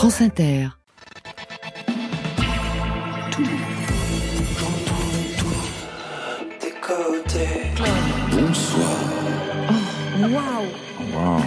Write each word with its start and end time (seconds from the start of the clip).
France 0.00 0.22
Inter. 0.22 0.70
Bonsoir. 8.30 8.96
Oh, 9.68 10.28
waouh 10.32 10.68
Wow. 11.12 11.42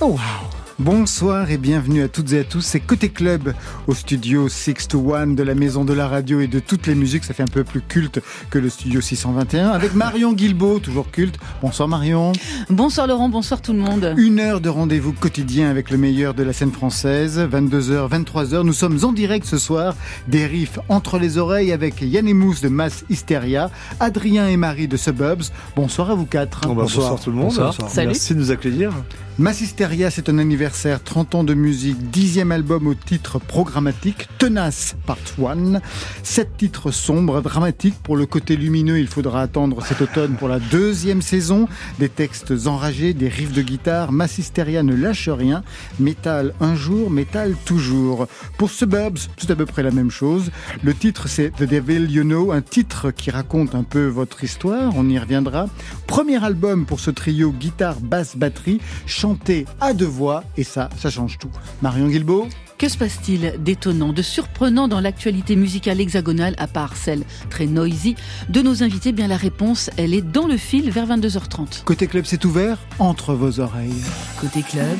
Oh 0.00 0.08
wow 0.16 0.53
Bonsoir 0.80 1.52
et 1.52 1.56
bienvenue 1.56 2.02
à 2.02 2.08
toutes 2.08 2.32
et 2.32 2.40
à 2.40 2.44
tous. 2.44 2.60
C'est 2.60 2.80
Côté 2.80 3.08
Club 3.08 3.54
au 3.86 3.94
studio 3.94 4.48
6 4.48 4.88
to 4.88 5.14
1 5.14 5.28
de 5.28 5.42
la 5.44 5.54
Maison 5.54 5.84
de 5.84 5.92
la 5.92 6.08
Radio 6.08 6.40
et 6.40 6.48
de 6.48 6.58
toutes 6.58 6.88
les 6.88 6.96
musiques. 6.96 7.22
Ça 7.22 7.32
fait 7.32 7.44
un 7.44 7.46
peu 7.46 7.62
plus 7.62 7.80
culte 7.80 8.20
que 8.50 8.58
le 8.58 8.68
studio 8.68 9.00
621 9.00 9.68
avec 9.68 9.94
Marion 9.94 10.32
Guilbeault, 10.32 10.80
toujours 10.80 11.12
culte. 11.12 11.38
Bonsoir 11.62 11.88
Marion. 11.88 12.32
Bonsoir 12.70 13.06
Laurent, 13.06 13.28
bonsoir 13.28 13.62
tout 13.62 13.72
le 13.72 13.78
monde. 13.78 14.14
Une 14.16 14.40
heure 14.40 14.60
de 14.60 14.68
rendez-vous 14.68 15.12
quotidien 15.12 15.70
avec 15.70 15.90
le 15.90 15.96
meilleur 15.96 16.34
de 16.34 16.42
la 16.42 16.52
scène 16.52 16.72
française. 16.72 17.38
22h, 17.38 18.10
23h. 18.10 18.62
Nous 18.62 18.72
sommes 18.72 18.98
en 19.04 19.12
direct 19.12 19.46
ce 19.46 19.58
soir. 19.58 19.94
Des 20.26 20.44
riffs 20.44 20.80
entre 20.88 21.20
les 21.20 21.38
oreilles 21.38 21.70
avec 21.70 22.02
Yann 22.02 22.26
et 22.26 22.34
Mousse 22.34 22.62
de 22.62 22.68
Mass 22.68 23.04
Hysteria, 23.08 23.70
Adrien 24.00 24.48
et 24.48 24.56
Marie 24.56 24.88
de 24.88 24.96
Suburbs. 24.96 25.44
Bonsoir 25.76 26.10
à 26.10 26.16
vous 26.16 26.26
quatre. 26.26 26.62
Bah, 26.62 26.74
bonsoir. 26.74 27.20
tout 27.20 27.30
le 27.30 27.36
monde. 27.36 27.52
Salut. 27.52 28.08
Merci 28.08 28.34
de 28.34 28.40
nous 28.40 28.50
accueillir. 28.50 28.90
Mass 29.36 29.62
Hysteria, 29.62 30.12
c'est 30.12 30.28
un 30.28 30.38
anniversaire, 30.38 31.02
30 31.02 31.34
ans 31.34 31.42
de 31.42 31.54
musique, 31.54 32.08
dixième 32.12 32.52
album 32.52 32.86
au 32.86 32.94
titre 32.94 33.40
programmatique, 33.40 34.28
Tenace 34.38 34.94
Part 35.06 35.18
1. 35.44 35.80
Sept 36.22 36.56
titres 36.56 36.92
sombres, 36.92 37.42
dramatiques. 37.42 38.00
Pour 38.04 38.16
le 38.16 38.26
côté 38.26 38.54
lumineux, 38.54 39.00
il 39.00 39.08
faudra 39.08 39.42
attendre 39.42 39.84
cet 39.84 40.02
automne 40.02 40.36
pour 40.36 40.46
la 40.46 40.60
deuxième 40.60 41.20
saison. 41.20 41.66
Des 41.98 42.08
textes 42.08 42.52
enragés, 42.66 43.12
des 43.12 43.28
riffs 43.28 43.52
de 43.52 43.62
guitare. 43.62 44.12
Mass 44.12 44.38
Hysteria 44.38 44.84
ne 44.84 44.94
lâche 44.94 45.28
rien. 45.28 45.64
Métal 45.98 46.54
un 46.60 46.76
jour, 46.76 47.10
métal 47.10 47.56
toujours. 47.64 48.28
Pour 48.56 48.70
Suburbs, 48.70 49.18
c'est 49.36 49.50
à 49.50 49.56
peu 49.56 49.66
près 49.66 49.82
la 49.82 49.90
même 49.90 50.12
chose. 50.12 50.52
Le 50.84 50.94
titre, 50.94 51.26
c'est 51.26 51.50
The 51.50 51.64
Devil 51.64 52.08
You 52.08 52.22
Know, 52.22 52.52
un 52.52 52.62
titre 52.62 53.10
qui 53.10 53.32
raconte 53.32 53.74
un 53.74 53.82
peu 53.82 54.06
votre 54.06 54.44
histoire. 54.44 54.92
On 54.94 55.08
y 55.08 55.18
reviendra. 55.18 55.66
Premier 56.06 56.44
album 56.44 56.86
pour 56.86 57.00
ce 57.00 57.10
trio 57.10 57.50
guitare, 57.50 57.98
basse, 57.98 58.36
batterie, 58.36 58.80
chanté 59.24 59.64
à 59.80 59.94
deux 59.94 60.04
voix, 60.04 60.44
et 60.58 60.64
ça, 60.64 60.90
ça 60.98 61.08
change 61.08 61.38
tout. 61.38 61.48
Marion 61.80 62.08
Guilbeault 62.08 62.46
Que 62.76 62.90
se 62.90 62.98
passe-t-il 62.98 63.54
d'étonnant, 63.58 64.12
de 64.12 64.20
surprenant 64.20 64.86
dans 64.86 65.00
l'actualité 65.00 65.56
musicale 65.56 65.98
hexagonale, 65.98 66.54
à 66.58 66.66
part 66.66 66.94
celle 66.94 67.22
très 67.48 67.64
noisy 67.64 68.16
de 68.50 68.60
nos 68.60 68.82
invités? 68.82 69.12
Bien 69.12 69.26
la 69.26 69.38
réponse, 69.38 69.88
elle 69.96 70.12
est 70.12 70.20
dans 70.20 70.46
le 70.46 70.58
fil 70.58 70.90
vers 70.90 71.06
22h30. 71.06 71.84
Côté 71.84 72.06
club, 72.06 72.26
c'est 72.26 72.44
ouvert 72.44 72.76
entre 72.98 73.32
vos 73.32 73.60
oreilles. 73.60 74.04
Côté 74.38 74.60
club, 74.60 74.98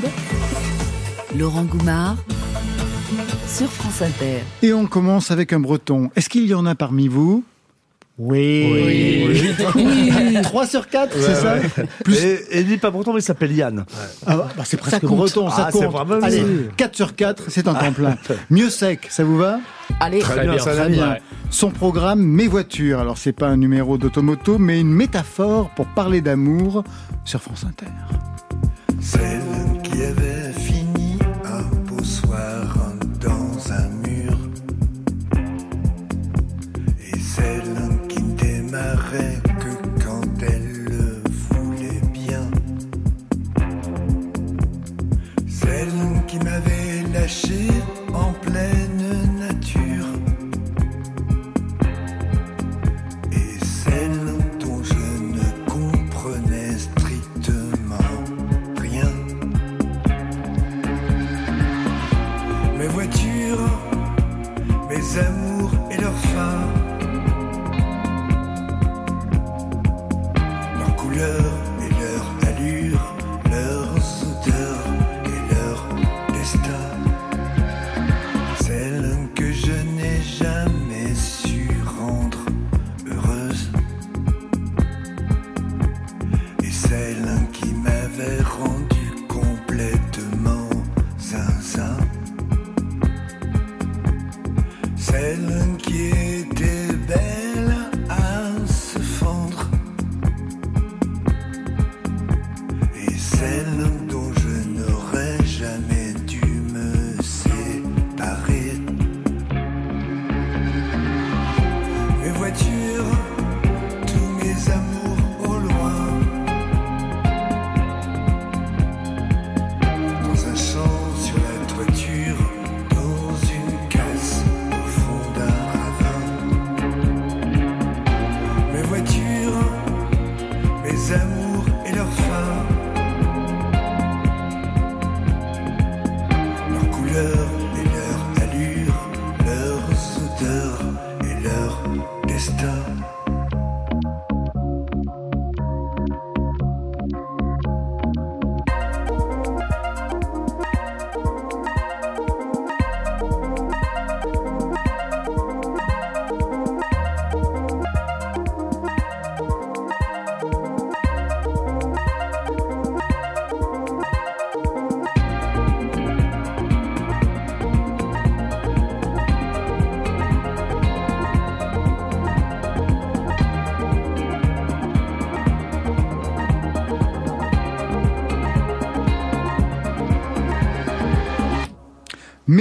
Laurent 1.37 1.65
Goumard 1.65 2.17
sur 3.47 3.69
France 3.69 4.01
Inter. 4.01 4.39
Et 4.63 4.73
on 4.73 4.87
commence 4.87 5.31
avec 5.31 5.53
un 5.53 5.61
breton. 5.61 6.09
Est-ce 6.17 6.31
qu'il 6.31 6.47
y 6.47 6.55
en 6.55 6.65
a 6.65 6.75
parmi 6.75 7.09
vous? 7.09 7.45
Oui. 8.19 9.45
3 10.43 10.67
sur 10.67 10.89
4, 10.89 11.17
c'est 11.19 11.35
ça 11.35 11.57
Plus... 12.05 12.17
Et, 12.17 12.33
et 12.51 12.61
il 12.61 12.69
n'est 12.69 12.79
pas 12.79 12.91
breton, 12.91 13.13
mais 13.13 13.21
il 13.21 13.25
s'appelle 13.25 13.53
Yann. 13.53 13.85
Ah 14.27 14.37
bah, 14.57 14.63
c'est 14.65 14.77
presque 14.77 15.01
compte. 15.01 15.17
breton, 15.17 15.51
ça 15.51 15.67
Ah, 15.67 15.71
c'est 15.73 15.79
compte. 15.85 15.93
vraiment 15.93 16.25
Allez, 16.25 16.43
mieux. 16.43 16.71
4 16.77 16.95
sur 16.97 17.15
4, 17.17 17.45
c'est 17.49 17.67
un 17.69 17.75
temps 17.75 17.93
plein. 17.93 18.17
Mieux 18.51 18.71
sec, 18.71 19.07
ça 19.11 19.25
vous 19.25 19.37
va 19.37 19.59
Allez, 20.01 20.21
Très 20.21 20.43
bien, 20.43 20.57
Très 20.57 20.89
bien. 20.89 21.17
Son 21.51 21.71
programme 21.71 22.21
Mes 22.23 22.47
voitures. 22.49 23.01
Alors 23.01 23.19
c'est 23.19 23.33
pas 23.33 23.49
un 23.49 23.57
numéro 23.57 23.99
d'automoto, 23.99 24.59
mais 24.59 24.81
une 24.81 24.93
métaphore 24.93 25.71
pour 25.71 25.87
parler 25.87 26.21
d'amour 26.21 26.85
sur 27.25 27.41
France 27.43 27.65
Inter. 27.69 27.87
Celle 29.01 29.43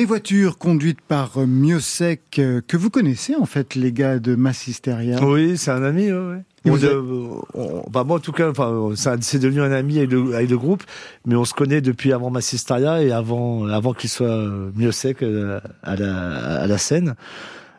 Mes 0.04 0.08
voitures 0.08 0.58
conduites 0.58 1.00
par 1.00 1.38
euh, 1.38 1.46
Miosec, 1.46 2.38
euh, 2.38 2.60
que 2.68 2.76
vous 2.76 2.90
connaissez 2.90 3.38
en 3.38 3.46
fait, 3.46 3.74
les 3.74 3.94
gars 3.94 4.20
de 4.20 4.36
Mass 4.36 4.68
Hysteria. 4.68 5.24
Oui, 5.24 5.58
c'est 5.58 5.72
un 5.72 5.82
ami. 5.82 6.12
Ouais. 6.12 6.40
Et 6.66 6.72
On 6.72 7.86
bah, 7.90 8.04
moi, 8.04 8.18
en 8.18 8.20
tout 8.20 8.34
cas, 8.34 8.50
enfin, 8.50 8.90
c'est 9.22 9.40
devenu 9.40 9.62
un 9.62 9.72
ami 9.72 10.00
avec 10.00 10.12
le, 10.12 10.36
avec 10.36 10.50
le 10.50 10.58
groupe, 10.58 10.84
mais 11.26 11.36
on 11.38 11.46
se 11.46 11.54
connaît 11.54 11.80
depuis 11.80 12.12
avant 12.12 12.32
Massisteria 12.32 13.02
et 13.02 13.14
avant, 13.14 13.66
avant 13.68 13.94
qu'il 13.94 14.10
soit 14.10 14.28
euh, 14.28 14.72
mieux 14.76 14.92
sec 14.92 15.24
euh, 15.24 15.62
à 15.84 15.96
la, 15.96 16.64
à 16.64 16.68
la 16.68 16.78
scène. 16.78 17.16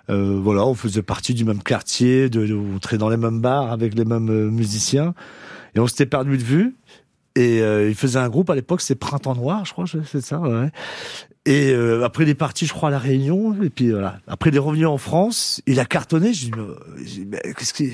Euh, 0.08 0.40
voilà, 0.42 0.64
on 0.64 0.72
faisait 0.72 1.02
partie 1.02 1.34
du 1.34 1.44
même 1.44 1.62
quartier, 1.62 2.30
de, 2.30 2.46
de- 2.46 2.54
on 2.54 2.78
traînait 2.78 3.00
dans 3.00 3.10
les 3.10 3.18
mêmes 3.18 3.42
bars 3.42 3.70
avec 3.70 3.94
les 3.94 4.06
mêmes 4.06 4.30
euh, 4.30 4.48
musiciens, 4.50 5.12
et 5.74 5.78
on 5.80 5.86
s'était 5.86 6.06
perdu 6.06 6.38
de 6.38 6.42
vue. 6.42 6.74
Et 7.36 7.60
euh, 7.60 7.86
il 7.90 7.94
faisait 7.94 8.18
un 8.18 8.30
groupe 8.30 8.48
à 8.48 8.54
l'époque, 8.54 8.80
c'est 8.80 8.94
Printemps 8.94 9.34
Noir, 9.34 9.66
je 9.66 9.72
crois, 9.72 9.84
c'est 10.10 10.22
ça. 10.22 10.40
Ouais. 10.40 10.70
Et 11.46 11.72
euh, 11.72 12.04
après, 12.04 12.24
il 12.24 12.30
est 12.30 12.34
parti, 12.34 12.66
je 12.66 12.72
crois, 12.72 12.88
à 12.88 12.92
la 12.92 12.98
Réunion. 12.98 13.62
Et 13.62 13.70
puis 13.70 13.90
voilà. 13.90 14.18
Après, 14.26 14.50
il 14.50 14.56
est 14.56 14.60
revenu 14.60 14.86
en 14.86 14.98
France. 14.98 15.60
Il 15.66 15.78
a 15.78 15.84
cartonné. 15.84 16.32
J'ai 16.32 16.50
dit, 16.50 16.52
mais, 17.26 17.40
mais 17.44 17.54
qu'est-ce 17.54 17.74
que 17.74 17.84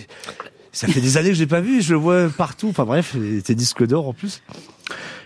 ça 0.73 0.87
fait 0.87 1.00
des 1.00 1.17
années 1.17 1.31
que 1.31 1.35
je 1.35 1.41
l'ai 1.41 1.49
pas 1.49 1.61
vu. 1.61 1.82
Je 1.82 1.93
le 1.94 1.99
vois 1.99 2.29
partout. 2.29 2.69
Enfin 2.69 2.85
bref, 2.85 3.12
il 3.17 3.38
était 3.38 3.56
disque 3.56 3.85
d'or 3.87 4.08
en 4.08 4.12
plus. 4.12 4.43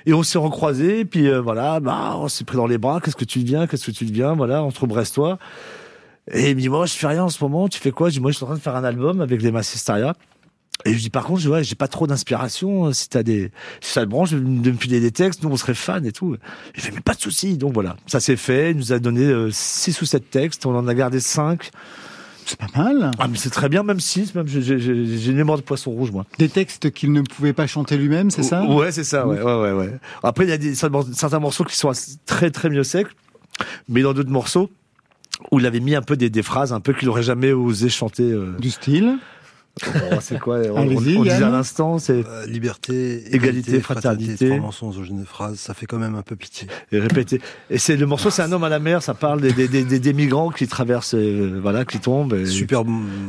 Et 0.07 0.15
on 0.15 0.23
s'est 0.23 0.39
recroisés. 0.39 1.05
Puis 1.05 1.29
euh, 1.29 1.41
voilà, 1.41 1.81
bah, 1.81 2.15
on 2.17 2.29
s'est 2.29 2.45
pris 2.45 2.57
dans 2.57 2.67
les 2.67 2.79
bras. 2.79 3.01
Qu'est-ce 3.03 3.17
que 3.17 3.27
tu 3.27 3.41
deviens? 3.41 3.67
Qu'est-ce 3.67 3.87
que 3.87 3.91
tu 3.91 4.07
deviens? 4.07 4.35
Voilà, 4.35 4.63
entre 4.63 4.87
Brestois. 4.87 5.39
Et 6.33 6.51
il 6.51 6.57
me 6.57 6.61
dit, 6.63 6.71
moi, 6.71 6.87
je 6.87 6.95
fais 6.95 7.07
rien 7.07 7.25
en 7.25 7.29
ce 7.29 7.45
moment. 7.45 7.69
Tu 7.69 7.79
fais 7.79 7.91
quoi? 7.91 8.09
Je 8.09 8.15
dis, 8.15 8.21
moi, 8.21 8.31
je 8.31 8.37
suis 8.37 8.45
en 8.45 8.47
train 8.47 8.57
de 8.57 8.63
faire 8.63 8.77
un 8.77 8.85
album 8.85 9.21
avec 9.21 9.43
les 9.43 9.53
Massisteria. 9.53 10.15
Et 10.85 10.93
je 10.95 10.99
dis 10.99 11.11
par 11.11 11.25
contre, 11.25 11.41
je- 11.41 11.49
ouais, 11.49 11.65
j'ai 11.65 11.75
pas 11.77 11.89
trop 11.89 12.07
d'inspiration. 12.07 12.93
Si 12.93 13.09
t'as 13.09 13.23
des, 13.23 13.51
si 13.81 13.93
ça 13.93 14.03
te 14.03 14.07
branche 14.11 14.33
de 14.33 14.39
me 14.39 14.77
filer 14.77 15.01
des 15.01 15.13
textes, 15.13 15.43
nous 15.43 15.49
on 15.51 15.57
serait 15.57 15.75
fans 15.75 16.03
et 16.05 16.13
tout. 16.13 16.37
Je 16.75 16.81
fais 16.81 16.91
mais 16.93 17.01
pas 17.01 17.15
de 17.15 17.21
souci. 17.21 17.57
Donc 17.57 17.73
voilà, 17.73 17.97
ça 18.07 18.21
s'est 18.21 18.37
fait. 18.37 18.73
Il 18.73 18.77
nous 18.77 18.93
a 18.93 18.99
donné 18.99 19.23
euh, 19.23 19.51
six 19.51 20.01
ou 20.03 20.05
sept 20.05 20.31
textes. 20.31 20.67
On 20.67 20.77
en 20.77 20.87
a 20.89 20.95
gardé 20.95 21.21
cinq. 21.21 21.71
C'est 22.47 22.59
pas 22.59 22.67
mal. 22.77 23.11
Ah 23.19 23.27
mais 23.27 23.39
c'est 23.39 23.49
très 23.49 23.71
bien, 23.71 23.83
même 23.83 24.01
six. 24.01 24.35
Même 24.35 24.47
j'ai- 24.47 24.61
une 24.79 25.37
mémoire 25.37 25.57
de 25.57 25.63
poisson 25.63 25.91
rouge 25.93 26.11
moi. 26.11 26.27
Des 26.39 26.51
textes 26.51 26.91
qu'il 26.91 27.11
ne 27.13 27.23
pouvait 27.23 27.55
pas 27.55 27.67
chanter 27.67 27.97
lui-même, 27.97 28.31
c'est 28.31 28.43
ça? 28.43 28.63
Ouais, 28.67 28.93
c'est 28.93 29.05
ça. 29.05 29.27
Ouais, 29.27 29.41
ouais, 29.41 29.61
ouais, 29.63 29.73
ouais. 29.73 29.91
Après 30.23 30.45
il 30.45 30.51
y 30.51 30.53
a 30.53 30.59
des, 30.59 30.75
certains 30.75 31.39
morceaux 31.39 31.65
qui 31.65 31.77
sont 31.77 31.91
très 32.27 32.51
très 32.51 32.69
mieux 32.69 32.85
secs, 32.85 33.07
mais 33.89 34.03
dans 34.03 34.13
d'autres 34.13 34.29
morceaux 34.31 34.71
où 35.51 35.59
il 35.59 35.65
avait 35.67 35.81
mis 35.81 35.95
un 35.95 36.03
peu 36.03 36.17
des, 36.19 36.29
des 36.29 36.43
phrases 36.43 36.75
un 36.75 36.81
peu 36.81 36.93
qu'il 36.93 37.09
aurait 37.09 37.23
jamais 37.23 37.53
osé 37.53 37.89
chanter. 37.89 38.25
euh. 38.25 38.55
Du 38.59 38.71
style? 38.71 39.17
C'est 40.21 40.39
quoi 40.39 40.59
On, 40.73 40.83
on, 40.83 41.01
disait 41.01 41.33
à 41.43 41.51
l'instant, 41.51 41.99
c'est 41.99 42.25
Euh, 42.27 42.47
liberté, 42.47 43.17
Égalité, 43.35 43.37
égalité, 43.37 43.81
fraternité. 43.81 44.25
fraternité, 44.37 44.49
trois 44.51 44.61
mensonges 44.61 44.97
dans 44.99 45.05
une 45.05 45.25
phrase, 45.27 45.57
ça 45.59 45.75
fait 45.75 45.87
quand 45.87 45.99
même 45.99 46.15
un 46.15 46.23
peu 46.23 46.37
pitié. 46.37 46.69
et 46.93 46.99
répété. 47.01 47.41
Et 47.71 47.79
c'est 47.79 47.97
le 47.97 48.07
morceau, 48.07 48.31
c'est 48.31 48.43
un 48.43 48.53
homme 48.53 48.65
à 48.65 48.69
la 48.69 48.79
mer. 48.79 49.03
Ça 49.03 49.15
parle 49.15 49.41
des, 49.41 49.53
des, 49.53 49.67
des, 49.69 49.85
des- 49.85 49.99
des 49.99 50.13
migrants 50.13 50.51
qui 50.51 50.67
traversent, 50.69 51.15
euh, 51.15 51.59
voilà, 51.61 51.85
qui 51.85 51.99
tombent. 51.99 52.35
et- 52.35 52.47
Super. 52.47 52.83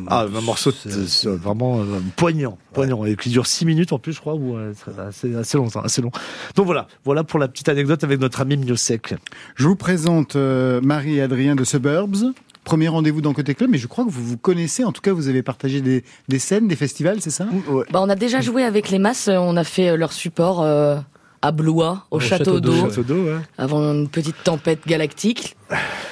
Ah, 0.07 0.25
un 0.33 0.41
morceau 0.41 0.71
de- 0.71 0.75
c'est- 0.91 1.07
c'est 1.07 1.29
vraiment 1.29 1.79
euh, 1.81 1.85
poignant, 2.15 2.57
poignant, 2.73 3.05
et 3.05 3.15
qui 3.15 3.29
dure 3.29 3.47
six 3.47 3.65
minutes 3.65 3.91
en 3.93 3.99
plus, 3.99 4.13
je 4.13 4.19
crois, 4.19 4.35
ou 4.35 4.55
euh, 4.55 4.73
c'est 4.85 4.99
assez, 4.99 5.35
assez 5.35 5.57
longtemps, 5.57 5.81
assez 5.81 6.01
long. 6.01 6.11
Donc 6.55 6.65
voilà, 6.67 6.87
voilà 7.03 7.23
pour 7.23 7.39
la 7.39 7.47
petite 7.47 7.69
anecdote 7.69 8.03
avec 8.03 8.19
notre 8.19 8.41
ami 8.41 8.57
Miosek. 8.57 9.15
Je 9.55 9.67
vous 9.67 9.75
présente 9.75 10.35
euh, 10.35 10.79
Marie 10.81 11.15
et 11.17 11.21
Adrien 11.21 11.55
de 11.55 11.63
Suburbs. 11.63 12.33
Premier 12.65 12.87
rendez-vous 12.89 13.21
dans 13.21 13.31
Côté 13.33 13.53
Club, 13.55 13.69
mais 13.69 13.77
je 13.77 13.87
crois 13.87 14.03
que 14.03 14.09
vous 14.09 14.25
vous 14.25 14.37
connaissez. 14.37 14.83
En 14.83 14.91
tout 14.91 15.01
cas, 15.01 15.13
vous 15.13 15.27
avez 15.29 15.43
partagé 15.43 15.79
des, 15.81 16.03
des 16.27 16.39
scènes, 16.39 16.67
des 16.67 16.75
festivals, 16.75 17.21
c'est 17.21 17.29
ça? 17.29 17.47
Bah, 17.91 18.01
on 18.01 18.09
a 18.09 18.15
déjà 18.15 18.41
joué 18.41 18.63
avec 18.63 18.89
les 18.89 18.99
masses, 18.99 19.29
on 19.31 19.55
a 19.55 19.63
fait 19.63 19.89
euh, 19.89 19.95
leur 19.97 20.11
support 20.11 20.61
euh, 20.63 20.97
à 21.43 21.51
Blois, 21.51 22.05
au, 22.11 22.19
château, 22.19 22.43
château 22.55 22.59
d'eau. 22.59 22.71
d'eau, 22.73 22.89
Château 22.89 23.03
d'eau, 23.03 23.23
ouais. 23.25 23.37
avant 23.59 23.79
une 23.93 24.09
petite 24.09 24.35
tempête 24.43 24.79
galactique. 24.87 25.55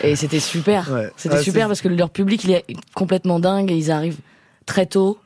Et 0.03 0.15
c'était 0.15 0.39
super. 0.39 0.91
Ouais. 0.94 1.09
C'était 1.17 1.38
Ah, 1.39 1.41
super 1.44 1.67
parce 1.67 1.81
que 1.81 1.88
leur 1.89 2.11
public, 2.11 2.44
il 2.44 2.51
est 2.51 2.65
complètement 2.94 3.39
dingue 3.39 3.71
et 3.71 3.75
ils 3.75 3.89
arrivent 3.91 4.19
très 4.67 4.85
tôt. 4.85 5.17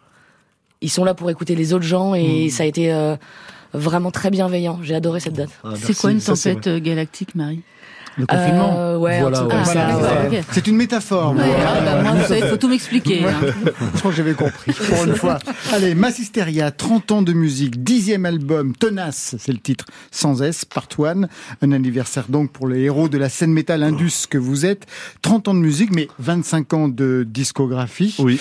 Ils 0.82 0.90
sont 0.90 1.04
là 1.04 1.14
pour 1.14 1.30
écouter 1.30 1.56
les 1.56 1.74
autres 1.74 1.84
gens 1.86 2.16
et 2.16 2.50
ça 2.50 2.64
a 2.64 2.66
été 2.68 2.94
euh, 2.94 3.16
vraiment 3.74 4.12
très 4.12 4.30
bienveillant. 4.30 4.80
J'ai 4.82 4.96
adoré 4.96 5.20
cette 5.20 5.34
date. 5.34 5.50
Ah, 5.64 5.72
C'est 5.76 5.98
quoi 5.98 6.12
une 6.12 6.22
tempête 6.22 6.70
galactique, 6.70 7.36
Marie? 7.36 7.64
Le 8.18 8.26
confinement 8.26 8.74
Euh, 8.78 8.98
ouais, 8.98 9.22
Voilà, 9.22 9.48
Ah, 9.52 10.28
ouais. 10.30 10.42
C'est 10.52 10.66
une 10.68 10.76
métaphore. 10.76 11.36
Ah, 11.40 11.82
bah, 11.86 12.02
moi, 12.02 12.12
vous 12.14 12.26
savez, 12.28 12.42
faut 12.48 12.58
tout 12.58 12.68
m'expliquer. 12.68 13.24
hein. 13.26 13.34
Je 13.94 14.00
crois 14.00 14.12
que 14.12 14.18
j'avais 14.18 14.34
compris 14.34 14.72
pour 14.74 15.04
une 15.06 15.16
fois. 15.16 15.38
Allez, 15.72 15.94
Massisteria, 15.94 16.72
30 16.72 17.12
ans 17.12 17.22
de 17.22 17.34
musique, 17.34 17.84
dixième 17.84 18.26
album, 18.26 18.74
Tenace, 18.76 19.36
c'est 19.38 19.52
le 19.52 19.60
titre, 19.60 19.86
sans 20.12 20.42
S, 20.42 20.66
part 20.66 20.88
one. 20.98 21.28
Un 21.62 21.72
anniversaire 21.72 22.26
donc 22.28 22.52
pour 22.52 22.68
les 22.68 22.82
héros 22.82 23.08
de 23.08 23.18
la 23.20 23.30
scène 23.30 23.54
métal 23.54 23.84
indus 23.84 24.26
que 24.30 24.38
vous 24.40 24.66
êtes. 24.66 24.86
30 25.22 25.50
ans 25.50 25.54
de 25.54 25.60
musique, 25.60 25.92
mais 25.94 26.08
25 26.20 26.74
ans 26.74 26.88
de 26.88 27.24
discographie. 27.28 28.16
Oui. 28.20 28.40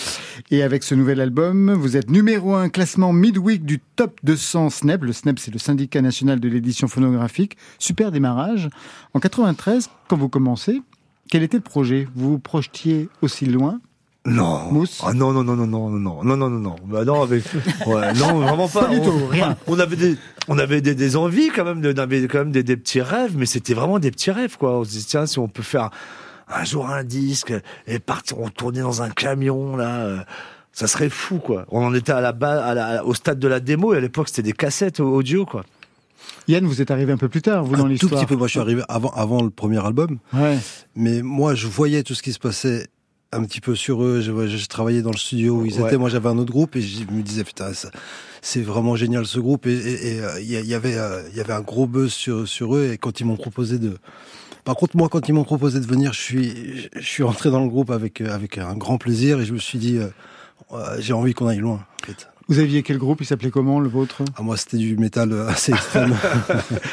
Et 0.50 0.62
avec 0.62 0.82
ce 0.84 0.94
nouvel 0.94 1.20
album, 1.20 1.72
vous 1.74 1.96
êtes 1.96 2.10
numéro 2.10 2.54
un 2.54 2.68
classement 2.70 3.12
midweek 3.12 3.64
du 3.64 3.80
top 3.96 4.18
200 4.24 4.70
SNEP. 4.70 5.04
Le 5.04 5.12
SNEP, 5.12 5.38
c'est 5.38 5.52
le 5.52 5.58
syndicat 5.58 6.00
national 6.00 6.40
de 6.40 6.48
l'édition 6.48 6.88
phonographique. 6.88 7.56
Super 7.78 8.10
démarrage. 8.10 8.68
En 9.14 9.20
93, 9.20 9.65
quand 10.08 10.16
vous 10.16 10.28
commencez, 10.28 10.82
quel 11.30 11.42
était 11.42 11.56
le 11.56 11.62
projet? 11.62 12.08
Vous 12.14 12.30
vous 12.32 12.38
projetiez 12.38 13.08
aussi 13.22 13.46
loin? 13.46 13.80
Non. 14.24 14.72
Mousse? 14.72 15.02
Ah 15.06 15.12
non, 15.12 15.32
non, 15.32 15.44
non, 15.44 15.54
non, 15.56 15.66
non, 15.66 15.88
non, 15.90 16.00
non, 16.00 16.24
non, 16.24 16.36
non, 16.36 16.50
non, 16.50 16.58
non. 16.58 16.76
Bah 16.84 17.04
non, 17.04 17.26
ouais, 17.86 18.12
non, 18.14 18.40
vraiment 18.40 18.68
pas. 18.68 18.84
Pas 18.86 18.88
du 18.94 18.98
On- 19.00 19.04
tout, 19.04 19.26
rien. 19.28 19.56
On 19.68 19.78
avait 19.78 19.94
des, 19.96 20.16
on 20.48 20.58
avait 20.58 20.80
des, 20.80 20.94
des 20.96 21.16
envies 21.16 21.48
quand 21.54 21.64
même, 21.64 21.80
on 21.84 21.98
avait 21.98 22.26
quand 22.26 22.38
même 22.38 22.50
des, 22.50 22.64
des 22.64 22.76
petits 22.76 23.00
rêves, 23.00 23.36
mais 23.36 23.46
c'était 23.46 23.74
vraiment 23.74 23.98
des 24.00 24.10
petits 24.10 24.32
rêves, 24.32 24.56
quoi. 24.58 24.78
On 24.78 24.84
se 24.84 24.90
dit, 24.90 25.04
tiens, 25.04 25.26
si 25.26 25.38
on 25.38 25.46
peut 25.48 25.62
faire 25.62 25.90
un 26.48 26.64
jour 26.64 26.88
un 26.88 27.04
disque 27.04 27.52
et 27.86 27.98
partir, 28.00 28.38
on 28.40 28.48
tournait 28.48 28.80
dans 28.80 29.00
un 29.02 29.10
camion, 29.10 29.76
là, 29.76 29.98
euh, 30.06 30.18
ça 30.72 30.88
serait 30.88 31.08
fou, 31.08 31.38
quoi. 31.38 31.64
On 31.70 31.84
en 31.84 31.94
était 31.94 32.12
à 32.12 32.20
la 32.20 32.32
base, 32.32 32.58
à 32.64 32.74
la, 32.74 33.04
au 33.04 33.14
stade 33.14 33.38
de 33.38 33.46
la 33.48 33.60
démo, 33.60 33.94
et 33.94 33.98
à 33.98 34.00
l'époque, 34.00 34.28
c'était 34.28 34.42
des 34.42 34.52
cassettes 34.52 34.98
audio, 34.98 35.46
quoi. 35.46 35.64
Yann, 36.48 36.64
vous 36.64 36.80
êtes 36.80 36.90
arrivé 36.90 37.12
un 37.12 37.16
peu 37.16 37.28
plus 37.28 37.42
tard, 37.42 37.64
vous, 37.64 37.72
dans 37.74 37.80
Un 37.80 37.82
tout 37.84 37.88
l'histoire. 37.88 38.20
petit 38.20 38.26
peu, 38.26 38.36
moi 38.36 38.46
je 38.46 38.52
suis 38.52 38.60
arrivé 38.60 38.82
avant, 38.88 39.10
avant 39.10 39.42
le 39.42 39.50
premier 39.50 39.84
album, 39.84 40.18
Ouais. 40.32 40.58
mais 40.94 41.22
moi 41.22 41.54
je 41.54 41.66
voyais 41.66 42.02
tout 42.02 42.14
ce 42.14 42.22
qui 42.22 42.32
se 42.32 42.38
passait 42.38 42.86
un 43.32 43.42
petit 43.44 43.60
peu 43.60 43.74
sur 43.74 44.02
eux. 44.04 44.20
Je, 44.20 44.46
je, 44.46 44.56
je 44.56 44.66
travaillais 44.66 45.02
dans 45.02 45.10
le 45.10 45.16
studio 45.16 45.56
où 45.56 45.66
ils 45.66 45.74
Ouais. 45.80 45.86
étaient. 45.88 45.96
Moi 45.98 46.08
j'avais 46.08 46.28
un 46.28 46.38
autre 46.38 46.52
groupe 46.52 46.76
et 46.76 46.80
je 46.82 47.00
me 47.10 47.22
disais 47.22 47.42
putain, 47.44 47.72
c'est 48.42 48.60
vraiment 48.62 48.94
génial 48.94 49.26
ce 49.26 49.40
groupe. 49.40 49.66
Et 49.66 49.72
il 49.74 50.20
euh, 50.20 50.40
il 50.40 50.46
y, 50.50 50.54
il 50.56 50.74
avait 50.74 50.96
euh, 50.96 51.22
il 51.32 51.36
y 51.36 51.40
avait 51.40 51.52
un 51.52 51.60
gros 51.62 51.86
buzz 51.86 52.12
sur, 52.12 52.46
sur 52.46 52.76
eux 52.76 52.90
et 52.92 52.98
quand 52.98 53.18
ils 53.20 53.24
m'ont 53.24 53.36
proposé 53.36 53.78
de. 53.78 53.98
Par 54.64 54.74
contre, 54.76 54.96
moi, 54.96 55.08
quand 55.08 55.28
ils 55.28 55.32
m'ont 55.32 55.44
proposé 55.44 55.78
de 55.78 55.86
venir, 55.86 56.12
je 56.12 56.20
suis, 56.20 56.88
je 56.96 57.06
suis 57.06 57.22
rentré 57.22 57.50
dans 57.52 57.62
le 57.62 57.68
groupe 57.68 57.90
avec, 57.90 58.20
euh, 58.20 58.34
avec 58.34 58.58
un 58.58 58.74
grand 58.74 58.98
plaisir 58.98 59.40
et 59.40 59.44
je 59.44 59.52
me 59.52 59.58
suis 59.58 59.78
dit, 59.78 59.98
euh, 59.98 60.96
j'ai 60.98 61.12
envie 61.12 61.34
qu'on 61.34 61.46
aille 61.46 61.58
loin. 61.58 61.84
En 62.02 62.06
fait. 62.06 62.28
Vous 62.48 62.60
aviez 62.60 62.82
quel 62.82 62.98
groupe? 62.98 63.20
Il 63.20 63.26
s'appelait 63.26 63.50
comment, 63.50 63.80
le 63.80 63.88
vôtre? 63.88 64.22
Ah, 64.36 64.42
moi, 64.42 64.56
c'était 64.56 64.76
du 64.76 64.96
métal 64.96 65.32
euh, 65.32 65.48
assez 65.48 65.72
extrême. 65.72 66.14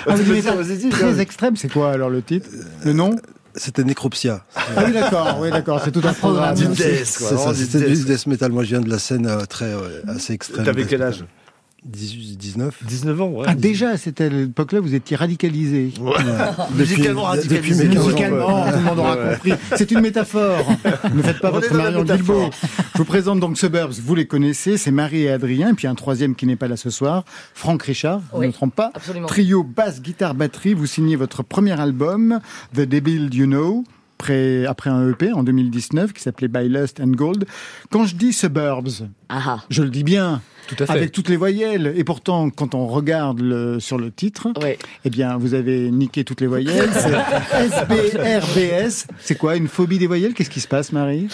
Ah, 0.08 0.16
vas-y, 0.16 0.42
vas-y, 0.42 0.78
dis, 0.78 0.90
Très 0.90 1.20
extrême, 1.20 1.56
c'est 1.56 1.72
quoi 1.72 1.92
alors 1.92 2.10
le 2.10 2.22
titre? 2.22 2.50
Le 2.84 2.94
nom? 2.94 3.16
C'était 3.56 3.84
Necropsia. 3.84 4.46
Ah 4.56 4.84
oui, 4.86 4.92
d'accord, 4.92 5.38
oui, 5.40 5.52
d'accord, 5.52 5.80
c'est 5.84 5.92
tout 5.92 6.02
un 6.04 6.14
programme. 6.14 6.56
Du 6.56 6.66
death, 6.68 7.18
quoi. 7.20 7.54
Du 7.54 7.66
c'était 7.66 7.88
du 7.88 8.04
death 8.04 8.26
metal. 8.26 8.52
Moi, 8.52 8.64
je 8.64 8.70
viens 8.70 8.82
de 8.82 8.90
la 8.90 8.98
scène 8.98 9.28
euh, 9.28 9.46
très 9.46 9.72
assez 10.08 10.34
extrême. 10.34 10.66
T'avais 10.66 10.86
quel 10.86 11.04
âge? 11.04 11.18
18, 11.18 11.43
19. 11.86 12.84
19 12.88 13.22
ans, 13.22 13.28
ouais. 13.30 13.46
Ah, 13.48 13.56
déjà, 13.56 13.98
c'était 13.98 14.26
à 14.26 14.30
l'époque-là, 14.30 14.80
vous 14.80 14.96
étiez 14.96 15.16
radicalisé. 15.18 15.92
Ouais. 16.00 16.12
Musicalement 16.76 17.24
radicalisé. 17.24 17.84
depuis 17.86 17.90
mes 17.90 17.94
15 17.96 18.04
ans, 18.04 18.06
Musicalement, 18.08 18.72
tout 18.72 18.78
le 18.78 18.84
monde 18.84 19.00
aura 19.00 19.18
compris. 19.18 19.54
C'est 19.76 19.92
une 19.92 20.00
métaphore. 20.02 20.66
Ne 21.14 21.22
faites 21.22 21.40
pas 21.40 21.50
On 21.50 21.54
votre 21.54 21.74
Marion. 21.74 22.04
Guilbault. 22.04 22.50
Je 22.94 22.98
vous 23.00 23.06
présente 23.06 23.40
donc 23.40 23.58
Suburbs, 23.58 23.94
vous 24.04 24.16
les 24.16 24.28
connaissez, 24.28 24.78
c'est 24.78 24.92
Marie 24.92 25.24
et 25.24 25.30
Adrien, 25.32 25.72
et 25.72 25.74
puis 25.74 25.88
un 25.88 25.96
troisième 25.96 26.36
qui 26.36 26.46
n'est 26.46 26.56
pas 26.56 26.68
là 26.68 26.78
ce 26.78 26.90
soir, 26.90 27.24
Franck 27.54 27.84
Richard, 27.84 28.22
je 28.32 28.36
ne 28.36 28.42
Oui. 28.42 28.48
me 28.48 28.54
trompe 28.54 28.76
pas. 28.76 28.92
Absolument. 28.94 29.28
Trio, 29.28 29.64
basse, 29.64 30.02
guitare, 30.02 30.36
batterie, 30.36 30.74
vous 30.74 30.86
signez 30.86 31.16
votre 31.16 31.44
premier 31.44 31.80
album, 31.80 32.40
The 32.76 32.82
Devil 32.82 33.30
You 33.34 33.46
Know, 33.46 33.84
après, 34.24 34.66
après 34.66 34.90
un 34.90 35.10
EP 35.10 35.34
en 35.34 35.44
2019 35.44 36.14
qui 36.14 36.22
s'appelait 36.24 36.48
By 36.48 36.70
Lust 36.70 37.02
and 37.02 37.08
Gold. 37.12 37.44
Quand 37.92 38.06
je 38.06 38.16
dis 38.16 38.32
Suburbs, 38.32 39.04
Ah 39.28 39.42
ah. 39.46 39.58
je 39.70 39.84
le 39.84 39.90
dis 39.90 40.06
bien, 40.06 40.42
Tout 40.68 40.76
à 40.80 40.86
fait. 40.86 40.94
avec 40.94 41.12
toutes 41.12 41.28
les 41.28 41.36
voyelles, 41.36 41.94
et 41.98 42.06
pourtant, 42.06 42.50
quand 42.50 42.74
on 42.74 42.88
regarde 42.88 43.42
le, 43.42 43.82
sur 43.82 43.98
le 43.98 44.12
titre, 44.12 44.48
Ouais. 44.62 44.80
eh 45.04 45.10
bien, 45.10 45.36
vous 45.38 45.56
avez 45.56 45.92
niqué 45.92 46.24
toutes 46.24 46.40
les 46.40 46.48
voyelles. 46.48 46.90
C'est 46.94 47.66
SBRBS. 47.66 49.08
C'est 49.20 49.36
quoi, 49.38 49.58
une 49.58 49.68
phobie 49.68 49.98
des 49.98 50.08
voyelles? 50.08 50.34
Qu'est-ce 50.34 50.50
qui 50.50 50.62
se 50.62 50.70
passe, 50.70 50.94
Marie? 50.94 51.28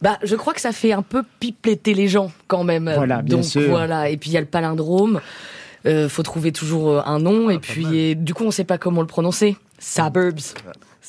Bah, 0.00 0.18
je 0.22 0.34
crois 0.34 0.54
que 0.54 0.62
ça 0.62 0.72
fait 0.72 0.92
un 0.92 1.02
peu 1.02 1.22
pipletter 1.40 1.92
les 1.92 2.08
gens 2.08 2.32
quand 2.46 2.64
même. 2.64 2.90
Voilà, 2.94 3.20
bien 3.20 3.36
Donc 3.36 3.44
sûr. 3.44 3.68
voilà. 3.68 4.08
Et 4.08 4.16
puis 4.16 4.30
il 4.30 4.32
y 4.32 4.36
a 4.38 4.40
le 4.40 4.46
palindrome. 4.46 5.20
Euh, 5.86 6.08
faut 6.08 6.22
trouver 6.22 6.52
toujours 6.52 6.88
euh, 6.88 7.00
un 7.04 7.18
nom. 7.18 7.50
et 7.50 7.58
puis 7.58 7.86
et, 7.96 8.14
du 8.14 8.32
coup, 8.32 8.44
on 8.44 8.50
sait 8.50 8.64
pas 8.64 8.78
comment 8.78 9.02
le 9.02 9.06
prononcer. 9.06 9.56
Suburbs. 9.78 10.54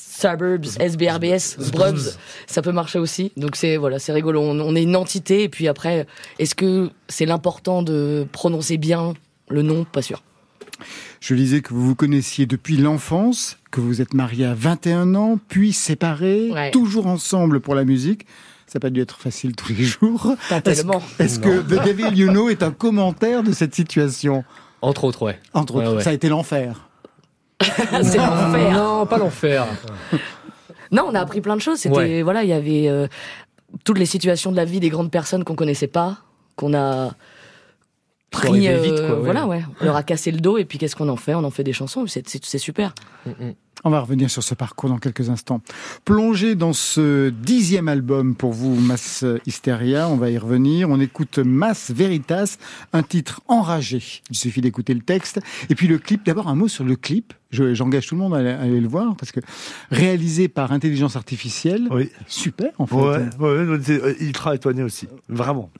Suburbs, 0.01 0.77
SBRBS, 0.79 1.57
Brubs, 1.71 1.99
ça 2.47 2.61
peut 2.61 2.71
marcher 2.71 2.99
aussi. 2.99 3.31
Donc 3.37 3.55
c'est 3.55 3.77
voilà, 3.77 3.99
c'est 3.99 4.11
rigolo. 4.13 4.41
On, 4.41 4.59
on 4.59 4.75
est 4.75 4.83
une 4.83 4.95
entité 4.95 5.43
et 5.43 5.49
puis 5.49 5.67
après, 5.67 6.07
est-ce 6.39 6.55
que 6.55 6.89
c'est 7.07 7.25
l'important 7.25 7.83
de 7.83 8.25
prononcer 8.31 8.77
bien 8.77 9.13
le 9.49 9.61
nom? 9.61 9.85
Pas 9.85 10.01
sûr. 10.01 10.21
Je 11.19 11.33
lisais 11.35 11.61
que 11.61 11.73
vous 11.73 11.85
vous 11.85 11.95
connaissiez 11.95 12.45
depuis 12.45 12.77
l'enfance, 12.77 13.57
que 13.71 13.81
vous 13.81 14.01
êtes 14.01 14.13
mariés 14.13 14.45
à 14.45 14.53
21 14.53 15.15
ans, 15.15 15.37
puis 15.49 15.73
séparés, 15.73 16.49
Ouais. 16.51 16.71
toujours 16.71 17.07
ensemble 17.07 17.59
pour 17.59 17.75
la 17.75 17.83
musique. 17.83 18.25
Ça 18.67 18.73
n'a 18.77 18.81
pas 18.81 18.89
dû 18.89 19.01
être 19.01 19.17
facile 19.19 19.55
tous 19.55 19.73
les 19.73 19.83
jours. 19.83 20.35
Pas 20.49 20.57
Est-ce 20.57 20.81
tellement. 20.81 21.01
est-ce 21.17 21.39
que 21.39 21.61
The 21.61 21.83
Devil 21.85 22.15
You 22.17 22.29
Know 22.31 22.49
est 22.49 22.61
un 22.63 22.71
commentaire 22.71 23.43
de 23.43 23.51
cette 23.51 23.73
situation? 23.75 24.43
Entre 24.81 25.03
autres, 25.03 25.23
ouais. 25.23 25.39
Entre 25.53 25.75
autres, 25.75 25.89
Ouais, 25.91 25.97
ouais. 25.97 26.03
ça 26.03 26.11
a 26.11 26.13
été 26.13 26.29
l'enfer. 26.29 26.88
c'est 28.03 28.17
l'enfer. 28.17 28.71
Non, 28.73 29.05
pas 29.05 29.17
l'enfer. 29.17 29.67
Non, 30.91 31.05
on 31.07 31.15
a 31.15 31.19
appris 31.19 31.41
plein 31.41 31.55
de 31.55 31.61
choses. 31.61 31.79
C'était 31.79 31.95
Ouais. 31.95 32.21
voilà, 32.21 32.43
il 32.43 32.49
y 32.49 32.53
avait 32.53 32.87
euh, 32.87 33.07
toutes 33.83 33.99
les 33.99 34.05
situations 34.05 34.51
de 34.51 34.55
la 34.55 34.65
vie 34.65 34.79
des 34.79 34.89
grandes 34.89 35.11
personnes 35.11 35.43
qu'on 35.43 35.55
connaissait 35.55 35.87
pas, 35.87 36.17
qu'on 36.55 36.73
a 36.73 37.11
pris, 38.31 38.67
arrivé 38.67 38.83
vite, 38.91 38.99
euh, 38.99 39.07
quoi, 39.07 39.15
ouais. 39.17 39.23
voilà, 39.25 39.47
ouais. 39.47 39.63
On 39.81 39.85
leur 39.85 39.95
a 39.95 40.03
cassé 40.03 40.31
le 40.31 40.39
dos 40.39 40.57
et 40.57 40.65
puis 40.65 40.77
qu'est-ce 40.77 40.95
qu'on 40.95 41.09
en 41.09 41.15
fait? 41.15 41.33
On 41.35 41.43
en 41.43 41.49
fait 41.51 41.63
des 41.63 41.73
chansons. 41.73 42.05
C'est 42.07 42.27
c'est- 42.27 42.43
c'est 42.45 42.57
super. 42.59 42.93
On 43.85 43.89
va 43.89 44.01
revenir 44.01 44.29
sur 44.29 44.43
ce 44.43 44.55
parcours 44.55 44.89
dans 44.89 44.97
quelques 44.97 45.29
instants. 45.29 45.61
Plongez 46.03 46.55
dans 46.55 46.73
ce 46.73 47.29
dixième 47.29 47.87
album 47.87 48.35
pour 48.35 48.51
vous, 48.51 48.75
Mass 48.75 49.23
Hysteria. 49.45 50.09
On 50.09 50.17
va 50.17 50.29
y 50.29 50.37
revenir. 50.37 50.89
On 50.89 50.99
écoute 50.99 51.37
Mass 51.39 51.89
Veritas, 51.89 52.57
un 52.91 53.03
titre 53.03 53.39
enragé. 53.47 54.03
Il 54.29 54.35
suffit 54.35 54.59
d'écouter 54.59 54.93
le 54.93 54.99
texte. 54.99 55.39
Et 55.69 55.75
puis 55.75 55.87
le 55.87 55.97
clip. 55.97 56.25
D'abord, 56.25 56.49
un 56.49 56.55
mot 56.55 56.67
sur 56.67 56.83
le 56.83 56.97
clip. 56.97 57.33
Je- 57.51 57.73
J'engage 57.73 58.07
tout 58.07 58.15
le 58.15 58.21
monde 58.21 58.35
à 58.35 58.39
aller, 58.39 58.49
à 58.49 58.59
aller 58.61 58.81
le 58.81 58.87
voir 58.89 59.15
parce 59.15 59.31
que 59.31 59.39
réalisé 59.91 60.49
par 60.49 60.73
intelligence 60.73 61.15
artificielle. 61.15 61.87
Oui. 61.89 62.09
Super, 62.27 62.71
en 62.79 62.85
fait. 62.85 62.95
Ouais, 62.95 63.17
ouais, 63.39 63.79
euh, 63.89 64.13
ultra 64.19 64.55
étonné 64.55 64.83
aussi. 64.83 65.07
Vraiment. 65.29 65.71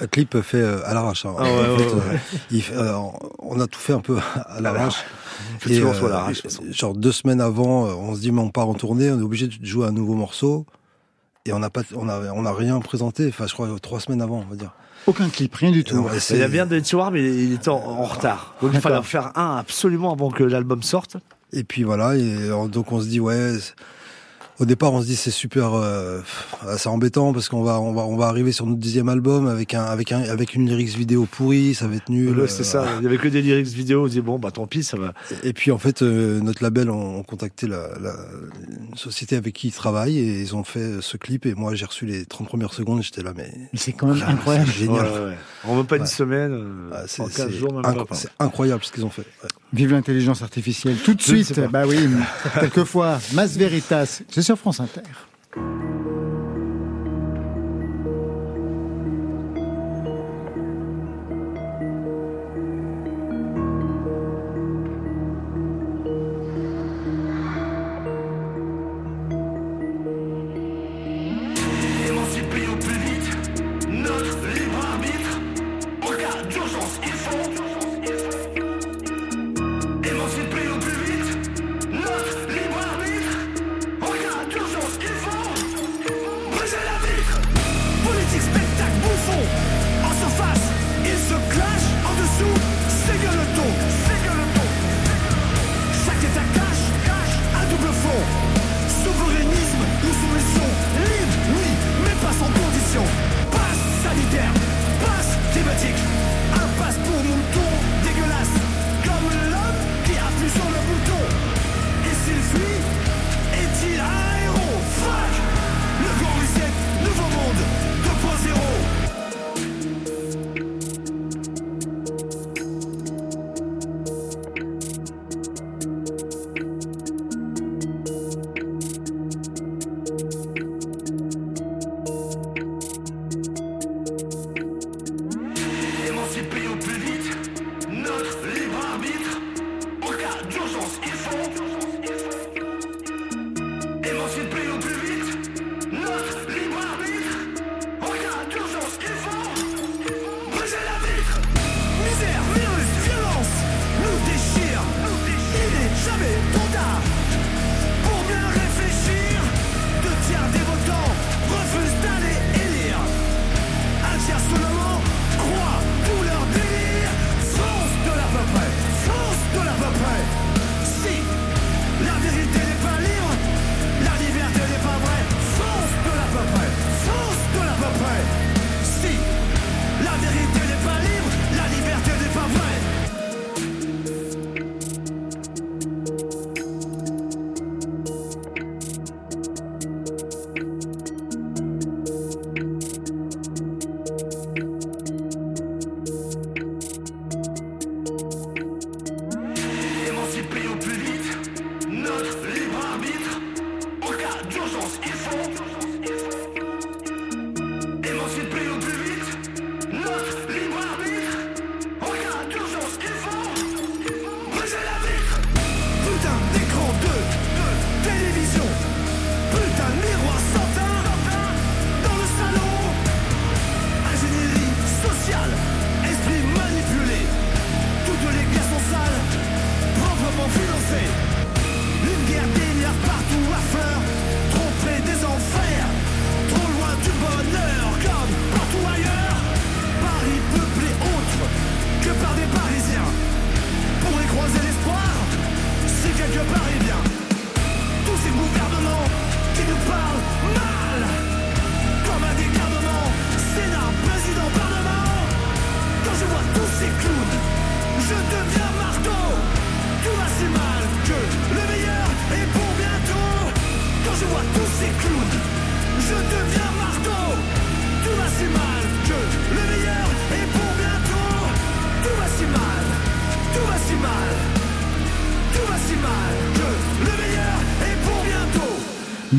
Un 0.00 0.06
clip 0.08 0.40
fait 0.40 0.58
euh, 0.60 0.80
à 0.84 0.92
l'arrache. 0.94 1.24
hein. 1.24 1.34
Ah 1.38 1.42
ouais, 1.44 1.48
En 1.50 1.54
ouais, 1.72 1.78
fait, 1.78 1.94
ouais. 1.94 2.00
euh, 2.14 2.16
il 2.50 2.62
fait- 2.62 2.74
euh, 2.76 2.96
on 3.38 3.60
a 3.60 3.66
tout 3.66 3.78
fait 3.78 3.92
un 3.92 4.00
peu 4.00 4.18
à 4.46 4.60
l'arrache. 4.60 5.04
On 5.56 5.58
fait 5.60 5.74
toujours 5.76 5.96
tout 5.98 6.06
à 6.06 6.10
l'arrache, 6.10 6.42
façon. 6.42 6.62
genre 6.70 6.94
deux 6.94 7.12
semaines 7.12 7.40
avant, 7.40 7.86
euh, 7.86 7.92
on 7.94 8.14
se 8.14 8.20
dit 8.20 8.32
mais 8.32 8.40
on 8.40 8.50
part 8.50 8.68
en 8.68 8.74
tournée, 8.74 9.10
on 9.10 9.18
est 9.18 9.22
obligé 9.22 9.46
de 9.46 9.52
jouer 9.64 9.86
un 9.86 9.92
nouveau 9.92 10.14
morceau 10.14 10.66
et 11.46 11.52
on 11.52 11.58
n'a 11.60 11.70
pas, 11.70 11.82
on 11.94 12.08
a, 12.08 12.32
on 12.32 12.44
a 12.44 12.52
rien 12.52 12.80
présenté. 12.80 13.28
Enfin, 13.28 13.46
je 13.46 13.52
crois 13.54 13.68
trois 13.80 14.00
semaines 14.00 14.22
avant, 14.22 14.44
on 14.46 14.50
va 14.50 14.56
dire. 14.56 14.72
Aucun 15.06 15.28
clip, 15.28 15.54
rien 15.54 15.70
du 15.70 15.84
tout. 15.84 15.96
Non, 15.96 16.08
et 16.12 16.18
Il 16.30 16.38
y 16.38 16.42
a 16.42 16.48
bien 16.48 16.64
de 16.66 16.78
Tiroir, 16.80 17.10
mais 17.10 17.22
il 17.22 17.52
était 17.52 17.68
en, 17.68 17.74
en 17.76 18.04
retard. 18.04 18.54
Donc 18.62 18.70
il 18.74 18.80
fallait 18.80 18.96
en 18.96 19.02
faire 19.02 19.32
un 19.36 19.56
absolument 19.58 20.12
avant 20.12 20.30
que 20.30 20.42
l'album 20.42 20.82
sorte. 20.82 21.18
Et 21.52 21.62
puis 21.62 21.82
voilà, 21.84 22.16
et 22.16 22.22
euh, 22.50 22.66
donc 22.68 22.90
on 22.90 23.00
se 23.00 23.06
dit 23.06 23.20
ouais. 23.20 23.52
Au 24.60 24.64
départ, 24.66 24.92
on 24.92 25.02
se 25.02 25.06
dit 25.06 25.16
c'est 25.16 25.32
super, 25.32 25.74
euh, 25.74 26.20
c'est 26.76 26.88
embêtant 26.88 27.32
parce 27.32 27.48
qu'on 27.48 27.64
va, 27.64 27.80
on 27.80 27.92
va, 27.92 28.02
on 28.02 28.16
va 28.16 28.26
arriver 28.26 28.52
sur 28.52 28.66
notre 28.66 28.78
dixième 28.78 29.08
album 29.08 29.48
avec 29.48 29.74
un, 29.74 29.82
avec 29.82 30.12
un, 30.12 30.20
avec 30.22 30.54
une 30.54 30.68
lyrics 30.68 30.96
vidéo 30.96 31.26
pourrie, 31.28 31.74
ça 31.74 31.88
va 31.88 31.96
être 31.96 32.08
nul. 32.08 32.36
Là, 32.36 32.46
c'est 32.46 32.60
euh, 32.60 32.64
ça. 32.64 32.86
Il 33.00 33.02
y 33.02 33.06
avait 33.06 33.18
que 33.18 33.26
des 33.26 33.42
lyrics 33.42 33.66
vidéo. 33.66 34.04
On 34.04 34.06
dit 34.06 34.20
bon, 34.20 34.38
bah 34.38 34.52
tant 34.52 34.68
pis, 34.68 34.84
ça 34.84 34.96
va. 34.96 35.12
Et 35.42 35.52
puis 35.52 35.72
en 35.72 35.78
fait, 35.78 36.02
euh, 36.02 36.40
notre 36.40 36.62
label 36.62 36.88
ont, 36.88 37.16
ont 37.18 37.22
contacté 37.24 37.66
la, 37.66 37.88
la 38.00 38.14
une 38.90 38.96
société 38.96 39.34
avec 39.34 39.54
qui 39.54 39.68
ils 39.68 39.72
travaillent 39.72 40.18
et 40.18 40.40
ils 40.42 40.54
ont 40.54 40.62
fait 40.62 41.00
ce 41.00 41.16
clip. 41.16 41.46
Et 41.46 41.54
moi, 41.54 41.74
j'ai 41.74 41.86
reçu 41.86 42.06
les 42.06 42.24
30 42.24 42.46
premières 42.46 42.72
secondes. 42.74 43.02
J'étais 43.02 43.22
là, 43.24 43.32
mais 43.36 43.50
Mais 43.72 43.78
C'est 43.78 43.92
quand 43.92 44.06
même 44.06 44.22
Ah, 44.24 44.30
incroyable. 44.30 44.70
génial. 44.70 45.04
Ouais, 45.04 45.10
ouais, 45.18 45.24
ouais. 45.26 45.38
En 45.64 45.74
même 45.74 45.86
pas 45.86 45.96
une 45.96 46.06
semaine, 46.06 46.52
euh, 46.52 46.90
Ah, 46.94 47.02
c'est 47.08 47.22
en 47.22 47.26
15 47.26 47.34
c'est 47.34 47.52
jours, 47.58 47.72
même 47.72 47.82
inc- 47.82 48.06
pas. 48.06 48.14
c'est 48.14 48.28
incroyable 48.38 48.84
ce 48.84 48.92
qu'ils 48.92 49.04
ont 49.04 49.10
fait. 49.10 49.22
Ouais. 49.42 49.48
Vive 49.72 49.90
l'intelligence 49.90 50.42
artificielle. 50.42 50.96
Tout 51.04 51.14
de 51.14 51.22
suite, 51.22 51.58
bah 51.72 51.82
oui, 51.88 51.98
quelquefois, 52.60 53.18
Mass 53.32 53.56
Veritas, 53.56 54.20
sur 54.44 54.58
France 54.58 54.80
Inter. 54.80 55.02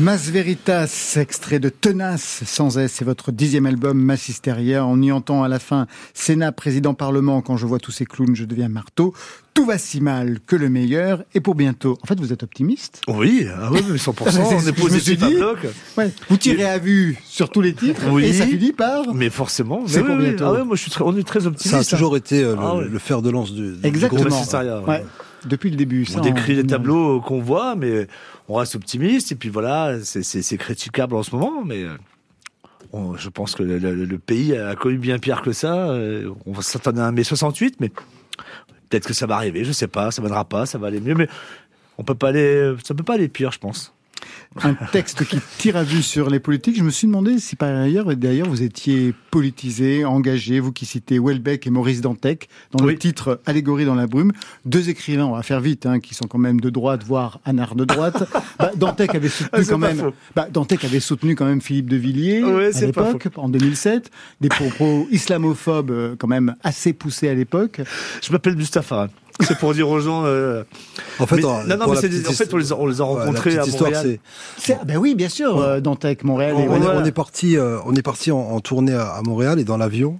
Mas 0.06 0.30
Veritas, 0.30 1.16
extrait 1.16 1.58
de 1.58 1.68
Tenace 1.68 2.44
sans 2.46 2.78
S, 2.78 2.92
c'est 2.94 3.04
votre 3.04 3.32
dixième 3.32 3.66
album 3.66 3.98
Massisteria. 3.98 4.86
On 4.86 5.02
y 5.02 5.10
entend 5.10 5.42
à 5.42 5.48
la 5.48 5.58
fin 5.58 5.88
Sénat, 6.14 6.52
président, 6.52 6.94
parlement. 6.94 7.42
Quand 7.42 7.56
je 7.56 7.66
vois 7.66 7.80
tous 7.80 7.90
ces 7.90 8.06
clowns, 8.06 8.36
je 8.36 8.44
deviens 8.44 8.68
marteau. 8.68 9.14
Tout 9.52 9.66
va 9.66 9.78
si 9.78 10.00
mal 10.00 10.38
que 10.46 10.54
le 10.54 10.68
meilleur 10.68 11.24
est 11.34 11.40
pour 11.40 11.56
bientôt. 11.56 11.98
En 12.04 12.06
fait, 12.06 12.20
vous 12.20 12.32
êtes 12.32 12.44
optimiste 12.44 13.00
Oui, 13.08 13.48
ah 13.52 13.72
ouais, 13.72 13.80
mais 13.90 13.96
100%, 13.96 14.38
on 14.64 14.68
est 14.68 14.72
positif 14.80 15.20
à 15.24 15.28
bloc. 15.28 15.58
Ouais. 15.98 16.12
Vous 16.30 16.36
tirez 16.36 16.66
à 16.66 16.78
vue 16.78 17.18
sur 17.24 17.50
tous 17.50 17.60
les 17.60 17.74
titres 17.74 18.02
Oui. 18.08 18.26
et 18.26 18.32
ça 18.32 18.46
finit 18.46 18.70
par... 18.70 19.12
Mais 19.12 19.28
forcément, 19.28 19.82
C'est 19.88 20.02
mais 20.02 20.06
pour 20.06 20.16
oui, 20.18 20.24
bientôt. 20.26 20.44
Ah 20.44 20.52
ouais, 20.52 20.64
moi 20.64 20.76
je 20.76 20.82
suis 20.82 20.90
très, 20.92 21.02
on 21.02 21.16
est 21.16 21.26
très 21.26 21.40
Ça 21.40 21.46
optimiste. 21.48 21.92
a 21.92 21.96
toujours 21.96 22.16
été 22.16 22.44
euh, 22.44 22.54
le, 22.54 22.60
Ah 22.62 22.76
ouais. 22.76 22.84
le 22.88 22.98
fer 23.00 23.22
de 23.22 23.30
lance 23.30 23.50
du, 23.52 23.72
du 23.72 23.78
Exactement. 23.82 24.22
groupe. 24.22 25.02
Depuis 25.46 25.70
le 25.70 25.76
début. 25.76 26.04
ça, 26.04 26.18
On 26.18 26.22
décrit 26.22 26.54
en- 26.54 26.56
les 26.56 26.66
tableaux 26.66 27.20
qu'on 27.20 27.40
voit, 27.40 27.74
mais 27.76 28.06
on 28.48 28.54
reste 28.54 28.74
optimiste. 28.74 29.32
Et 29.32 29.34
puis 29.34 29.48
voilà, 29.48 29.98
c'est- 30.02 30.56
critiquable 30.58 31.14
en 31.14 31.22
ce 31.22 31.34
moment, 31.34 31.64
mais 31.64 31.82
euh, 31.84 31.96
on- 32.92 33.16
je 33.16 33.28
pense 33.28 33.54
que 33.54 33.62
le, 33.62 33.78
le- 33.78 34.04
le 34.04 34.18
pays 34.18 34.56
a 34.56 34.74
connu 34.74 34.98
bien 34.98 35.18
pire 35.18 35.42
que 35.42 35.52
ça. 35.52 35.88
Euh, 35.90 36.30
On 36.46 36.52
va 36.52 36.62
s'attendre 36.62 37.00
à 37.00 37.06
un 37.06 37.12
mai 37.12 37.24
68, 37.24 37.76
mais 37.80 37.88
peut-être 38.88 39.06
que 39.06 39.14
ça 39.14 39.26
va 39.26 39.36
arriver. 39.36 39.64
Je 39.64 39.72
sais 39.72 39.88
pas, 39.88 40.10
ça 40.10 40.20
viendra 40.22 40.44
pas, 40.44 40.66
ça 40.66 40.78
va 40.78 40.88
aller 40.88 41.00
mieux, 41.00 41.14
mais 41.14 41.28
on 41.98 42.04
peut 42.04 42.14
pas 42.14 42.28
aller, 42.28 42.74
ça 42.84 42.94
peut 42.94 43.02
pas 43.04 43.14
aller 43.14 43.28
pire, 43.28 43.52
je 43.52 43.58
pense. 43.58 43.92
Un 44.62 44.74
texte 44.74 45.24
qui 45.24 45.38
tire 45.58 45.76
à 45.76 45.82
vue 45.82 46.02
sur 46.02 46.30
les 46.30 46.40
politiques. 46.40 46.76
Je 46.76 46.82
me 46.82 46.90
suis 46.90 47.06
demandé 47.06 47.38
si 47.38 47.56
par 47.56 47.74
ailleurs, 47.74 48.14
d'ailleurs, 48.16 48.48
vous 48.48 48.62
étiez 48.62 49.14
politisé, 49.30 50.04
engagé, 50.04 50.60
vous 50.60 50.72
qui 50.72 50.86
citez 50.86 51.18
Welbeck 51.18 51.66
et 51.66 51.70
Maurice 51.70 52.00
Dantec, 52.00 52.48
dans 52.72 52.84
le 52.84 52.96
titre 52.96 53.40
Allégorie 53.46 53.84
dans 53.84 53.94
la 53.94 54.06
brume. 54.06 54.32
Deux 54.64 54.88
écrivains, 54.88 55.26
on 55.26 55.36
va 55.36 55.42
faire 55.42 55.60
vite, 55.60 55.86
hein, 55.86 56.00
qui 56.00 56.14
sont 56.14 56.26
quand 56.26 56.38
même 56.38 56.60
de 56.60 56.70
droite, 56.70 57.04
voire 57.04 57.40
anard 57.44 57.74
de 57.74 57.84
droite. 57.84 58.28
bah, 58.58 58.72
Dantec 58.76 59.14
avait 59.14 59.28
soutenu 59.28 59.50
Ah, 59.52 59.60
quand 59.68 59.78
même, 59.78 60.10
bah, 60.34 60.48
Dantec 60.50 60.84
avait 60.84 61.00
soutenu 61.00 61.34
quand 61.34 61.46
même 61.46 61.60
Philippe 61.60 61.90
de 61.90 61.96
Villiers 61.96 62.42
Ouais, 62.42 62.76
à 62.76 62.86
l'époque, 62.86 63.28
en 63.36 63.48
2007. 63.48 64.10
Des 64.40 64.48
propos 64.48 65.06
islamophobes 65.10 65.90
euh, 65.90 66.16
quand 66.18 66.28
même 66.28 66.54
assez 66.62 66.92
poussés 66.92 67.28
à 67.28 67.34
l'époque. 67.34 67.80
Je 68.22 68.32
m'appelle 68.32 68.56
Mustapha. 68.56 69.08
C'est 69.40 69.58
pour 69.58 69.74
dire 69.74 69.88
aux 69.88 70.00
gens. 70.00 70.24
euh, 70.24 70.64
En 71.18 71.26
fait, 71.26 71.36
mais- 71.36 71.44
en- 71.44 71.62
non, 71.64 71.76
non, 71.76 71.78
pour 71.84 71.88
mais 71.88 71.94
la 71.96 72.00
c'est 72.00 72.08
des- 72.08 72.16
petite 72.22 72.28
en 72.30 72.32
fait, 72.32 72.54
on 72.54 72.56
les 72.56 72.72
a, 72.72 72.76
on 72.76 72.86
les 72.86 73.00
a 73.00 73.04
Ouais, 73.04 73.14
la 73.18 73.20
rencontrés 73.26 73.58
à 73.58 73.64
histoire, 73.64 73.90
Montréal. 73.90 74.18
c'est- 74.56 74.74
C'est- 74.74 74.84
ben 74.84 74.96
oui, 74.96 75.14
bien 75.14 75.28
sûr, 75.28 75.58
euh, 75.58 75.80
Dantec, 75.80 76.24
Montréal 76.24 76.52
et 76.58 76.68
on, 76.68 76.72
on 76.72 76.82
est- 76.82 76.86
on 77.02 77.04
est 77.04 77.12
parti, 77.12 77.56
euh, 77.58 77.78
on 77.84 77.94
est 77.94 78.02
parti 78.02 78.32
en, 78.32 78.38
en 78.38 78.60
tournée 78.60 78.94
à, 78.94 79.08
à 79.08 79.22
Montréal 79.22 79.58
et 79.60 79.64
dans 79.64 79.76
l'avion, 79.76 80.18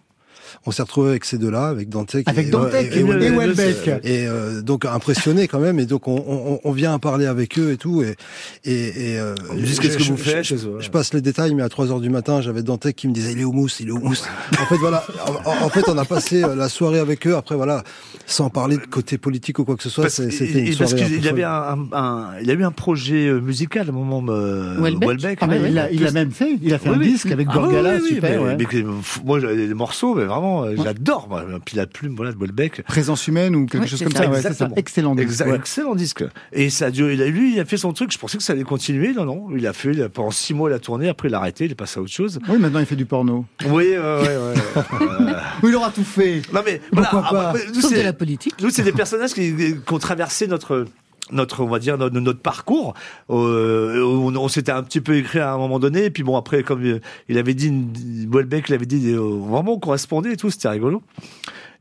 on 0.66 0.70
s'est 0.73 0.82
retrouvé 0.82 1.11
avec 1.11 1.25
ces 1.25 1.38
deux-là, 1.38 1.68
avec 1.68 1.88
Dantec 1.88 2.28
Avec 2.28 2.49
et, 2.49 2.50
Dantec 2.50 2.90
et- 2.92 2.96
et, 2.96 3.00
et 3.00 3.30
Welbeck. 3.30 3.88
et 4.04 4.26
euh, 4.26 4.62
donc 4.62 4.85
impressionné 4.85 5.46
quand 5.49 5.61
même, 5.61 5.78
et 5.78 5.87
donc 5.87 6.08
on, 6.08 6.16
on, 6.26 6.61
on 6.62 6.73
vient 6.73 6.99
parler 6.99 7.26
avec 7.26 7.58
eux 7.58 7.70
et 7.73 7.76
tout, 7.76 8.02
et 8.02 8.16
et, 8.64 9.12
et 9.12 9.18
euh, 9.20 9.35
dit, 9.54 9.66
je- 9.75 9.80
qu'est-ce 9.80 9.96
que 9.96 10.02
je- 10.02 10.12
vous 10.12 10.18
je- 10.18 10.23
faites 10.23 10.44
je, 10.44 10.56
chez 10.56 10.66
eux, 10.66 10.70
ouais. 10.76 10.82
je 10.82 10.90
passe 10.90 11.14
les 11.14 11.20
détails, 11.20 11.54
mais 11.54 11.62
à 11.62 11.68
3 11.68 11.90
heures 11.92 12.00
du 12.00 12.11
matin, 12.11 12.40
j'avais 12.40 12.62
Dantec 12.62 12.96
qui 12.96 13.08
me 13.08 13.12
disait 13.12 13.32
il 13.32 13.40
est 13.40 13.44
au 13.44 13.52
mousse, 13.52 13.80
il 13.80 13.88
est 13.88 13.92
au 13.92 13.99
mousse. 14.00 14.25
en 14.61 14.64
fait 14.66 14.76
voilà, 14.76 15.04
en, 15.44 15.64
en 15.66 15.68
fait 15.68 15.85
on 15.88 15.96
a 15.99 16.04
passé 16.04 16.42
euh, 16.42 16.54
la 16.54 16.68
soirée 16.68 16.99
avec 16.99 17.26
eux. 17.26 17.37
Après 17.37 17.54
voilà, 17.54 17.85
sans 18.26 18.50
parler 18.50 18.76
de 18.76 18.87
côté 18.87 19.18
politique 19.18 19.58
ou 19.58 19.64
quoi 19.64 19.76
que 19.76 19.82
ce 19.82 19.90
soit, 19.90 20.04
Parce, 20.04 20.14
c'était 20.14 20.61
une 20.61 20.73
et 20.73 20.76
parce 20.76 20.90
soirée. 20.90 21.06
qu'il 21.06 21.20
peu 21.20 21.26
y 21.26 21.28
avait 21.28 21.44
un, 21.44 21.50
un- 21.52 21.88
un- 21.92 22.30
il 22.40 22.46
y 22.46 22.50
a 22.50 22.54
eu 22.54 22.64
un 22.64 22.70
projet 22.73 23.28
euh, 23.28 23.40
musical 23.40 23.87
à 23.87 23.90
un 23.90 23.94
moment, 23.94 24.25
euh, 24.28 24.76
Welbeck 24.80 25.38
Ah, 25.40 25.46
mais 25.46 25.61
il 25.70 25.78
a, 25.78 25.90
il 25.92 26.06
a 26.06 26.11
même 26.11 26.30
fait, 26.32 26.58
il 26.62 26.75
a 26.75 26.78
fait 26.78 26.88
Oui, 26.90 26.96
un 26.96 26.99
oui. 26.99 27.12
disque 27.12 27.30
avec 27.30 27.46
Ah, 27.50 27.54
Gorgala, 27.54 27.94
oui, 27.94 28.00
oui, 28.02 28.08
super. 28.14 28.30
mais- 28.42 28.46
ouais. 28.49 28.56
mais 28.58 28.85
moi, 29.25 29.40
des 29.40 29.75
morceaux, 29.75 30.14
mais 30.14 30.25
vraiment, 30.25 30.55
euh, 30.64 30.75
j'adore. 30.82 31.28
moi. 31.28 31.44
Puis 31.64 31.76
la 31.76 31.86
plume, 31.86 32.14
voilà, 32.16 32.32
de 32.32 32.38
Welbeck. 32.38 32.82
Présence 32.82 33.26
humaine 33.28 33.54
ou 33.56 33.66
quelque 33.66 33.82
Ouais, 33.82 33.88
chose 33.88 34.02
comme 34.02 34.12
ça, 34.12 34.28
ouais. 34.28 34.40
Excellent 34.76 35.14
disque. 35.14 35.26
Exact, 35.28 35.48
ouais. 35.50 35.56
Excellent 35.56 35.94
disque. 35.94 36.25
Et 36.52 36.70
ça 36.70 36.86
a 36.86 36.90
duré, 36.90 37.14
il 37.14 37.22
a, 37.22 37.26
lui, 37.26 37.54
il 37.54 37.60
a 37.60 37.64
fait 37.64 37.76
son 37.76 37.92
truc. 37.92 38.12
Je 38.12 38.18
pensais 38.18 38.36
que 38.38 38.42
ça 38.42 38.52
allait 38.52 38.62
continuer. 38.62 39.12
Non, 39.14 39.25
non. 39.25 39.48
Il 39.56 39.66
a 39.66 39.72
fait, 39.72 39.90
il 39.92 40.02
a- 40.02 40.08
pendant 40.08 40.30
six 40.30 40.54
mois, 40.54 40.70
il 40.70 40.72
a 40.75 40.78
tourné. 40.78 41.08
Après, 41.08 41.28
il 41.28 41.34
a 41.34 41.38
arrêté. 41.38 41.64
Il 41.66 41.72
est 41.72 41.75
passé 41.76 41.98
à 41.98 42.02
autre 42.02 42.12
chose. 42.12 42.38
Oui, 42.48 42.58
maintenant 42.58 42.80
il 42.80 42.86
fait 42.86 42.96
du 42.96 43.06
porno. 43.06 43.45
Oui, 43.66 43.71
ouais, 43.71 43.97
ouais, 43.99 43.99
ouais. 43.99 44.54
Euh, 45.02 45.32
Oui, 45.62 45.71
il 45.71 45.75
aura 45.76 45.90
tout 45.90 46.04
fait. 46.04 46.42
non, 46.52 46.60
mais, 46.64 46.80
Pourquoi 46.92 47.21
voilà. 47.30 47.30
pas 47.45 47.49
après, 47.50 47.66
nous, 47.69 47.80
Sauf 47.80 47.90
de 47.92 47.97
c'est- 47.97 48.02
la 48.02 48.12
politique. 48.12 48.54
Nous, 48.62 48.71
c'est 48.71 48.82
des 48.82 48.92
personnages 48.92 49.32
qui, 49.34 49.54
qui 49.54 49.92
ont 49.92 49.99
traversé 49.99 50.47
notre 50.47 50.86
notre 51.32 51.62
on 51.62 51.69
va 51.69 51.78
dire 51.78 51.99
notre, 51.99 52.19
notre 52.19 52.41
parcours. 52.41 52.95
Euh, 53.30 54.02
on, 54.02 54.34
on 54.36 54.49
s'était 54.49 54.73
un 54.73 54.82
petit 54.82 55.00
peu 55.00 55.17
écrit 55.17 55.41
à 55.41 55.52
un 55.52 55.58
moment 55.58 55.78
donné 55.78 56.04
et 56.04 56.10
puis 56.10 56.23
bon 56.23 56.36
après 56.36 56.62
comme 56.62 56.84
euh, 56.84 57.00
il 57.28 57.39
avait 57.39 57.54
dit 57.54 57.73
Welbeck 58.30 58.69
l'avait 58.69 58.86
dit 58.86 59.10
euh, 59.10 59.19
vraiment 59.19 59.75
on 59.75 59.78
correspondait 59.78 60.32
et 60.32 60.36
tout 60.36 60.50
c'était 60.50 60.69
rigolo. 60.69 61.02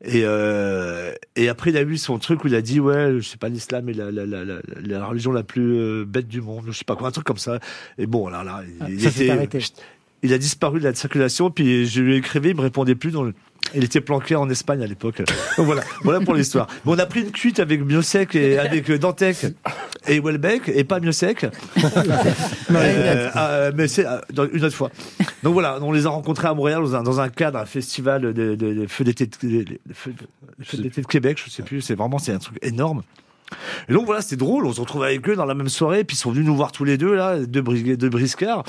Et 0.03 0.21
euh, 0.23 1.13
et 1.35 1.49
après 1.49 1.71
il 1.71 1.77
a 1.77 1.81
eu 1.81 1.97
son 1.97 2.19
truc 2.19 2.43
où 2.43 2.47
il 2.47 2.55
a 2.55 2.61
dit 2.61 2.79
ouais 2.79 3.13
je 3.17 3.21
sais 3.21 3.37
pas 3.37 3.49
l'islam 3.49 3.89
est 3.89 3.93
la, 3.93 4.11
la, 4.11 4.25
la, 4.25 4.43
la, 4.43 4.55
la 4.81 5.05
religion 5.05 5.31
la 5.31 5.43
plus 5.43 5.77
euh, 5.79 6.05
bête 6.05 6.27
du 6.27 6.41
monde 6.41 6.65
je 6.67 6.71
sais 6.73 6.83
pas 6.85 6.95
quoi 6.95 7.07
un 7.07 7.11
truc 7.11 7.25
comme 7.25 7.37
ça. 7.37 7.59
Et 7.97 8.05
bon 8.05 8.27
là 8.27 8.43
là 8.43 8.61
il, 8.89 9.05
était 9.05 9.29
arrêté. 9.29 9.59
il 10.21 10.33
a 10.33 10.37
disparu 10.37 10.79
de 10.79 10.83
la 10.85 10.93
circulation 10.93 11.49
puis 11.49 11.87
je 11.87 12.01
lui 12.01 12.15
ai 12.15 12.17
écrivé 12.17 12.49
il 12.49 12.55
me 12.55 12.61
répondait 12.61 12.95
plus 12.95 13.11
dans 13.11 13.23
le 13.23 13.33
il 13.75 13.83
était 13.83 14.01
planqué 14.01 14.35
en 14.35 14.49
Espagne 14.49 14.81
à 14.81 14.87
l'époque. 14.87 15.21
Donc 15.57 15.65
voilà, 15.65 15.81
voilà 16.03 16.19
pour 16.21 16.33
l'histoire. 16.35 16.67
Mais 16.85 16.91
on 16.93 16.99
a 16.99 17.05
pris 17.05 17.21
une 17.21 17.31
cuite 17.31 17.59
avec 17.59 17.81
Miosec 17.85 18.35
et 18.35 18.57
avec 18.57 18.89
euh, 18.89 18.97
Dantec 18.97 19.45
et 20.07 20.19
Welbeck 20.19 20.69
et 20.69 20.83
pas 20.83 20.99
Miosec. 20.99 21.45
Euh, 22.71 23.29
euh, 23.35 23.71
mais 23.75 23.87
c'est 23.87 24.05
dans- 24.33 24.47
une 24.51 24.63
autre 24.63 24.75
fois. 24.75 24.89
Donc 25.43 25.53
voilà, 25.53 25.77
on 25.81 25.91
les 25.91 26.05
a 26.05 26.09
rencontrés 26.09 26.47
à 26.47 26.53
Montréal 26.53 26.81
dans 26.81 26.95
un, 26.95 27.03
dans 27.03 27.19
un 27.19 27.29
cadre, 27.29 27.59
un 27.59 27.65
festival 27.65 28.21
de, 28.21 28.31
de, 28.31 28.55
de 28.55 28.87
feux 28.87 29.03
d'été 29.03 29.25
de, 29.27 29.31
de- 29.47 29.63
de- 29.63 29.79
feux- 29.93 30.13
de 30.59 30.63
feux 30.65 30.77
d'été 30.77 31.01
de 31.01 31.07
Québec, 31.07 31.39
je 31.43 31.49
sais 31.49 31.63
plus. 31.63 31.81
C'est 31.81 31.95
vraiment 31.95 32.17
c'est 32.17 32.31
un 32.33 32.39
truc 32.39 32.57
énorme. 32.61 33.03
Et 33.87 33.93
donc 33.93 34.05
voilà, 34.05 34.21
c'était 34.21 34.35
drôle. 34.37 34.65
On 34.65 34.73
se 34.73 34.81
retrouvait 34.81 35.07
avec 35.07 35.27
eux 35.29 35.35
dans 35.35 35.45
la 35.45 35.53
même 35.53 35.69
soirée, 35.69 36.03
puis 36.03 36.15
ils 36.15 36.19
sont 36.19 36.31
venus 36.31 36.45
nous 36.45 36.55
voir 36.55 36.71
tous 36.71 36.83
les 36.83 36.97
deux 36.97 37.13
là, 37.15 37.37
deux, 37.39 37.61
bris- 37.61 37.97
deux 37.97 38.09
briscards. 38.09 38.63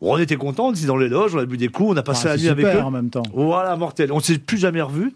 On 0.00 0.18
était 0.18 0.36
contents, 0.36 0.68
on 0.68 0.72
était 0.72 0.86
dans 0.86 0.96
les 0.96 1.08
loges, 1.08 1.34
on 1.34 1.38
a 1.38 1.46
bu 1.46 1.56
des 1.56 1.68
coups, 1.68 1.90
on 1.92 1.96
a 1.96 2.02
passé 2.02 2.28
Ah, 2.28 2.36
la 2.36 2.42
nuit 2.42 2.48
avec 2.48 2.66
eux. 2.66 2.80
en 2.80 2.90
même 2.90 3.10
temps. 3.10 3.22
Voilà, 3.34 3.76
mortel. 3.76 4.12
On 4.12 4.20
s'est 4.20 4.38
plus 4.38 4.58
jamais 4.58 4.82
revus, 4.82 5.12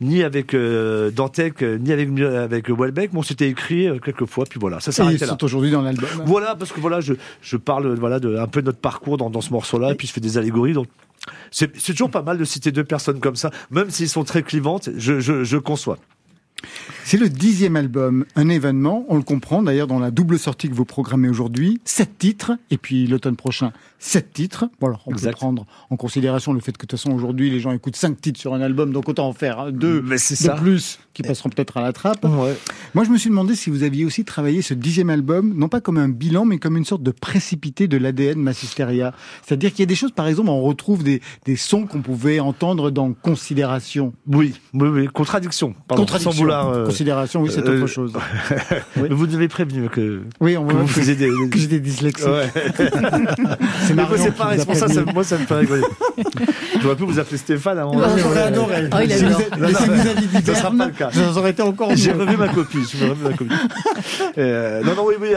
ni 0.00 0.22
avec 0.22 0.52
euh, 0.54 1.10
Dantec, 1.10 1.62
euh, 1.62 1.78
ni 1.78 1.90
avec 1.92 2.10
avec 2.20 2.68
Welbeck, 2.68 3.12
mais 3.12 3.18
on 3.18 3.22
s'était 3.22 3.48
écrit 3.48 3.88
euh, 3.88 3.98
quelques 3.98 4.26
fois, 4.26 4.44
puis 4.48 4.60
voilà, 4.60 4.80
ça 4.80 4.90
Et 4.90 4.92
ils 4.92 4.94
s'arrêtait 4.94 5.26
là. 5.26 5.32
sont 5.32 5.44
aujourd'hui 5.44 5.70
dans 5.70 5.80
l'album. 5.82 6.08
Voilà, 6.26 6.54
parce 6.54 6.70
que 6.72 6.80
voilà, 6.80 7.00
je, 7.00 7.14
je 7.40 7.56
parle 7.56 7.94
voilà 7.98 8.20
de 8.20 8.36
un 8.36 8.46
peu 8.46 8.60
de 8.60 8.66
notre 8.66 8.78
parcours 8.78 9.16
dans, 9.16 9.30
dans 9.30 9.40
ce 9.40 9.50
morceau-là, 9.52 9.92
et 9.92 9.94
puis 9.94 10.06
je 10.06 10.12
fais 10.12 10.20
des 10.20 10.36
allégories. 10.38 10.74
Donc 10.74 10.86
c'est 11.50 11.74
c'est 11.80 11.92
toujours 11.92 12.10
pas 12.10 12.20
mal 12.22 12.36
de 12.36 12.44
citer 12.44 12.72
deux 12.72 12.84
personnes 12.84 13.20
comme 13.20 13.36
ça, 13.36 13.50
même 13.70 13.88
s'ils 13.90 14.10
sont 14.10 14.24
très 14.24 14.42
clivantes. 14.42 14.90
Je, 14.98 15.20
je, 15.20 15.44
je 15.44 15.56
conçois. 15.56 15.96
C'est 17.04 17.16
le 17.16 17.28
dixième 17.28 17.76
album, 17.76 18.24
un 18.36 18.48
événement. 18.48 19.04
On 19.08 19.16
le 19.16 19.22
comprend 19.22 19.62
d'ailleurs 19.62 19.86
dans 19.86 19.98
la 19.98 20.10
double 20.10 20.38
sortie 20.38 20.68
que 20.68 20.74
vous 20.74 20.84
programmez 20.84 21.28
aujourd'hui. 21.28 21.80
Sept 21.84 22.18
titres, 22.18 22.52
et 22.70 22.78
puis 22.78 23.06
l'automne 23.06 23.36
prochain, 23.36 23.72
sept 23.98 24.32
titres. 24.32 24.66
Bon, 24.80 24.88
alors, 24.88 25.02
on 25.06 25.10
peut 25.10 25.16
Exact. 25.16 25.32
prendre 25.36 25.66
en 25.90 25.96
considération 25.96 26.52
le 26.52 26.60
fait 26.60 26.72
que 26.72 26.76
de 26.76 26.86
toute 26.86 26.92
façon 26.92 27.12
aujourd'hui 27.12 27.50
les 27.50 27.60
gens 27.60 27.72
écoutent 27.72 27.96
cinq 27.96 28.20
titres 28.20 28.40
sur 28.40 28.54
un 28.54 28.60
album, 28.60 28.92
donc 28.92 29.08
autant 29.08 29.28
en 29.28 29.32
faire 29.32 29.58
hein, 29.60 29.72
deux 29.72 30.00
de 30.00 30.16
ça. 30.16 30.54
plus 30.54 30.98
qui 31.12 31.22
passeront 31.22 31.48
peut-être 31.48 31.76
à 31.76 31.82
la 31.82 31.92
trappe. 31.92 32.24
Ouais. 32.24 32.56
Moi, 32.94 33.04
je 33.04 33.10
me 33.10 33.16
suis 33.18 33.30
demandé 33.30 33.54
si 33.54 33.70
vous 33.70 33.84
aviez 33.84 34.04
aussi 34.04 34.24
travaillé 34.24 34.62
ce 34.62 34.74
dixième 34.74 35.10
album, 35.10 35.54
non 35.56 35.68
pas 35.68 35.80
comme 35.80 35.96
un 35.98 36.08
bilan, 36.08 36.44
mais 36.44 36.58
comme 36.58 36.76
une 36.76 36.84
sorte 36.84 37.02
de 37.04 37.12
précipité 37.12 37.86
de 37.86 37.96
l'ADN 37.96 38.40
Massisteria. 38.40 39.14
C'est-à-dire 39.46 39.70
qu'il 39.70 39.80
y 39.80 39.82
a 39.84 39.86
des 39.86 39.94
choses, 39.94 40.10
par 40.12 40.26
exemple, 40.26 40.48
on 40.50 40.60
retrouve 40.62 41.04
des, 41.04 41.20
des 41.44 41.56
sons 41.56 41.86
qu'on 41.86 42.02
pouvait 42.02 42.40
entendre 42.40 42.90
dans 42.90 43.12
Considération. 43.12 44.12
Oui, 44.26 44.54
oui, 44.72 44.88
oui, 44.88 45.06
contradiction. 45.06 45.74
Pardon, 45.86 46.02
Contradiction. 46.02 46.32
Sans 46.32 46.38
euh, 46.62 46.86
Considération, 46.86 47.42
oui, 47.42 47.50
c'est 47.52 47.66
euh, 47.66 47.78
autre 47.78 47.86
chose. 47.86 48.12
Oui. 48.96 49.08
Vous 49.10 49.26
nous 49.26 49.34
avez 49.34 49.48
prévenu 49.48 49.88
que, 49.88 50.20
Oui, 50.40 50.56
on 50.56 50.66
que 50.66 50.72
vous 50.74 50.86
faisiez 50.86 51.14
des. 51.14 51.26
que. 51.28 52.28
Ouais. 52.30 52.48
C'est 53.86 53.94
moi, 53.94 54.08
c'est 54.16 54.34
pareil, 54.34 54.58
c'est 54.58 54.66
pour 54.66 54.76
ça, 54.76 54.86
moi, 55.12 55.24
ça 55.24 55.38
me 55.38 55.44
fait 55.46 55.54
rigoler. 55.54 55.82
J'aurais 56.80 56.96
pu 56.96 57.04
vous 57.04 57.18
appeler 57.18 57.38
Stéphane 57.38 57.78
Non, 57.78 57.92
donné. 57.92 58.22
J'aurais 58.22 58.42
adoré. 58.42 58.88
Oh, 58.92 58.96
il 59.02 59.10
si, 59.10 59.24
vous, 59.24 60.08
aviez 60.08 60.26
dit 60.26 60.46
Ça 60.46 60.54
sera 60.54 60.70
pas 60.70 60.86
le 60.86 60.92
cas. 60.92 61.10
ça 61.10 61.30
aurait 61.36 61.50
été 61.50 61.62
encore 61.62 61.90
J'ai 61.94 62.12
revu 62.12 62.36
ma 62.36 62.48
copie. 62.48 62.78
Je 62.92 63.04
revu 63.06 63.24
ma 63.24 63.32
copie. 63.32 63.54
Euh, 64.36 64.82
non, 64.82 64.94
non, 64.96 65.06
oui, 65.06 65.14
oui, 65.20 65.28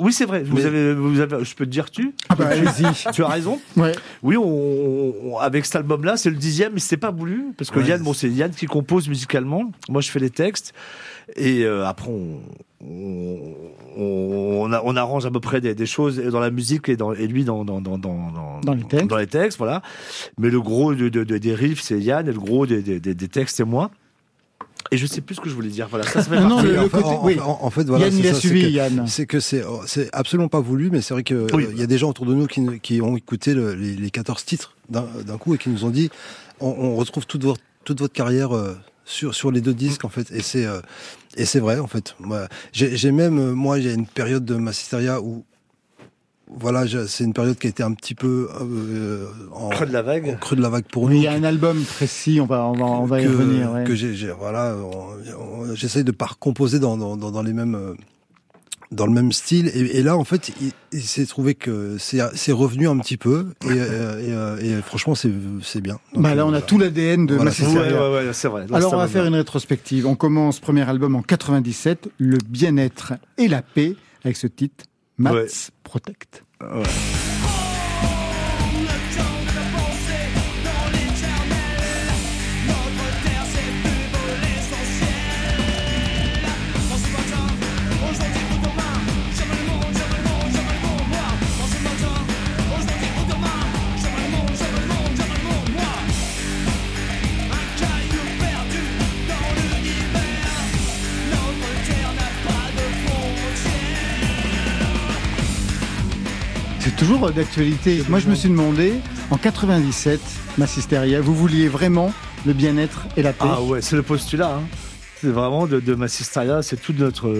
oui, 0.00 0.12
c'est 0.12 0.26
vrai. 0.26 0.42
Vous 0.44 0.66
avez, 0.66 0.92
vous 0.92 1.20
avez, 1.20 1.42
je 1.44 1.54
peux 1.54 1.64
te 1.64 1.70
dire 1.70 1.90
tu. 1.90 2.12
Ah 2.28 2.34
bah, 2.34 2.48
allez-y. 2.50 3.10
Tu 3.12 3.22
as 3.24 3.28
raison. 3.28 3.58
Ouais. 3.76 3.92
Oui, 4.22 4.36
on, 4.36 4.44
on- 5.24 5.38
avec 5.38 5.64
cet 5.64 5.76
album-là, 5.76 6.16
c'est 6.16 6.28
le 6.30 6.36
dixième, 6.36 6.72
mais 6.74 6.80
c'était 6.80 6.98
pas 6.98 7.10
voulu 7.10 7.46
parce 7.56 7.70
que 7.70 7.78
Ouais. 7.78 7.86
Yann, 7.86 8.02
bon, 8.02 8.12
c'est 8.12 8.28
Yann 8.28 8.50
qui 8.50 8.66
compose 8.66 9.08
musicalement. 9.08 9.70
Moi, 9.96 10.02
je 10.02 10.10
fais 10.10 10.18
les 10.20 10.28
textes 10.30 10.74
et 11.36 11.64
euh, 11.64 11.86
après 11.86 12.10
on. 12.10 12.40
On, 12.84 13.38
on, 13.96 14.02
on 14.68 14.72
a- 14.72 14.82
on 14.84 14.94
arrange 14.96 15.24
à 15.24 15.30
peu 15.30 15.40
près 15.40 15.62
des, 15.62 15.74
des 15.74 15.86
choses 15.86 16.18
dans 16.18 16.40
la 16.40 16.50
musique 16.50 16.90
et, 16.90 16.96
dans, 16.96 17.14
et 17.14 17.26
lui 17.26 17.44
dans, 17.44 17.64
dans, 17.64 17.80
dans, 17.80 17.96
dans, 17.96 18.74
les 18.74 18.84
textes. 18.84 19.06
dans 19.06 19.16
les 19.16 19.26
textes, 19.26 19.56
voilà. 19.56 19.80
Mais 20.38 20.50
le 20.50 20.60
gros 20.60 20.94
de, 20.94 21.08
de- 21.08 21.24
de- 21.24 21.38
des 21.38 21.54
riffs, 21.54 21.80
c'est 21.80 21.98
Yann, 21.98 22.28
et 22.28 22.32
le 22.32 22.38
gros 22.38 22.66
des, 22.66 22.82
des, 22.82 23.28
textes, 23.28 23.56
c'est 23.56 23.64
moi. 23.64 23.90
Et 24.92 24.98
je 24.98 25.06
sais 25.06 25.22
plus 25.22 25.36
ce 25.36 25.40
que 25.40 25.48
je 25.48 25.54
voulais 25.54 25.70
dire. 25.70 25.88
Voilà, 25.88 26.04
ça 26.06 26.22
se 26.22 26.28
fait 26.30 26.38
Non, 26.38 26.60
le- 26.62 26.78
en, 26.78 26.82
fait- 26.82 26.88
côté- 26.90 27.04
en- 27.08 27.24
oui. 27.24 27.40
en- 27.40 27.58
en 27.62 27.70
fait, 27.70 27.84
voilà, 27.84 28.08
Yann, 28.08 28.34
suivi, 28.34 28.62
que- 28.64 28.68
Yann. 28.68 29.06
C'est 29.06 29.24
que 29.26 29.40
c'est 29.40 29.64
oh, 29.64 29.80
c'est 29.86 30.10
absolument 30.14 30.48
pas 30.48 30.60
voulu, 30.60 30.90
mais 30.90 31.00
c'est 31.00 31.14
vrai 31.14 31.22
que 31.24 31.34
euh, 31.34 31.46
Oui. 31.54 31.66
il 31.72 31.78
y 31.80 31.82
a 31.82 31.86
des 31.86 31.96
gens 31.98 32.10
autour 32.10 32.26
de 32.26 32.34
nous 32.34 32.46
qui, 32.46 32.64
qui 32.80 33.00
ont 33.00 33.16
écouté 33.16 33.54
le- 33.54 33.74
les, 33.74 33.94
les 33.96 34.10
14 34.10 34.44
titres 34.44 34.74
d'un 34.90 35.06
d'un 35.26 35.38
coup 35.38 35.54
et 35.54 35.58
qui 35.58 35.70
nous 35.70 35.86
ont 35.86 35.90
dit 35.90 36.10
on, 36.60 36.68
on 36.68 36.96
retrouve 36.96 37.26
toute 37.26 37.42
votre, 37.44 37.60
toute 37.84 38.00
votre 38.00 38.12
carrière 38.12 38.54
euh, 38.54 38.74
sur, 39.06 39.34
sur 39.34 39.50
les 39.50 39.62
deux 39.62 39.72
disques 39.72 40.04
en 40.04 40.10
fait. 40.10 40.30
Et 40.32 40.42
c'est 40.42 40.66
euh, 40.66 40.80
et 41.38 41.46
c'est 41.46 41.60
vrai 41.60 41.78
en 41.78 41.86
fait. 41.86 42.14
Moi, 42.20 42.48
J'ai 42.72 42.94
j'ai 42.96 43.12
même 43.12 43.38
euh, 43.38 43.54
moi 43.54 43.78
il 43.78 43.86
y 43.86 43.88
a 43.88 43.92
une 43.94 44.06
période 44.06 44.44
de 44.44 44.56
Massisteria 44.56 45.22
où 45.22 45.44
voilà, 46.48 46.84
c'est 47.08 47.24
une 47.24 47.32
période 47.32 47.58
qui 47.58 47.66
a 47.66 47.70
été 47.70 47.82
un 47.82 47.92
petit 47.92 48.14
peu 48.14 48.48
euh, 48.60 49.26
en, 49.52 49.68
Creux 49.70 49.86
de 49.86 49.92
la 49.92 50.00
en 50.00 50.04
vague. 50.04 50.38
creux 50.38 50.54
de 50.56 50.62
la 50.62 50.68
vague 50.68 50.84
pour 50.84 51.08
Mais 51.08 51.14
nous. 51.14 51.20
il 51.20 51.24
y 51.24 51.26
a 51.26 51.32
un 51.32 51.42
album 51.42 51.82
précis, 51.82 52.38
on 52.40 52.46
va, 52.46 52.64
on 52.66 52.72
va, 52.72 52.84
on 52.84 53.04
va 53.04 53.20
y 53.20 53.24
que, 53.24 53.28
revenir. 53.28 53.72
ouais. 53.72 53.82
que 53.84 53.96
j'ai, 53.96 54.14
j'ai- 54.14 54.30
voilà, 54.30 54.76
on- 54.76 55.62
on- 55.64 55.74
j'essaye 55.74 56.04
de 56.04 56.12
pas 56.12 56.26
recomposer 56.26 56.78
dans, 56.78 56.96
dans, 56.96 57.16
dans, 57.16 57.32
dans 57.32 57.42
les 57.42 57.52
mêmes, 57.52 57.74
euh, 57.74 57.94
dans 58.92 59.06
le 59.06 59.12
même 59.12 59.32
style. 59.32 59.68
Et, 59.74 59.98
et 59.98 60.02
là, 60.02 60.16
en 60.16 60.24
fait, 60.24 60.52
il, 60.60 60.72
il 60.92 61.02
s'est 61.02 61.26
trouvé 61.26 61.54
que 61.54 61.96
c'est, 61.98 62.20
c'est 62.34 62.52
revenu 62.52 62.88
un 62.88 62.98
petit 62.98 63.16
peu. 63.16 63.46
Et, 63.64 63.68
euh, 63.70 64.58
et, 64.58 64.64
euh, 64.64 64.78
et 64.78 64.82
franchement, 64.82 65.14
c'est, 65.14 65.30
c'est 65.62 65.80
bien. 65.80 65.98
Donc, 66.14 66.22
Bah 66.22 66.34
là, 66.34 66.46
on 66.46 66.52
euh, 66.52 66.58
a 66.58 66.62
tout 66.62 66.78
l'ADN 66.78 67.26
de 67.26 67.34
Voilà, 67.34 67.50
Ouais, 67.50 67.66
ouais, 67.92 68.26
ouais, 68.26 68.32
c'est 68.32 68.48
vrai. 68.48 68.66
Là, 68.68 68.76
Alors, 68.76 68.92
on 68.92 68.96
va 68.96 69.06
va 69.06 69.08
faire 69.08 69.22
bien. 69.22 69.30
une 69.32 69.36
rétrospective. 69.36 70.06
On 70.06 70.14
commence 70.14 70.60
premier 70.60 70.88
album 70.88 71.14
en 71.16 71.22
97, 71.22 72.08
Le 72.18 72.38
bien-être 72.48 73.14
et 73.38 73.48
la 73.48 73.62
paix, 73.62 73.94
avec 74.24 74.36
ce 74.36 74.46
titre, 74.46 74.84
Mats 75.18 75.32
Ouais. 75.32 75.46
Protect. 75.82 76.44
Ouais. 76.60 76.82
Toujours 107.06 107.30
d'actualité. 107.30 108.02
Moi, 108.08 108.18
je 108.18 108.28
me 108.28 108.34
suis 108.34 108.48
demandé, 108.48 108.94
en 109.30 109.36
97, 109.36 110.20
Massisteria, 110.58 111.20
vous 111.20 111.34
vouliez 111.34 111.68
vraiment 111.68 112.12
le 112.44 112.52
bien-être 112.52 113.06
et 113.16 113.22
la 113.22 113.32
paix? 113.32 113.46
Ah 113.48 113.62
ouais, 113.62 113.80
c'est 113.82 113.96
le 113.96 114.02
postulat. 114.02 114.56
hein. 114.56 114.62
C'est 115.20 115.28
vraiment 115.28 115.66
de, 115.66 115.80
de 115.80 115.94
Massisteria, 115.94 116.62
c'est 116.62 116.76
tout 116.76 116.94
notre. 116.98 117.32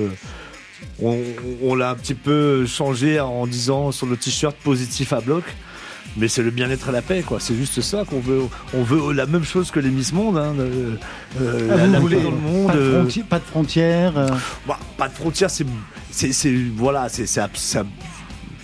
On, 1.02 1.18
on 1.62 1.74
l'a 1.74 1.90
un 1.90 1.94
petit 1.94 2.14
peu 2.14 2.64
changé 2.66 3.18
en 3.20 3.46
disant 3.46 3.92
sur 3.92 4.06
le 4.06 4.16
t-shirt 4.16 4.56
positif 4.56 5.12
à 5.12 5.20
bloc. 5.20 5.44
Mais 6.18 6.28
c'est 6.28 6.42
le 6.42 6.50
bien-être 6.50 6.88
et 6.88 6.92
la 6.92 7.02
paix, 7.02 7.22
quoi. 7.26 7.40
C'est 7.40 7.54
juste 7.54 7.82
ça 7.82 8.04
qu'on 8.08 8.20
veut. 8.20 8.40
On 8.72 8.82
veut 8.82 9.12
la 9.12 9.26
même 9.26 9.44
chose 9.44 9.70
que 9.70 9.80
les 9.80 9.90
Miss 9.90 10.12
Monde. 10.14 10.38
Hein, 10.38 10.54
euh, 10.58 10.94
euh, 11.42 11.68
Ah, 11.72 11.76
la- 11.76 11.86
vous 11.86 11.92
la 11.92 11.98
voulez 12.00 12.16
paix 12.16 12.22
dans 12.22 12.30
le 12.30 12.36
monde. 12.38 12.66
pas, 12.68 12.74
de 12.74 12.78
euh, 12.80 13.02
fronti- 13.04 13.22
pas 13.22 13.38
de 13.38 13.44
frontières 13.44 14.16
euh, 14.16 14.28
bah, 14.66 14.78
pas 14.96 15.08
de 15.08 15.12
frontières, 15.14 15.50
c'est, 15.50 15.66
c'est, 16.10 16.32
c'est- 16.32 16.54
voilà, 16.74 17.10
c'est, 17.10 17.26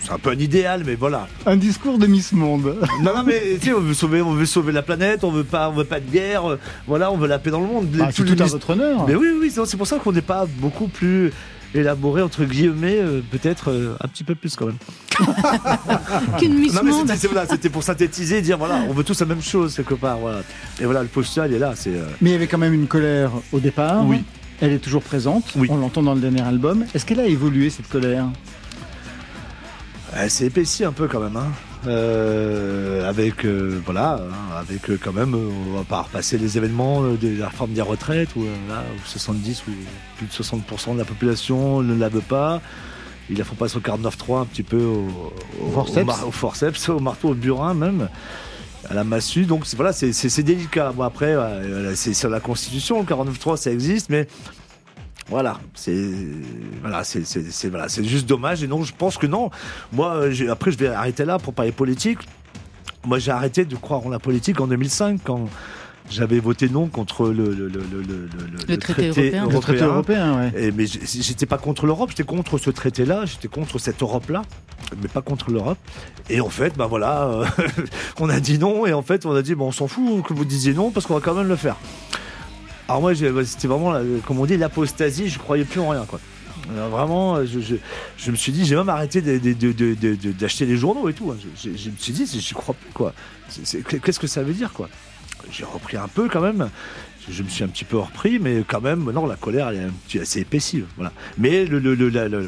c'est, 0.03 0.11
un- 0.11 0.17
peu 0.19 0.29
un 0.31 0.39
idéal, 0.39 0.83
mais 0.85 0.95
voilà. 0.95 1.27
Un 1.45 1.55
discours 1.57 1.97
de 1.97 2.07
Miss 2.07 2.31
Monde. 2.33 2.75
Non, 3.01 3.15
non, 3.15 3.23
mais 3.25 3.41
tu 3.59 3.67
sais, 3.67 3.73
on 3.73 3.79
veut 3.81 3.93
sauver, 3.93 4.21
on 4.21 4.33
veut 4.33 4.45
sauver 4.45 4.71
la 4.71 4.81
planète, 4.81 5.23
on 5.23 5.31
veut 5.31 5.43
pas, 5.43 5.69
on 5.69 5.73
veut 5.73 5.83
pas 5.85 5.99
de 5.99 6.09
guerre, 6.09 6.49
euh, 6.51 6.59
voilà, 6.87 7.11
on 7.11 7.17
veut 7.17 7.27
la 7.27 7.39
paix 7.39 7.51
dans 7.51 7.61
le 7.61 7.67
monde. 7.67 7.87
Ah, 8.01 8.09
c'est 8.11 8.23
les 8.23 8.35
tout 8.35 8.43
à 8.43 8.45
votre 8.47 8.69
honneur. 8.71 9.07
Mais 9.07 9.15
oui, 9.15 9.27
oui, 9.39 9.51
c'est 9.65 9.77
pour 9.77 9.87
ça 9.87 9.97
qu'on 9.97 10.11
n'est 10.11 10.21
pas 10.21 10.45
beaucoup 10.59 10.87
plus 10.87 11.31
élaboré 11.75 12.21
entre 12.21 12.43
guillemets, 12.45 12.99
euh, 12.99 13.21
peut-être 13.31 13.71
euh, 13.71 13.95
un 13.99 14.07
petit 14.07 14.23
peu 14.23 14.35
plus 14.35 14.55
quand 14.55 14.67
même. 14.67 14.77
Qu'une 16.37 16.53
Miss 16.59 16.73
Non, 16.73 16.81
mais 16.83 16.91
Monde. 16.91 17.09
c'était, 17.09 17.27
voilà, 17.27 17.47
pour 17.71 17.83
synthétiser 17.83 18.37
et 18.37 18.41
dire 18.41 18.57
voilà, 18.57 18.81
on 18.89 18.93
veut 18.93 19.03
tous 19.03 19.19
la 19.19 19.25
même 19.25 19.41
chose 19.41 19.75
quelque 19.75 19.95
part, 19.95 20.17
voilà. 20.17 20.41
Et 20.79 20.85
voilà, 20.85 21.01
le 21.01 21.07
postulat 21.07 21.47
il 21.47 21.53
est 21.55 21.59
là, 21.59 21.73
c'est. 21.75 21.89
euh, 21.95 22.03
Mais 22.21 22.29
il 22.29 22.33
y 22.33 22.35
avait 22.35 22.47
quand 22.47 22.57
même 22.57 22.73
une 22.73 22.87
colère 22.87 23.31
au 23.51 23.59
départ. 23.59 24.05
Oui. 24.05 24.23
Elle 24.61 24.71
est 24.73 24.79
toujours 24.79 25.01
présente. 25.01 25.51
Oui. 25.55 25.67
On 25.71 25.77
l'entend 25.77 26.03
dans 26.03 26.13
le 26.13 26.21
dernier 26.21 26.41
album. 26.41 26.85
Est-ce 26.93 27.05
qu'elle 27.05 27.19
a 27.19 27.25
évolué, 27.25 27.69
cette 27.69 27.89
colère? 27.89 28.27
Elle 30.15 30.29
s'est 30.29 30.45
épaissie 30.45 30.85
un 30.85 30.91
peu 30.91 31.07
quand 31.07 31.19
même, 31.19 31.35
hein. 31.37 31.51
Euh, 31.85 33.09
avec 33.09 33.43
euh, 33.45 33.81
voilà, 33.83 34.21
hein, 34.21 34.55
avec 34.57 34.89
euh, 34.89 34.97
quand 35.03 35.11
même, 35.11 35.33
on 35.35 35.75
va 35.77 35.83
pas 35.83 36.03
repasser 36.03 36.37
les 36.37 36.57
événements 36.57 37.01
de 37.01 37.39
la 37.39 37.49
réforme 37.49 37.71
des 37.73 37.81
retraites 37.81 38.29
où, 38.37 38.43
là, 38.69 38.83
où 38.95 38.99
70 39.05 39.63
ou 39.67 39.71
plus 40.17 40.27
de 40.27 40.31
60% 40.31 40.93
de 40.93 40.99
la 40.99 41.03
population 41.05 41.81
ne 41.81 41.93
la 41.97 42.07
veut 42.09 42.21
pas. 42.21 42.61
Ils 43.29 43.37
la 43.37 43.43
font 43.43 43.55
passer 43.55 43.77
au 43.77 43.81
49.3 43.81 44.41
un 44.41 44.45
petit 44.45 44.63
peu 44.63 44.81
au, 44.81 45.33
au, 45.61 45.71
Forceps. 45.71 46.23
au 46.23 46.27
au 46.27 46.31
forceps, 46.31 46.89
au 46.89 46.99
marteau, 46.99 47.29
au 47.29 47.33
burin 47.33 47.73
même, 47.73 48.07
à 48.89 48.93
la 48.93 49.03
massue. 49.03 49.45
Donc 49.45 49.65
c'est- 49.65 49.75
voilà, 49.75 49.91
c'est- 49.93 50.13
c'est 50.13 50.29
c'est 50.29 50.43
délicat. 50.43 50.93
Bon 50.95 51.03
après, 51.03 51.35
c'est 51.95 52.13
sur 52.13 52.29
la 52.29 52.39
Constitution, 52.39 52.99
le 52.99 53.05
49.3 53.05 53.57
ça 53.57 53.71
existe, 53.71 54.09
mais 54.09 54.27
voilà, 55.29 55.59
c'est 55.73 56.05
voilà, 56.81 57.03
c'est 57.03 57.25
c'est 57.25 57.49
c'est- 57.51 57.69
voilà, 57.69 57.89
c'est 57.89 58.03
juste 58.03 58.27
dommage. 58.27 58.63
Et 58.63 58.67
donc 58.67 58.85
je 58.85 58.93
pense 58.97 59.17
que 59.17 59.27
non. 59.27 59.49
Moi, 59.91 60.29
j'ai- 60.31 60.49
après 60.49 60.71
je 60.71 60.77
vais 60.77 60.87
arrêter 60.89 61.25
là 61.25 61.39
pour 61.39 61.53
parler 61.53 61.71
politique. 61.71 62.19
Moi, 63.05 63.19
j'ai 63.19 63.31
arrêté 63.31 63.65
de 63.65 63.75
croire 63.75 64.05
en 64.05 64.09
la 64.09 64.19
politique 64.19 64.59
en 64.61 64.67
2005 64.67 65.19
quand 65.23 65.49
j'avais 66.09 66.39
voté 66.39 66.67
non 66.69 66.87
contre 66.87 67.27
le 67.29 67.45
le 67.53 67.67
le 67.67 67.79
le 67.89 68.01
le, 68.01 68.27
Le 68.67 68.77
traité 68.77 69.07
européen. 69.07 69.47
Le 69.49 69.59
traité 69.59 69.83
européen, 69.83 70.37
ouais. 70.39 70.51
Et 70.67 70.71
mais 70.71 70.85
j'étais 70.85 71.45
pas 71.45 71.57
contre 71.57 71.85
l'Europe, 71.85 72.09
j'étais 72.11 72.23
contre 72.23 72.57
ce 72.57 72.69
traité-là, 72.69 73.25
j'étais 73.25 73.47
contre 73.47 73.77
cette 73.79 74.01
Europe-là, 74.01 74.41
mais 75.01 75.07
pas 75.07 75.21
contre 75.21 75.51
l'Europe. 75.51 75.77
Et 76.29 76.41
en 76.41 76.49
fait, 76.49 76.77
ben 76.77 76.87
voilà, 76.87 77.23
euh, 77.23 77.45
on 78.19 78.29
a 78.29 78.39
dit 78.41 78.59
non, 78.59 78.85
et 78.85 78.93
en 78.93 79.01
fait, 79.01 79.25
on 79.25 79.33
a 79.35 79.41
dit, 79.41 79.55
bon, 79.55 79.67
on 79.67 79.71
s'en 79.71 79.87
fout 79.87 80.23
que 80.25 80.33
vous 80.33 80.45
disiez 80.45 80.73
non, 80.73 80.91
parce 80.91 81.05
qu'on 81.05 81.13
va 81.15 81.21
quand 81.21 81.33
même 81.33 81.47
le 81.47 81.55
faire. 81.55 81.77
Alors 82.87 83.01
moi, 83.01 83.13
c'était 83.15 83.67
vraiment, 83.67 83.91
la- 83.91 84.01
comme 84.25 84.39
on 84.39 84.45
dit, 84.45 84.57
l'apostasie, 84.57 85.29
je 85.29 85.39
croyais 85.39 85.63
plus 85.63 85.79
en 85.79 85.89
rien, 85.89 86.05
quoi. 86.05 86.19
Alors 86.75 86.89
vraiment, 86.89 87.45
je, 87.45 87.59
je, 87.59 87.75
je 88.17 88.31
me 88.31 88.35
suis 88.35 88.51
dit, 88.51 88.65
j'ai 88.65 88.75
même 88.75 88.89
arrêté 88.89 89.21
de- 89.21 89.37
de- 89.37 90.31
d'acheter 90.31 90.65
les 90.65 90.77
journaux 90.77 91.09
et 91.09 91.13
tout. 91.13 91.31
hein. 91.31 91.37
Je, 91.61 91.69
me 91.89 91.95
suis 91.97 92.13
dit, 92.13 92.25
j'y 92.25 92.53
crois 92.53 92.73
plus, 92.75 92.91
quoi. 92.93 93.13
Qu'est-ce 94.03 94.19
que 94.19 94.27
ça 94.27 94.43
veut 94.43 94.53
dire, 94.53 94.71
quoi? 94.73 94.89
J'ai 95.51 95.65
repris 95.65 95.97
un 95.97 96.07
peu 96.07 96.29
quand 96.29 96.41
même. 96.41 96.69
Je 97.29 97.41
me 97.43 97.47
suis 97.49 97.63
un 97.63 97.67
petit 97.69 97.85
peu 97.85 97.97
repris, 97.97 98.37
mais 98.39 98.63
quand 98.67 98.81
même, 98.81 99.09
non, 99.11 99.25
la 99.25 99.35
colère, 99.37 99.69
elle 99.69 99.91
est 100.13 100.19
assez 100.19 100.41
épaissie. 100.41 100.83
Voilà. 100.97 101.11
Mais 101.37 101.65
le, 101.65 101.79
le, 101.79 101.95
le- 101.95 102.09
la- 102.09 102.27
le- 102.27 102.47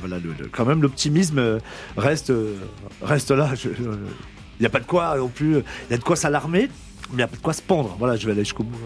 quand 0.52 0.66
même, 0.66 0.82
l'optimisme 0.82 1.40
euh, 1.40 1.60
reste, 1.98 2.30
euh, 2.30 2.56
reste 3.02 3.32
là. 3.32 3.52
Il 3.64 4.62
n'y 4.62 4.66
a 4.66 4.70
pas 4.70 4.80
de 4.80 4.86
quoi 4.86 5.18
non 5.18 5.28
plus. 5.30 5.56
Il 5.90 5.92
y 5.92 5.94
a 5.94 5.98
de 5.98 6.04
quoi 6.04 6.16
s'alarmer, 6.16 6.70
mais 7.12 7.14
il 7.14 7.18
n'y 7.18 7.24
a 7.24 7.28
pas 7.28 7.36
de 7.38 7.42
quoi 7.42 7.54
se 7.54 7.62
pendre. 7.62 7.96
Voilà, 8.00 8.16
je 8.16 8.26
vais 8.26 8.32
aller 8.34 8.44
jusqu'au 8.44 8.64
bout. 8.64 8.78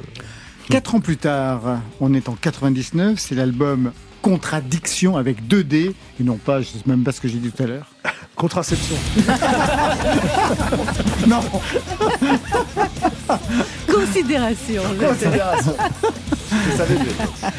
Quatre 0.69 0.93
ans 0.95 0.99
plus 0.99 1.17
tard, 1.17 1.79
on 1.99 2.13
est 2.13 2.29
en 2.29 2.33
99, 2.33 3.17
c'est 3.17 3.33
l'album 3.35 3.91
Contradiction 4.21 5.17
avec 5.17 5.41
2D, 5.47 5.93
et 6.19 6.23
non 6.23 6.35
pas, 6.35 6.61
je 6.61 6.67
sais 6.67 6.79
même 6.85 7.03
pas 7.03 7.11
ce 7.11 7.21
que 7.21 7.27
j'ai 7.27 7.39
dit 7.39 7.51
tout 7.51 7.63
à 7.63 7.65
l'heure. 7.67 7.87
Contraception. 8.35 8.95
Non, 11.27 11.41
Considération. 13.87 14.81
Considération. 14.99 15.75
Je 16.71 16.77
savais 16.77 16.95
bien. 16.95 17.49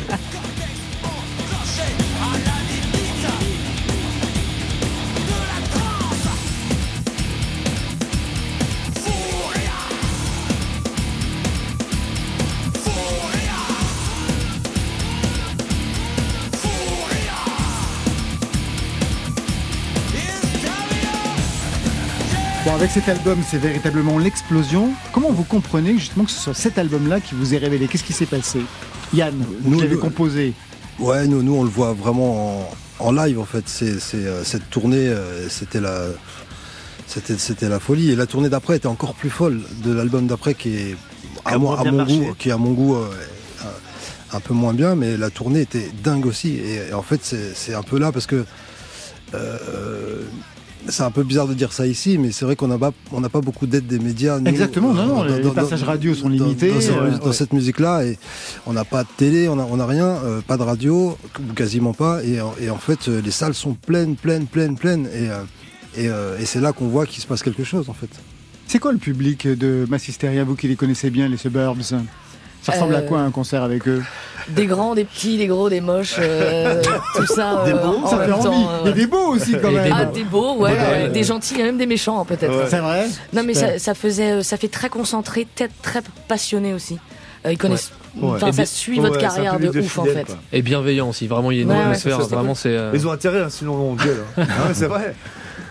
Cet 22.93 23.09
album, 23.09 23.39
c'est 23.49 23.59
véritablement 23.59 24.19
l'explosion. 24.19 24.91
Comment 25.13 25.31
vous 25.31 25.45
comprenez 25.45 25.93
justement 25.97 26.25
que 26.25 26.31
ce 26.33 26.41
soit 26.41 26.55
cet 26.55 26.77
album-là 26.77 27.21
qui 27.21 27.35
vous 27.37 27.55
est 27.55 27.59
révélé? 27.59 27.87
Qu'est-ce 27.87 28.03
qui 28.05 28.13
s'est 28.13 28.27
passé? 28.27 28.61
Yann, 29.15 29.35
vous 29.63 29.71
Nous, 29.71 29.81
l'avez 29.81 29.95
nous- 29.95 30.01
composé. 30.01 30.55
Ouais, 30.99 31.27
nous, 31.29 31.43
nous 31.43 31.55
on 31.55 31.63
le 31.63 31.71
voit 31.71 31.93
vraiment 31.93 32.63
en, 32.63 32.71
en 32.99 33.13
live 33.13 33.39
en 33.39 33.45
fait. 33.45 33.63
C'est, 33.69 34.01
c'est, 34.01 34.17
euh, 34.27 34.43
cette 34.45 34.69
tournée, 34.71 35.09
euh, 35.09 35.49
c'était 35.49 35.81
la, 35.81 36.07
c'était, 37.07 37.39
c'était 37.39 37.69
la 37.69 37.79
folie. 37.79 38.11
Et 38.11 38.17
la 38.17 38.27
tournée 38.27 38.49
d'après 38.49 38.77
était 38.77 38.89
encore 38.89 39.15
plus 39.15 39.31
folle 39.31 39.61
de 39.85 39.93
l'album 39.93 40.27
d'après 40.27 40.55
qui 40.55 40.75
est 40.77 40.97
à, 41.45 41.53
mon, 41.59 41.69
moins 41.71 41.79
à 41.79 41.83
bien 41.83 41.93
mon 41.93 41.99
marché. 41.99 42.19
goût, 42.19 42.35
qui 42.39 42.49
est 42.49 42.53
à 42.53 42.57
mon 42.59 42.73
goût 42.73 42.97
euh, 42.97 43.09
un, 44.33 44.37
un 44.37 44.41
peu 44.41 44.53
moins 44.53 44.75
bien, 44.75 44.97
mais 44.97 45.17
la 45.17 45.31
tournée 45.31 45.61
était 45.61 45.89
dingue 46.03 46.27
aussi. 46.27 46.57
Et, 46.57 46.89
et 46.91 46.93
en 46.93 47.03
fait, 47.03 47.21
c'est, 47.23 47.55
c'est 47.55 47.75
un 47.75 47.83
peu 47.85 47.99
là 48.01 48.11
parce 48.11 48.27
que 48.27 48.45
euh, 49.35 50.23
c'est 50.91 51.03
un 51.03 51.11
peu 51.11 51.23
bizarre 51.23 51.47
de 51.49 51.55
dire 51.55 51.73
ça 51.73 51.87
ici, 51.87 52.19
mais 52.19 52.33
c'est 52.33 52.45
vrai 52.45 52.57
qu'on 52.57 52.69
n'a 52.69 52.79
pas, 52.79 52.93
on 53.13 53.21
pas 53.23 53.41
beaucoup 53.41 53.67
d'aide 53.67 53.87
des 53.87 53.99
médias. 53.99 54.39
nous, 54.39 54.47
Exactement, 54.47 54.93
non, 54.93 55.07
non, 55.07 55.17
dans- 55.19 55.25
les 55.25 55.43
dans- 55.43 55.51
passages 55.53 55.81
dans- 55.81 55.87
radio 55.87 56.15
sont 56.15 56.29
limités, 56.29 56.71
Dans, 56.73 56.81
cette, 56.81 56.91
euh, 56.97 57.19
ouais. 57.19 57.33
cette 57.33 57.53
musique-là, 57.53 58.05
et 58.05 58.19
on 58.67 58.73
n'a 58.73 58.85
pas 58.85 59.03
de 59.05 59.09
télé, 59.17 59.49
on 59.49 59.57
n'a 59.57 59.67
on 59.71 59.79
a 59.81 59.87
rien, 59.87 60.07
euh, 60.07 60.41
pas 60.41 60.57
de 60.57 60.63
radio, 60.63 61.17
quasiment 61.55 61.93
pas, 61.93 62.23
et, 62.25 62.41
en- 62.41 62.55
et 62.61 62.71
en 62.71 62.79
fait, 62.79 63.09
euh, 63.09 63.21
les 63.25 63.31
salles 63.31 63.55
sont 63.55 63.75
pleines, 63.75 64.17
pleines, 64.17 64.47
pleines, 64.47 64.77
pleines, 64.77 65.09
et, 65.15 66.03
et, 66.03 66.07
et 66.07 66.45
c'est 66.47 66.61
là 66.61 66.73
qu'on 66.73 66.89
voit 66.89 67.07
qu'il 67.07 67.23
se 67.23 67.27
passe 67.27 67.43
quelque 67.43 67.65
chose, 67.65 67.89
en 67.89 67.95
fait. 67.95 68.11
C'est 68.67 68.79
quoi 68.79 68.93
le 68.93 68.99
public 68.99 69.49
de 69.49 69.85
Massisteria, 69.89 70.45
vous 70.45 70.55
qui 70.55 70.69
les 70.69 70.77
connaissez 70.77 71.11
bien, 71.11 71.29
les 71.29 71.37
Suburbs? 71.37 71.95
Ça 72.63 72.73
ressemble 72.73 72.95
à 72.95 72.99
Euh, 72.99 73.03
quoi 73.03 73.21
un 73.21 73.31
concert 73.31 73.63
avec 73.63 73.89
eux 73.89 74.03
Des 74.49 74.67
grands, 74.67 74.95
des 74.95 75.05
petits, 75.05 75.39
des 75.39 75.47
gros, 75.47 75.69
des 75.71 75.81
moches, 75.81 76.17
euh, 76.19 76.83
tout 77.17 77.27
ça 77.27 77.63
Des 77.65 77.73
euh, 77.73 77.77
beaux, 77.77 78.01
en 78.05 78.07
ça 78.07 78.19
fait 78.19 78.33
envie. 78.33 78.47
euh, 78.49 78.81
Il 78.85 78.89
a 78.89 78.93
des 78.93 79.07
beaux 79.07 79.29
aussi 79.35 79.53
quand 79.61 79.71
Et 79.71 79.75
même. 79.75 79.85
des 79.85 79.91
Ah, 79.95 80.05
beaux. 80.05 80.13
des 80.13 80.25
beaux, 80.25 80.55
ouais, 80.57 80.71
Ouais, 80.73 80.79
ouais, 80.79 81.09
des 81.09 81.25
gentils, 81.25 81.55
il 81.55 81.61
y 81.61 81.63
a 81.63 81.67
même 81.67 81.79
des 81.79 81.87
méchants 81.87 82.25
peut-être. 82.25 82.55
Ouais. 82.55 82.65
C'est 82.69 82.79
vrai 82.81 83.07
Non 83.33 83.43
mais 83.45 83.55
ça, 83.55 83.79
ça 83.79 83.95
faisait, 83.95 84.43
ça 84.43 84.57
fait 84.57 84.69
très 84.69 84.89
concentré, 84.89 85.47
très, 85.55 85.69
très 85.83 86.01
passionné 86.29 86.75
aussi. 86.75 86.99
Euh, 87.47 87.53
ils 87.53 87.59
connaissent, 87.59 87.93
Ouais. 88.21 88.31
enfin 88.35 88.49
Et 88.49 88.53
ça 88.53 88.67
suit 88.67 88.99
Ouais, 89.01 89.07
votre 89.09 89.19
carrière 89.21 89.59
de 89.59 89.69
ouf 89.81 89.99
en 89.99 90.05
fait. 90.05 90.25
quoi. 90.25 90.37
Et 90.53 90.61
bienveillant 90.63 91.09
aussi. 91.09 91.27
Vraiment, 91.29 91.51
il 91.53 91.57
y 91.59 91.61
a 91.61 91.63
une 91.63 91.71
Ouais, 91.71 91.81
atmosphère. 91.81 92.19
vraiment, 92.21 92.55
c'est. 92.55 92.77
euh, 92.77 92.91
Ils 92.93 93.07
ont 93.07 93.13
intérêt, 93.13 93.41
hein, 93.41 93.49
sinon 93.51 93.75
on 93.75 93.95
gueule. 93.95 94.25
hein. 94.37 94.45
C'est 94.75 94.89
vrai. 94.89 95.15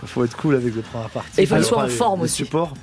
Faut 0.05 0.23
être 0.23 0.35
cool 0.37 0.55
avec 0.55 0.73
les 0.73 0.81
premières 0.81 1.09
parties. 1.09 1.29
Et 1.37 1.41
il 1.43 1.47
faut 1.47 1.55
qu'ils 1.55 1.65
soient 1.65 1.83
en 1.83 1.87
forme 1.89 2.19
les 2.21 2.25
aussi. 2.25 2.37
supports. 2.37 2.73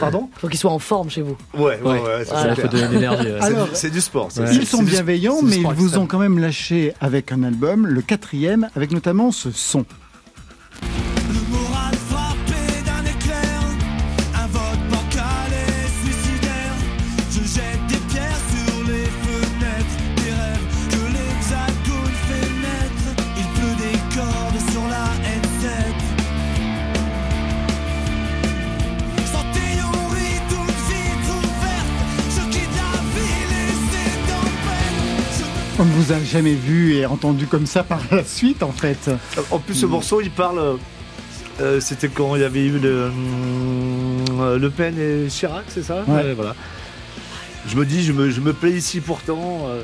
Pardon 0.00 0.28
Faut 0.38 0.48
qu'ils 0.48 0.58
soient 0.58 0.72
en 0.72 0.78
forme 0.78 1.08
chez 1.10 1.22
vous. 1.22 1.36
Ouais, 1.54 1.62
ouais, 1.62 1.80
Ouais. 1.82 2.00
ouais. 2.00 2.24
ça, 2.24 2.34
Voilà. 2.34 2.52
Il 2.52 2.56
c'est 2.56 2.62
faut 2.62 2.68
donner 2.68 2.88
l'énergie. 2.88 3.24
du- 3.26 3.54
C'est 3.74 3.90
du 3.90 4.00
sport. 4.00 4.28
Ils 4.52 4.66
sont 4.66 4.82
bienveillants, 4.82 5.40
mais 5.42 5.56
ils 5.56 5.62
vous 5.66 5.84
extrême. 5.84 6.02
ont 6.02 6.06
quand 6.06 6.18
même 6.18 6.38
lâché 6.38 6.92
avec 7.00 7.32
un 7.32 7.42
album, 7.42 7.86
le 7.86 8.02
quatrième, 8.02 8.68
avec 8.76 8.90
notamment 8.92 9.30
ce 9.30 9.50
son. 9.50 9.84
Vous 36.04 36.12
a 36.12 36.22
jamais 36.22 36.54
vu 36.54 36.94
et 36.94 37.06
entendu 37.06 37.46
comme 37.46 37.66
ça 37.66 37.82
par 37.82 38.00
la 38.10 38.24
suite, 38.24 38.62
en 38.62 38.72
fait. 38.72 39.10
En 39.50 39.58
plus, 39.58 39.74
ce 39.74 39.86
morceau, 39.86 40.20
il 40.20 40.30
parle. 40.30 40.58
euh, 40.58 40.74
euh, 41.60 41.80
C'était 41.80 42.08
quand 42.08 42.34
il 42.36 42.42
y 42.42 42.44
avait 42.44 42.64
eu 42.66 42.78
le, 42.78 43.06
hum, 43.06 44.56
Le 44.56 44.70
Pen 44.70 44.94
et 44.98 45.28
Chirac, 45.28 45.64
c'est 45.68 45.82
ça? 45.84 46.04
Ouais. 46.06 46.34
voilà. 46.34 46.54
Je 47.66 47.76
me 47.76 47.86
dis, 47.86 48.02
je 48.04 48.12
me, 48.12 48.30
je 48.30 48.40
me 48.40 48.52
plais 48.52 48.72
ici 48.72 49.00
pourtant. 49.00 49.66
euh, 49.68 49.82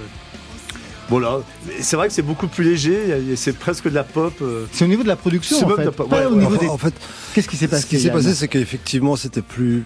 Voilà, 1.09 1.39
c'est 1.81 1.97
vrai 1.97 2.09
que 2.09 2.13
c'est 2.15 2.23
beaucoup 2.23 2.47
plus 2.49 2.65
léger, 2.65 3.01
c'est 3.37 3.57
presque 3.59 3.89
de 3.89 3.95
la 3.95 4.05
pop. 4.05 4.35
euh. 4.43 4.67
C'est 4.73 4.85
au 4.85 4.89
niveau 4.89 5.03
de 5.03 5.09
la 5.09 5.17
production, 5.17 5.57
en 5.65 5.77
fait. 5.77 5.91
pas- 5.91 6.05
ouais, 6.05 6.27
au 6.27 6.35
niveau 6.37 6.55
Enfin, 6.55 6.65
des... 6.65 6.69
en 6.69 6.79
fait, 6.79 6.95
Qu'est-ce 7.35 7.49
qui 7.49 7.57
s'est 7.57 7.69
passé 7.69 7.83
ce 7.83 7.87
qui 7.87 8.01
s'est 8.01 8.11
passé, 8.11 8.35
c'est 8.35 8.49
qu'effectivement, 8.49 9.17
c'était 9.17 9.43
plus. 9.43 9.85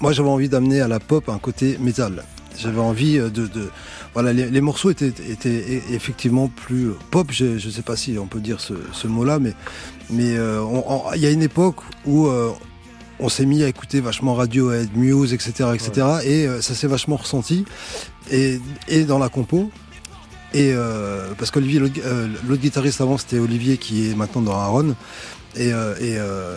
Moi, 0.00 0.12
j'avais 0.12 0.28
envie 0.28 0.48
d'amener 0.48 0.80
à 0.80 0.88
la 0.88 0.98
pop 0.98 1.28
un 1.28 1.38
côté 1.38 1.78
métal. 1.80 2.24
J'avais 2.58 2.80
envie 2.80 3.18
euh, 3.18 3.30
de, 3.30 3.46
de- 3.46 3.70
voilà, 4.14 4.32
les, 4.32 4.50
les 4.50 4.60
morceaux 4.60 4.90
étaient, 4.90 5.12
étaient 5.28 5.82
effectivement 5.90 6.48
plus 6.48 6.90
pop. 7.10 7.28
Je, 7.30 7.58
je 7.58 7.70
sais 7.70 7.82
pas 7.82 7.96
si 7.96 8.18
on 8.18 8.26
peut 8.26 8.40
dire 8.40 8.60
ce, 8.60 8.74
ce 8.92 9.06
mot-là, 9.06 9.38
mais 9.38 9.54
mais 10.10 10.36
euh, 10.36 10.62
il 11.14 11.20
y 11.20 11.26
a 11.26 11.30
une 11.30 11.42
époque 11.42 11.76
où 12.04 12.26
euh, 12.26 12.50
on 13.20 13.28
s'est 13.28 13.46
mis 13.46 13.62
à 13.62 13.68
écouter 13.68 14.00
vachement 14.00 14.34
Radiohead, 14.34 14.94
Muse, 14.96 15.32
etc., 15.32 15.70
etc., 15.74 16.06
et 16.24 16.46
euh, 16.46 16.60
ça 16.60 16.74
s'est 16.74 16.88
vachement 16.88 17.16
ressenti 17.16 17.64
et, 18.30 18.58
et 18.88 19.04
dans 19.04 19.18
la 19.18 19.28
compo. 19.28 19.70
Et 20.54 20.72
euh, 20.74 21.28
parce 21.38 21.50
qu'Olivier, 21.50 21.78
l'autre 21.78 22.00
euh, 22.04 22.28
l'autre 22.46 22.60
guitariste 22.60 23.00
avant, 23.00 23.16
c'était 23.16 23.38
Olivier 23.38 23.78
qui 23.78 24.10
est 24.10 24.14
maintenant 24.14 24.42
dans 24.42 24.52
Aaron. 24.58 24.94
Et, 25.56 25.72
euh, 25.72 25.94
et, 25.98 26.16
euh, 26.18 26.56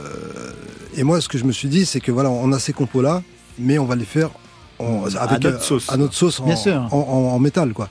et 0.97 1.03
moi, 1.03 1.21
ce 1.21 1.29
que 1.29 1.37
je 1.37 1.45
me 1.45 1.51
suis 1.53 1.69
dit, 1.69 1.85
c'est 1.85 2.01
que 2.01 2.11
voilà, 2.11 2.29
on 2.29 2.51
a 2.51 2.59
ces 2.59 2.73
compos 2.73 3.01
là, 3.01 3.23
mais 3.57 3.77
on 3.79 3.85
va 3.85 3.95
les 3.95 4.03
faire 4.05 4.31
en- 4.79 5.05
À 5.15 5.19
avec 5.23 5.43
notre 5.43 5.57
euh, 5.57 5.59
sauce. 5.61 5.89
à 5.91 5.97
notre 5.97 6.13
sauce 6.13 6.39
en, 6.39 6.45
Bien 6.45 6.55
sûr. 6.55 6.87
en, 6.91 6.97
en- 6.97 7.35
en 7.35 7.39
métal, 7.39 7.73
quoi. 7.73 7.89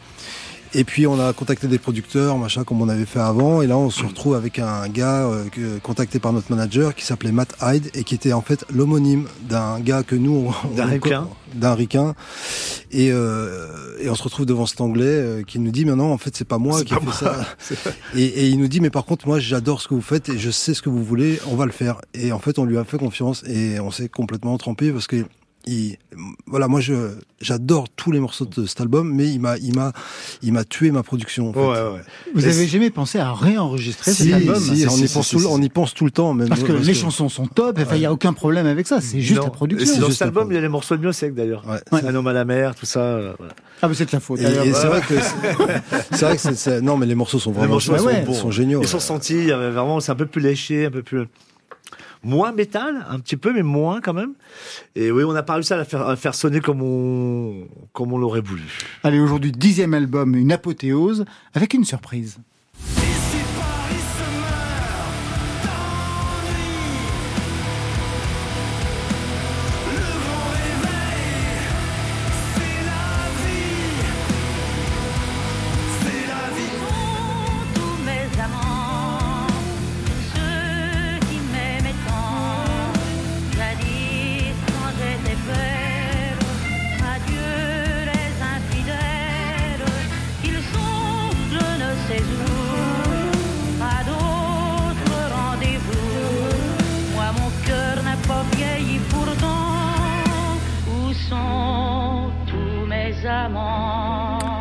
Et 0.77 0.83
puis 0.83 1.07
on 1.07 1.21
a 1.21 1.33
contacté 1.33 1.69
des 1.69 1.79
producteurs, 1.79 2.37
machin, 2.37 2.65
comme 2.65 2.83
on 2.83 2.89
avait 2.89 3.05
fait 3.05 3.21
avant. 3.21 3.63
Et 3.63 3.69
là, 3.69 3.79
on 3.79 3.91
se 3.91 4.03
retrouve 4.05 4.35
avec 4.35 4.59
un 4.59 4.89
gars 4.89 5.21
euh, 5.23 5.45
contacté 5.85 6.19
par 6.19 6.33
notre 6.33 6.51
manager 6.51 6.97
qui 6.97 7.05
s'appelait 7.05 7.31
Matt 7.31 7.55
Hyde 7.63 7.91
et 7.95 8.03
qui 8.03 8.17
était 8.17 8.33
en 8.33 8.41
fait 8.41 8.65
l'homonyme 8.75 9.27
d'un 9.49 9.79
gars 9.79 10.03
que 10.03 10.17
nous, 10.17 10.51
on- 10.65 10.75
D'un 10.75 10.87
ricain. 10.87 11.29
d'un 11.55 11.75
ricain. 11.77 12.17
Et, 12.91 13.13
euh, 13.13 13.69
et 14.01 14.11
on 14.11 14.17
se 14.17 14.25
retrouve 14.25 14.47
devant 14.47 14.67
cet 14.67 14.81
anglais 14.81 15.05
euh, 15.07 15.43
qui 15.45 15.61
nous 15.61 15.71
dit, 15.71 15.85
mais 15.85 15.95
non, 15.95 16.13
en 16.13 16.19
fait, 16.19 16.35
c'est 16.37 16.45
pas 16.45 16.59
moi 16.59 16.83
qui 16.83 16.93
ai 16.93 16.97
fait 16.99 17.25
ça. 17.25 17.37
Et, 18.17 18.25
et 18.25 18.49
il 18.49 18.59
nous 18.59 18.67
dit, 18.69 18.81
mais 18.81 18.91
par 18.91 19.05
contre, 19.05 19.29
moi, 19.29 19.39
j'adore 19.39 19.81
ce 19.81 19.87
que 19.87 19.95
vous 19.95 20.01
faites 20.03 20.29
et 20.29 20.39
je 20.39 20.51
sais 20.51 20.75
ce 20.75 20.83
que 20.83 20.91
vous 20.91 21.05
voulez, 21.05 21.39
on 21.47 21.55
va 21.55 21.67
le 21.67 21.73
faire. 21.73 22.01
Et 22.15 22.33
en 22.33 22.41
fait, 22.41 22.59
on 22.59 22.65
lui 22.65 22.79
a 22.79 22.85
fait 22.85 22.99
confiance 22.99 23.45
et 23.47 23.79
on 23.79 23.93
s'est 23.93 24.09
complètement 24.09 24.59
trempé 24.59 24.91
parce 24.91 25.07
que 25.07 25.25
il, 25.67 25.97
voilà, 26.47 26.69
moi, 26.69 26.81
je, 26.81 27.13
j'adore 27.41 27.89
tous 27.89 28.13
les 28.13 28.21
morceaux 28.21 28.45
de 28.45 28.67
cet 28.67 28.81
album, 28.81 29.13
mais 29.13 29.29
il 29.29 29.41
m'a, 29.41 29.57
il 29.59 29.75
m'a, 29.75 29.93
il 30.43 30.53
m'a 30.53 30.65
tué 30.65 30.91
ma 30.91 31.03
production. 31.03 31.51
En 31.51 31.53
fait. 31.53 31.61
Ouais, 31.61 31.67
ouais. 31.67 32.01
Vous 32.35 32.47
Et 32.47 32.51
avez 32.51 32.67
jamais 32.67 32.91
pensé 32.91 33.19
à 33.19 33.33
réenregistrer 33.33 34.13
Si, 34.13 34.25
cet 34.25 34.35
album 34.35 34.61
si, 34.61 34.77
Si, 34.77 34.87
on, 34.89 34.97
y 34.97 35.09
pense 35.09 35.29
tout, 35.31 35.47
on 35.49 35.63
y 35.63 35.69
pense 35.69 35.95
tout 35.95 36.05
le 36.05 36.11
temps, 36.11 36.35
même. 36.35 36.49
Parce 36.49 36.63
que 36.63 36.73
les 36.73 36.95
chansons 36.95 37.29
sont 37.29 37.47
top, 37.47 37.79
enfin, 37.81 37.97
il 37.97 38.01
n'y 38.01 38.07
a 38.07 38.13
aucun 38.13 38.33
problème 38.33 38.67
avec 38.67 38.87
ça, 38.87 39.01
c'est 39.01 39.21
juste 39.21 39.41
Non. 39.41 39.45
la 39.45 39.51
production. 39.51 39.95
c'est 39.95 40.01
dans 40.01 40.07
juste 40.07 40.19
cet 40.19 40.27
album, 40.29 40.51
il 40.51 40.55
y 40.55 40.59
a 40.59 40.61
les 40.61 40.69
morceaux 40.69 40.97
de 40.97 41.01
Miossec 41.03 41.35
d'ailleurs. 41.35 41.65
Ouais. 41.67 42.05
Un 42.05 42.15
homme 42.15 42.27
à 42.27 42.33
la 42.33 42.45
mer, 42.45 42.75
tout 42.75 42.87
ça. 42.87 43.01
euh, 43.01 43.33
voilà. 43.39 43.55
Ah, 43.83 43.89
mais 43.89 43.95
c'est 43.95 44.07
de 44.07 44.13
la 44.13 44.21
faute. 44.21 44.41
Et, 44.41 44.45
c'est 44.73 44.87
vrai 44.87 45.01
que 45.01 45.15
c'est, 46.13 46.25
vrai 46.25 46.37
que 46.37 46.55
c'est, 46.55 46.81
non, 46.81 46.97
mais 46.97 47.07
les 47.07 47.15
morceaux 47.15 47.39
sont 47.39 47.51
Les 47.51 47.57
vraiment 47.59 47.73
morceaux 47.75 47.97
sont 47.99 48.05
ouais. 48.05 48.23
bons. 48.23 48.33
ils 48.33 48.39
sont 48.39 48.51
géniaux. 48.51 48.81
Ils 48.83 48.89
sont 48.89 49.01
sentis, 49.01 49.35
il 49.35 49.47
y 49.49 49.53
avait 49.53 49.71
vraiment, 49.71 50.01
c'est 50.01 50.13
un 50.13 50.17
peu 50.17 50.27
plus 50.27 50.41
léché, 50.41 50.87
un 50.87 50.91
peu 50.91 51.03
plus 51.03 51.27
moins 52.25 52.53
métal, 52.53 53.07
un 53.09 53.19
petit 53.21 53.37
peu, 53.37 53.53
mais 53.53 53.63
moins 53.63 54.01
quand 54.01 54.15
même. 54.15 54.35
Et 54.95 55.11
oui, 55.11 55.25
on 55.25 55.33
n'a 55.33 55.43
pas 55.43 55.55
réussi 55.55 55.73
à 55.73 55.85
faire, 55.85 56.19
faire 56.19 56.35
sonner 56.35 56.61
comme 56.61 56.83
on, 56.83 57.69
comme 57.93 58.13
on 58.13 58.19
l'aurait 58.19 58.41
voulu. 58.41 58.63
Allez, 59.03 59.21
aujourd'hui, 59.21 59.53
dixième 59.53 59.95
album, 59.95 60.35
une 60.35 60.53
apothéose, 60.53 61.25
avec 61.55 61.75
une 61.75 61.85
surprise. 61.85 62.39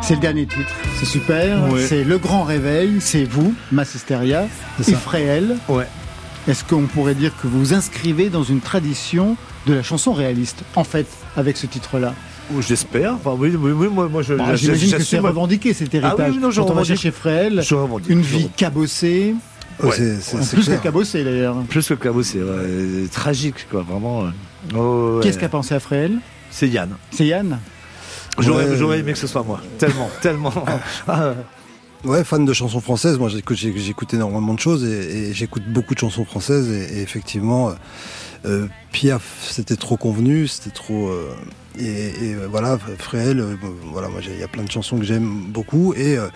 C'est 0.04 0.16
le 0.16 0.20
dernier 0.20 0.46
titre, 0.46 0.70
c'est 1.00 1.06
super. 1.06 1.72
Ouais. 1.72 1.86
C'est 1.88 2.04
Le 2.04 2.18
Grand 2.18 2.44
Réveil, 2.44 2.98
c'est 3.00 3.24
vous, 3.24 3.54
Massisteria. 3.72 4.48
Fréhel. 4.82 5.56
Ouais. 5.70 5.88
Est-ce 6.48 6.64
qu'on 6.66 6.84
pourrait 6.84 7.16
dire 7.16 7.32
que 7.42 7.48
vous 7.48 7.60
vous 7.60 7.74
inscrivez 7.74 8.30
dans 8.30 8.44
une 8.44 8.60
tradition 8.60 9.38
de 9.66 9.74
la 9.74 9.82
chanson 9.84 10.12
réaliste, 10.12 10.64
en 10.76 10.84
fait, 10.84 11.08
avec 11.38 11.56
ce 11.56 11.68
titre-là? 11.68 12.14
Ou 12.54 12.62
j'espère. 12.62 13.14
Enfin, 13.14 13.34
oui, 13.38 13.54
oui, 13.58 13.72
oui, 13.72 13.88
moi, 13.90 14.10
moi, 14.10 14.22
je, 14.22 14.34
Bah, 14.34 14.48
je- 14.52 14.58
J'imagine 14.58 14.92
que 14.98 15.04
c'est 15.04 15.20
revendiqué 15.20 15.74
cet 15.74 15.94
héritage. 15.96 16.16
Ah 16.20 16.26
oui, 16.30 16.38
non, 16.38 16.52
je 16.52 16.58
Quand 16.60 16.64
on 16.64 16.74
va 16.74 16.82
revendique. 16.82 16.96
chercher 16.96 17.12
Fréhel, 17.12 17.64
une 18.10 18.22
vie 18.22 18.50
cabossée, 18.58 19.36
Ouais, 19.82 19.92
c'est, 20.22 20.38
plus 20.54 20.68
que 20.68 20.76
cabossée 20.84 21.24
d'ailleurs. 21.24 21.56
Plus 21.70 21.88
que 21.88 21.94
cabossé, 21.96 22.40
ouais. 22.44 23.08
tragique, 23.12 23.68
quoi, 23.72 23.82
vraiment. 23.84 24.26
euh. 24.26 24.30
Oh, 24.76 25.16
ouais. 25.18 25.24
Qu'est-ce 25.24 25.40
qu'a 25.40 25.50
pensé 25.50 25.74
à 25.74 25.80
Fréhel? 25.80 26.18
C'est 26.52 26.68
Yann. 26.68 26.90
C'est 27.12 27.26
Yann? 27.26 27.58
J'aurais, 28.40 28.66
Ouais. 28.84 29.00
aimé 29.00 29.14
que 29.14 29.18
ce 29.20 29.28
soit 29.28 29.44
moi. 29.44 29.60
Tellement, 29.78 30.10
tellement. 30.22 30.54
Ouais, 32.06 32.26
fan 32.26 32.44
de 32.44 32.52
chansons 32.52 32.82
françaises. 32.82 33.18
Moi, 33.18 33.30
j'écoute, 33.30 33.56
j'écoute 33.56 34.14
énormément 34.14 34.54
de 34.54 34.60
choses 34.60 34.84
et, 34.84 35.30
et 35.30 35.34
j'écoute 35.34 35.64
beaucoup 35.70 35.94
de 35.94 36.00
chansons 36.00 36.26
françaises. 36.26 36.70
Et, 36.70 36.98
et 36.98 37.02
effectivement, 37.02 37.70
euh, 37.70 37.74
euh, 38.46 38.68
Piaf, 38.92 39.48
c'était 39.50 39.78
trop 39.78 39.96
convenu, 39.96 40.50
c'était 40.50 40.72
trop. 40.76 41.08
euh, 41.08 41.30
et, 41.80 41.86
et, 41.86 42.36
voilà, 42.52 42.78
Fréhel, 43.00 43.40
euh, 43.40 43.56
voilà, 43.94 44.10
moi, 44.10 44.20
il 44.22 44.38
y 44.38 44.44
a 44.44 44.50
plein 44.50 44.64
de 44.64 44.70
chansons 44.72 44.98
que 44.98 45.06
j'aime 45.06 45.46
beaucoup. 45.48 45.94
Et 45.94 46.18
euh, 46.18 46.28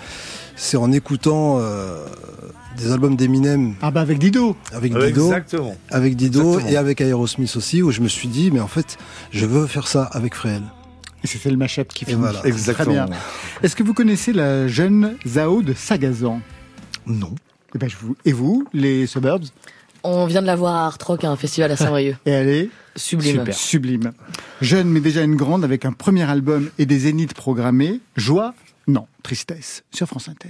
c'est 0.56 0.78
en 0.78 0.90
écoutant 0.94 1.58
euh, 1.60 2.06
des 2.78 2.90
albums 2.94 3.18
d'Eminem 3.18 3.74
Ah 3.82 3.92
bah 3.92 4.00
avec 4.00 4.20
Dido 4.20 4.56
avec 4.72 4.94
Dido, 4.94 5.26
exactement. 5.26 5.76
avec 5.90 6.16
Dido 6.16 6.44
Exactement. 6.54 6.72
et 6.72 6.78
avec 6.78 7.02
Aerosmith 7.02 7.54
aussi, 7.58 7.84
où 7.84 7.92
je 7.92 8.00
me 8.00 8.08
suis 8.08 8.30
dit, 8.30 8.52
mais 8.52 8.62
en 8.62 8.68
fait, 8.70 8.98
je 9.32 9.46
veux 9.46 9.68
faire 9.68 9.90
ça 9.90 10.04
avec 10.04 10.34
Fréhel. 10.34 10.64
Et 11.24 11.28
c'était 11.28 11.50
le 11.50 11.58
mashup 11.58 11.88
qui 11.94 12.04
Et 12.04 12.08
finit. 12.08 12.20
voilà. 12.20 12.40
Très 12.40 12.50
Exactement. 12.50 13.06
bien. 13.06 13.18
Est-ce 13.64 13.76
que 13.76 13.84
vous 13.84 13.94
connaissez 13.94 14.34
la 14.34 14.68
jeune 14.68 15.18
Zao 15.28 15.62
de 15.64 15.74
Sagazan? 15.74 16.42
Non. 17.06 17.34
Eh 17.76 17.78
ben, 17.78 17.90
je 17.90 17.98
vous... 17.98 18.16
Et 18.26 18.32
vous, 18.32 18.68
les 18.74 19.08
Suburbs? 19.08 19.46
On 20.04 20.26
vient 20.26 20.42
de 20.42 20.48
la 20.48 20.56
voir 20.56 20.76
à 20.76 20.86
Art 20.86 20.98
Rock 21.06 21.24
à 21.24 21.30
un 21.32 21.36
festival 21.36 21.72
à 21.72 21.76
Saint-Brieuc. 21.76 22.16
Et 22.26 22.30
elle 22.32 22.48
est 22.50 22.70
Sublime. 22.96 23.46
sublime. 23.52 24.12
Jeune 24.62 24.88
mais 24.90 25.00
déjà 25.02 25.22
une 25.24 25.36
grande 25.36 25.64
avec 25.64 25.86
un 25.86 25.92
premier 25.92 26.24
album 26.30 26.70
et 26.80 26.86
des 26.86 27.00
zéniths 27.00 27.34
programmés. 27.34 28.00
Joie? 28.16 28.54
Non. 28.88 29.06
Tristesse 29.22 29.84
sur 29.94 30.08
France 30.08 30.30
Inter. 30.30 30.50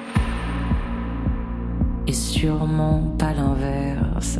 sûrement 2.41 3.03
pas 3.19 3.33
l'inverse. 3.33 4.39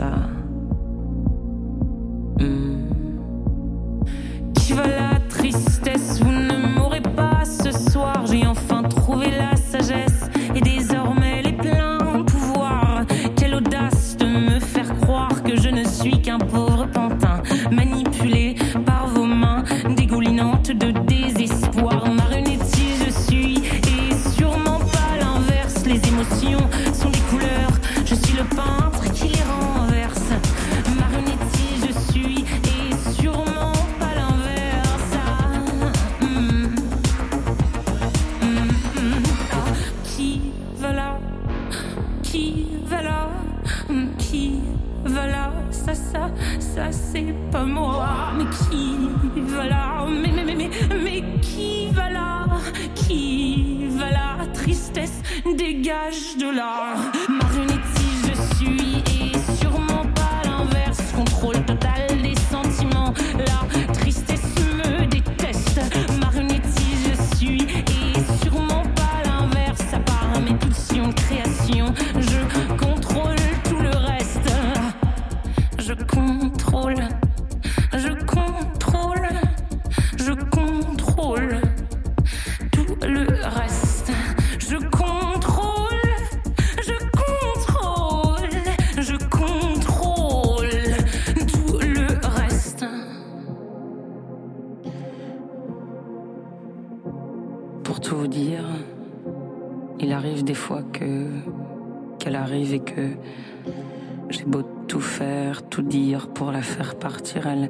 J'ai 104.32 104.46
beau 104.46 104.64
tout 104.88 105.02
faire, 105.02 105.68
tout 105.68 105.82
dire 105.82 106.28
pour 106.30 106.52
la 106.52 106.62
faire 106.62 106.96
partir, 106.96 107.48
elle, 107.48 107.70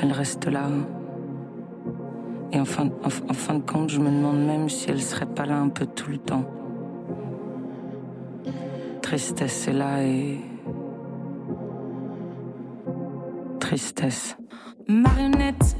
elle 0.00 0.12
reste 0.12 0.46
là. 0.46 0.68
Et 2.52 2.60
en 2.60 2.64
fin, 2.64 2.86
en, 2.86 3.06
en 3.06 3.34
fin 3.34 3.54
de 3.54 3.62
compte, 3.62 3.90
je 3.90 4.00
me 4.00 4.10
demande 4.10 4.44
même 4.44 4.68
si 4.68 4.90
elle 4.90 5.00
serait 5.00 5.26
pas 5.26 5.46
là 5.46 5.58
un 5.58 5.68
peu 5.68 5.86
tout 5.86 6.10
le 6.10 6.18
temps. 6.18 6.44
Tristesse 9.02 9.68
est 9.68 9.72
là 9.72 10.02
et. 10.04 10.38
Tristesse. 13.58 14.36
Marionnette, 14.88 15.76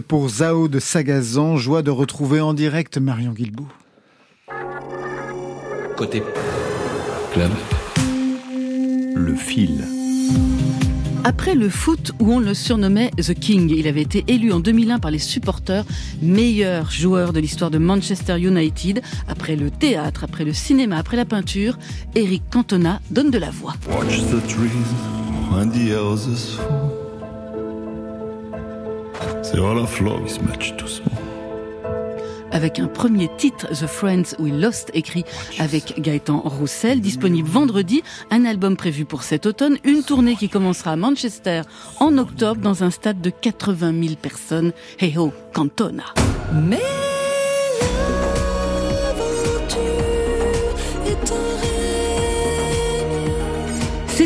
Pour 0.00 0.28
Zao 0.28 0.68
de 0.68 0.80
Sagazan, 0.80 1.56
joie 1.56 1.82
de 1.82 1.90
retrouver 1.90 2.40
en 2.40 2.54
direct 2.54 2.98
Marion 2.98 3.32
Guilbault. 3.32 3.68
Côté 5.96 6.22
club, 7.32 7.50
le 9.14 9.34
fil. 9.34 9.84
Après 11.22 11.54
le 11.54 11.68
foot 11.68 12.12
où 12.20 12.32
on 12.32 12.38
le 12.40 12.54
surnommait 12.54 13.10
The 13.16 13.34
King, 13.34 13.70
il 13.70 13.86
avait 13.86 14.02
été 14.02 14.24
élu 14.26 14.52
en 14.52 14.60
2001 14.60 14.98
par 14.98 15.10
les 15.10 15.18
supporters 15.18 15.84
meilleur 16.20 16.90
joueur 16.90 17.32
de 17.32 17.40
l'histoire 17.40 17.70
de 17.70 17.78
Manchester 17.78 18.38
United. 18.38 19.00
Après 19.28 19.56
le 19.56 19.70
théâtre, 19.70 20.24
après 20.24 20.44
le 20.44 20.52
cinéma, 20.52 20.98
après 20.98 21.16
la 21.16 21.24
peinture, 21.24 21.78
Eric 22.14 22.42
Cantona 22.50 23.00
donne 23.10 23.30
de 23.30 23.38
la 23.38 23.50
voix. 23.50 23.74
Watch 23.88 24.20
the 24.30 24.46
trees 24.48 24.70
when 25.50 25.70
the 25.70 25.94
houses 25.94 26.56
fall. 26.56 26.83
C'est 29.54 29.60
all 29.60 29.78
of 29.78 30.00
love 30.00 30.26
is 30.26 30.40
much 30.40 30.76
too 30.76 30.88
small. 30.88 31.14
avec 32.50 32.78
un 32.78 32.86
premier 32.86 33.28
titre, 33.36 33.68
The 33.68 33.86
Friends 33.86 34.36
We 34.38 34.52
Lost, 34.52 34.90
écrit 34.94 35.24
avec 35.58 36.00
Gaëtan 36.00 36.40
Roussel, 36.40 37.00
disponible 37.00 37.48
vendredi, 37.48 38.02
un 38.30 38.44
album 38.44 38.76
prévu 38.76 39.04
pour 39.04 39.22
cet 39.22 39.46
automne, 39.46 39.76
une 39.84 40.02
tournée 40.02 40.34
qui 40.34 40.48
commencera 40.48 40.92
à 40.92 40.96
Manchester 40.96 41.62
en 42.00 42.16
octobre 42.18 42.60
dans 42.60 42.82
un 42.82 42.90
stade 42.90 43.20
de 43.20 43.30
80 43.30 43.92
000 44.02 44.14
personnes. 44.20 44.72
Hey 44.98 45.16
ho, 45.18 45.32
Cantona. 45.52 46.04
Mais 46.52 47.03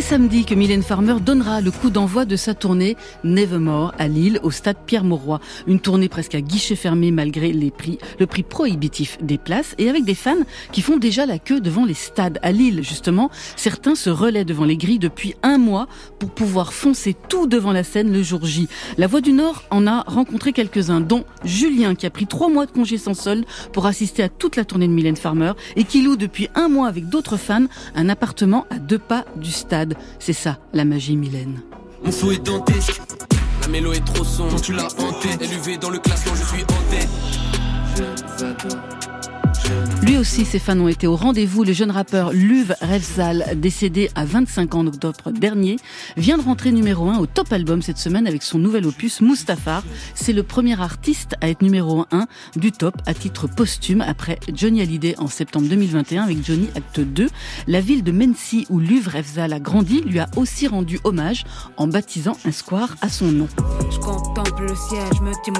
samedi 0.08 0.46
que 0.46 0.54
Mylène 0.54 0.82
Farmer 0.82 1.16
donnera 1.20 1.60
le 1.60 1.70
coup 1.70 1.90
d'envoi 1.90 2.24
de 2.24 2.34
sa 2.34 2.54
tournée 2.54 2.96
Nevermore 3.24 3.92
à 3.98 4.08
Lille 4.08 4.40
au 4.42 4.50
stade 4.50 4.78
Pierre-Mauroy. 4.86 5.38
Une 5.66 5.80
tournée 5.80 6.08
presque 6.08 6.34
à 6.34 6.40
guichet 6.40 6.76
fermé 6.76 7.10
malgré 7.10 7.52
les 7.52 7.70
prix, 7.70 7.98
le 8.18 8.26
prix 8.26 8.42
prohibitif 8.42 9.18
des 9.20 9.36
places 9.36 9.74
et 9.76 9.90
avec 9.90 10.06
des 10.06 10.14
fans 10.14 10.46
qui 10.72 10.80
font 10.80 10.96
déjà 10.96 11.26
la 11.26 11.38
queue 11.38 11.60
devant 11.60 11.84
les 11.84 11.92
stades. 11.92 12.38
À 12.40 12.52
Lille, 12.52 12.82
justement, 12.82 13.30
certains 13.54 13.94
se 13.94 14.08
relaient 14.08 14.46
devant 14.46 14.64
les 14.64 14.78
grilles 14.78 14.98
depuis 14.98 15.34
un 15.42 15.58
mois 15.58 15.88
pour 16.18 16.30
pouvoir 16.30 16.72
foncer 16.72 17.14
tout 17.28 17.46
devant 17.46 17.72
la 17.72 17.84
scène 17.84 18.10
le 18.10 18.22
jour 18.22 18.46
J. 18.46 18.66
La 18.96 19.08
Voix 19.08 19.20
du 19.20 19.34
Nord 19.34 19.64
en 19.70 19.86
a 19.86 20.04
rencontré 20.06 20.54
quelques-uns, 20.54 21.02
dont 21.02 21.24
Julien 21.44 21.94
qui 21.94 22.06
a 22.06 22.10
pris 22.10 22.26
trois 22.26 22.48
mois 22.48 22.64
de 22.64 22.70
congé 22.70 22.96
sans 22.96 23.12
solde 23.12 23.44
pour 23.74 23.84
assister 23.84 24.22
à 24.22 24.30
toute 24.30 24.56
la 24.56 24.64
tournée 24.64 24.88
de 24.88 24.92
Mylène 24.94 25.16
Farmer 25.16 25.52
et 25.76 25.84
qui 25.84 26.00
loue 26.00 26.16
depuis 26.16 26.48
un 26.54 26.70
mois 26.70 26.88
avec 26.88 27.10
d'autres 27.10 27.36
fans 27.36 27.66
un 27.94 28.08
appartement 28.08 28.64
à 28.70 28.78
deux 28.78 28.98
pas 28.98 29.26
du 29.36 29.52
stade. 29.52 29.97
C'est 30.18 30.32
ça, 30.32 30.58
la 30.72 30.84
magie 30.84 31.16
Mylène. 31.16 31.62
Mon 32.04 32.12
flow 32.12 32.32
est 32.32 32.44
dantesque, 32.44 33.00
la 33.62 33.68
mélo 33.68 33.92
est 33.92 34.04
trop 34.04 34.24
sombre, 34.24 34.60
tu 34.60 34.72
l'as 34.72 34.94
hanté, 34.98 35.28
élevé 35.40 35.76
dans 35.78 35.90
le 35.90 35.98
classement, 35.98 36.34
je 36.34 36.44
suis 36.44 36.62
hanté. 36.62 37.06
Je 37.96 38.38
t'adore. 38.38 39.07
Lui 40.08 40.16
aussi, 40.16 40.46
ses 40.46 40.58
fans 40.58 40.78
ont 40.80 40.88
été 40.88 41.06
au 41.06 41.16
rendez-vous. 41.16 41.64
Le 41.64 41.74
jeune 41.74 41.90
rappeur 41.90 42.32
Luv 42.32 42.74
Refzal, 42.80 43.44
décédé 43.56 44.08
à 44.14 44.24
25 44.24 44.74
ans 44.74 44.78
en 44.78 44.86
octobre 44.86 45.32
dernier, 45.32 45.76
vient 46.16 46.38
de 46.38 46.42
rentrer 46.42 46.72
numéro 46.72 47.10
1 47.10 47.18
au 47.18 47.26
top 47.26 47.52
album 47.52 47.82
cette 47.82 47.98
semaine 47.98 48.26
avec 48.26 48.42
son 48.42 48.58
nouvel 48.58 48.86
opus 48.86 49.20
Mustafar. 49.20 49.82
C'est 50.14 50.32
le 50.32 50.42
premier 50.42 50.80
artiste 50.80 51.36
à 51.42 51.50
être 51.50 51.60
numéro 51.60 52.06
1 52.10 52.26
du 52.56 52.72
top 52.72 52.94
à 53.04 53.12
titre 53.12 53.48
posthume 53.48 54.00
après 54.00 54.40
Johnny 54.50 54.80
Hallyday 54.80 55.14
en 55.18 55.26
septembre 55.26 55.68
2021 55.68 56.22
avec 56.22 56.42
Johnny 56.42 56.70
Acte 56.74 57.00
2. 57.00 57.28
La 57.66 57.82
ville 57.82 58.02
de 58.02 58.10
Mency 58.10 58.66
où 58.70 58.78
Luv 58.78 59.08
Refzal 59.14 59.52
a 59.52 59.60
grandi 59.60 60.00
lui 60.00 60.20
a 60.20 60.28
aussi 60.36 60.68
rendu 60.68 60.98
hommage 61.04 61.44
en 61.76 61.86
baptisant 61.86 62.38
un 62.46 62.52
square 62.52 62.96
à 63.02 63.10
son 63.10 63.30
nom. 63.30 63.48
Contemple 64.00 64.62
le 64.62 64.74
je 65.14 65.20
me 65.20 65.32
dis 65.44 65.50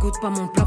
goûte 0.00 0.20
pas 0.20 0.30
mon 0.30 0.48
plat. 0.48 0.66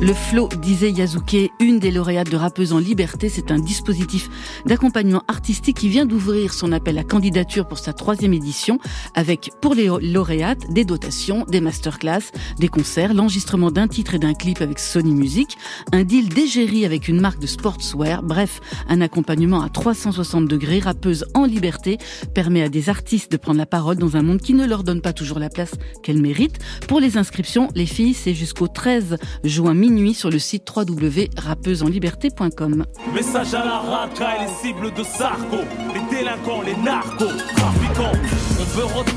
Le 0.00 0.14
flow, 0.14 0.48
disait 0.60 0.92
Yazuke, 0.92 1.50
une 1.58 1.80
des 1.80 1.90
lauréates 1.90 2.30
de 2.30 2.36
Rappeuses 2.36 2.72
en 2.72 2.78
Liberté, 2.78 3.28
c'est 3.28 3.50
un 3.50 3.58
dispositif 3.58 4.28
d'accompagnement 4.64 5.22
artistique 5.26 5.78
qui 5.78 5.88
vient 5.88 6.06
d'ouvrir 6.06 6.54
son 6.54 6.70
appel 6.70 6.98
à 6.98 7.02
candidature 7.02 7.66
pour 7.66 7.78
sa 7.78 7.92
troisième 7.92 8.32
édition, 8.32 8.78
avec 9.14 9.50
pour 9.60 9.74
les 9.74 9.86
lauréates 9.86 10.72
des 10.72 10.84
dotations, 10.84 11.44
des 11.48 11.60
masterclass, 11.60 12.30
des 12.60 12.68
concerts, 12.68 13.12
l'enregistrement 13.12 13.72
d'un 13.72 13.88
titre 13.88 14.14
et 14.14 14.18
d'un 14.20 14.34
clip 14.34 14.60
avec 14.60 14.78
Sony 14.78 15.14
Music, 15.14 15.56
un 15.92 16.04
deal 16.04 16.28
d'égérie 16.28 16.84
avec 16.84 17.08
une 17.08 17.20
marque 17.20 17.40
de 17.40 17.48
sportswear, 17.48 18.22
bref, 18.22 18.60
un 18.88 19.00
accompagnement 19.00 19.62
à 19.62 19.68
360 19.68 20.46
degrés, 20.46 20.78
Rappeuses 20.78 21.24
en 21.34 21.44
Liberté, 21.44 21.98
permet 22.34 22.62
à 22.62 22.68
des 22.68 22.88
artistes 22.88 23.32
de 23.32 23.36
prendre 23.36 23.58
la 23.58 23.66
parole 23.66 23.96
dans 23.96 24.16
un 24.16 24.22
monde 24.22 24.40
qui 24.40 24.54
ne 24.54 24.66
leur 24.66 24.84
donne 24.84 25.00
pas 25.00 25.12
toujours 25.12 25.40
la 25.40 25.48
place 25.48 25.72
qu'elles 26.04 26.22
méritent. 26.22 26.58
Pour 26.86 27.00
les 27.00 27.16
inscriptions, 27.16 27.68
les 27.74 27.86
filles, 27.86 28.14
c'est 28.14 28.34
jusqu'au 28.34 28.68
13 28.82 29.16
juin 29.44 29.74
minuit 29.74 30.12
sur 30.12 30.28
le 30.28 30.40
site 30.40 30.68
www.rappeusesenliberté.com. 30.74 32.84
Message 33.14 33.54
à 33.54 33.64
la 33.64 33.78
raca 33.78 34.38
et 34.38 34.40
les 34.40 34.48
cibles 34.60 34.92
de 34.92 35.04
Sarko. 35.04 35.58
Les 35.94 36.00
délinquants, 36.10 36.62
les 36.62 36.74
narcos, 36.82 37.30
trafiquants. 37.54 38.10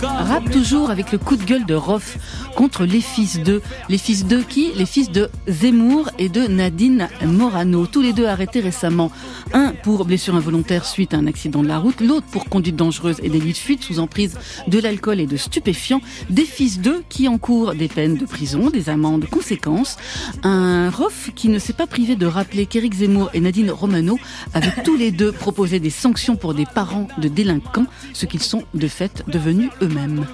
Rap 0.02 0.50
toujours 0.50 0.90
avec 0.90 1.12
le 1.12 1.18
coup 1.18 1.36
de 1.36 1.44
gueule 1.44 1.66
de 1.66 1.76
Rof 1.76 2.18
contre 2.56 2.84
les 2.86 3.02
fils 3.02 3.42
de. 3.42 3.62
Les 3.90 3.98
fils 3.98 4.26
de 4.26 4.40
qui? 4.42 4.72
Les 4.76 4.86
fils 4.86 5.12
de 5.12 5.30
Zemmour 5.48 6.10
et 6.18 6.30
de 6.30 6.48
Nadine 6.48 7.08
Morano. 7.24 7.86
Tous 7.86 8.02
les 8.02 8.12
deux 8.12 8.26
arrêtés 8.26 8.60
récemment. 8.60 9.12
Un 9.54 9.74
pour 9.84 10.06
blessure 10.06 10.36
involontaire 10.36 10.86
suite 10.86 11.14
à 11.14 11.18
un 11.18 11.28
accident 11.28 11.62
de 11.62 11.68
la 11.68 11.78
route, 11.78 12.02
l'autre 12.02 12.26
pour 12.32 12.46
conduite 12.46 12.76
dangereuse 12.76 13.18
et 13.22 13.30
délit 13.30 13.52
de 13.52 13.58
fuite 13.58 13.84
sous 13.84 14.00
emprise 14.00 14.38
de 14.68 14.80
l'alcool 14.80 15.20
et 15.20 15.28
de 15.28 15.38
stupéfiants. 15.38 16.02
Des 16.30 16.46
fils 16.46 16.80
d'eux 16.80 17.04
qui 17.10 17.28
encourent 17.28 17.76
des 17.76 17.88
peines 17.88 18.18
de 18.18 18.26
prison, 18.26 18.70
des 18.70 18.90
amendes 18.90 19.26
conséquences. 19.30 19.98
Un 20.44 20.90
Rof 20.90 21.30
qui 21.36 21.50
ne 21.50 21.60
s'est 21.60 21.74
pas 21.74 21.88
privé 21.88 22.16
de 22.16 22.26
rappeler 22.26 22.66
qu'Éric 22.66 22.96
Zemmour 22.96 23.30
et 23.34 23.42
Nadine 23.42 23.70
Romano 23.70 24.18
avaient 24.54 24.84
tous 24.84 24.98
les 24.98 25.12
deux 25.12 25.32
proposé 25.32 25.80
des 25.80 25.90
sanctions 25.90 26.36
pour 26.36 26.54
des 26.54 26.66
parents 26.66 27.08
de 27.20 27.28
délinquants, 27.28 27.86
ce 28.14 28.26
qu'ils 28.26 28.42
sont 28.42 28.64
de 28.74 28.88
fait 28.88 29.24
devenus 29.36 29.70
eux-mêmes. 29.82 30.26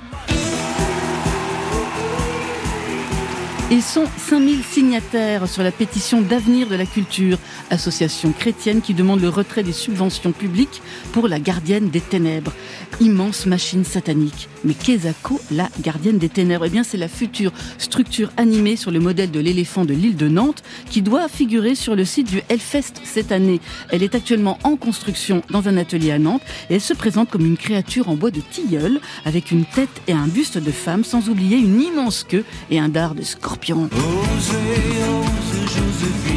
Ils 3.73 3.81
sont 3.81 4.03
5000 4.17 4.65
signataires 4.65 5.47
sur 5.47 5.63
la 5.63 5.71
pétition 5.71 6.21
d'avenir 6.21 6.67
de 6.67 6.75
la 6.75 6.85
culture, 6.85 7.37
association 7.69 8.33
chrétienne 8.33 8.81
qui 8.81 8.93
demande 8.93 9.21
le 9.21 9.29
retrait 9.29 9.63
des 9.63 9.71
subventions 9.71 10.33
publiques 10.33 10.81
pour 11.13 11.29
la 11.29 11.39
gardienne 11.39 11.89
des 11.89 12.01
ténèbres. 12.01 12.51
Immense 12.99 13.45
machine 13.45 13.85
satanique. 13.85 14.49
Mais 14.65 14.73
Kezako, 14.73 15.39
la 15.51 15.69
gardienne 15.79 16.17
des 16.17 16.27
ténèbres, 16.27 16.65
eh 16.65 16.69
bien 16.69 16.83
c'est 16.83 16.97
la 16.97 17.07
future 17.07 17.53
structure 17.77 18.29
animée 18.35 18.75
sur 18.75 18.91
le 18.91 18.99
modèle 18.99 19.31
de 19.31 19.39
l'éléphant 19.39 19.85
de 19.85 19.93
l'île 19.93 20.17
de 20.17 20.27
Nantes 20.27 20.63
qui 20.89 21.01
doit 21.01 21.29
figurer 21.29 21.73
sur 21.73 21.95
le 21.95 22.03
site 22.03 22.29
du 22.29 22.41
Hellfest 22.49 22.95
cette 23.05 23.31
année. 23.31 23.61
Elle 23.89 24.03
est 24.03 24.15
actuellement 24.15 24.59
en 24.65 24.75
construction 24.75 25.43
dans 25.49 25.69
un 25.69 25.77
atelier 25.77 26.11
à 26.11 26.19
Nantes 26.19 26.43
et 26.69 26.75
elle 26.75 26.81
se 26.81 26.93
présente 26.93 27.29
comme 27.29 27.45
une 27.45 27.57
créature 27.57 28.09
en 28.09 28.15
bois 28.15 28.31
de 28.31 28.41
tilleul 28.41 28.99
avec 29.23 29.49
une 29.49 29.63
tête 29.63 30.01
et 30.09 30.13
un 30.13 30.27
buste 30.27 30.57
de 30.57 30.71
femme 30.71 31.05
sans 31.05 31.29
oublier 31.29 31.55
une 31.55 31.81
immense 31.81 32.25
queue 32.25 32.43
et 32.69 32.77
un 32.77 32.89
dard 32.89 33.15
de 33.15 33.21
scorpion 33.21 33.60
scorpion. 33.61 33.89
Osez, 33.91 35.03
osez, 35.77 36.30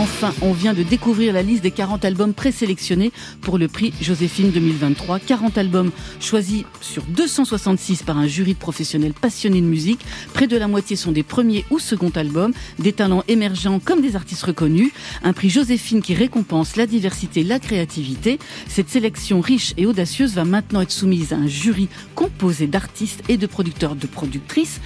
Enfin, 0.00 0.32
on 0.40 0.54
vient 0.54 0.72
de 0.72 0.82
découvrir 0.82 1.34
la 1.34 1.42
liste 1.42 1.62
des 1.62 1.70
40 1.70 2.06
albums 2.06 2.32
présélectionnés 2.32 3.12
pour 3.42 3.58
le 3.58 3.68
prix 3.68 3.92
Joséphine 4.00 4.50
2023. 4.50 5.18
40 5.18 5.58
albums 5.58 5.90
choisis 6.20 6.64
sur 6.80 7.02
266 7.02 8.04
par 8.04 8.16
un 8.16 8.26
jury 8.26 8.54
de 8.54 8.58
professionnels 8.58 9.12
passionnés 9.12 9.60
de 9.60 9.66
musique. 9.66 10.00
Près 10.32 10.46
de 10.46 10.56
la 10.56 10.68
moitié 10.68 10.96
sont 10.96 11.12
des 11.12 11.22
premiers 11.22 11.66
ou 11.68 11.78
seconds 11.78 12.12
albums, 12.14 12.54
des 12.78 12.94
talents 12.94 13.24
émergents 13.28 13.78
comme 13.78 14.00
des 14.00 14.16
artistes 14.16 14.44
reconnus. 14.44 14.90
Un 15.22 15.34
prix 15.34 15.50
Joséphine 15.50 16.00
qui 16.00 16.14
récompense 16.14 16.76
la 16.76 16.86
diversité, 16.86 17.44
la 17.44 17.58
créativité. 17.58 18.38
Cette 18.68 18.88
sélection 18.88 19.42
riche 19.42 19.74
et 19.76 19.84
audacieuse 19.84 20.32
va 20.32 20.46
maintenant 20.46 20.80
être 20.80 20.92
soumise 20.92 21.34
à 21.34 21.36
un 21.36 21.46
jury 21.46 21.90
composé 22.14 22.66
d'artistes 22.66 23.22
et 23.28 23.36
de 23.36 23.46
producteurs 23.46 23.96
de 23.96 24.06
productrices 24.06 24.80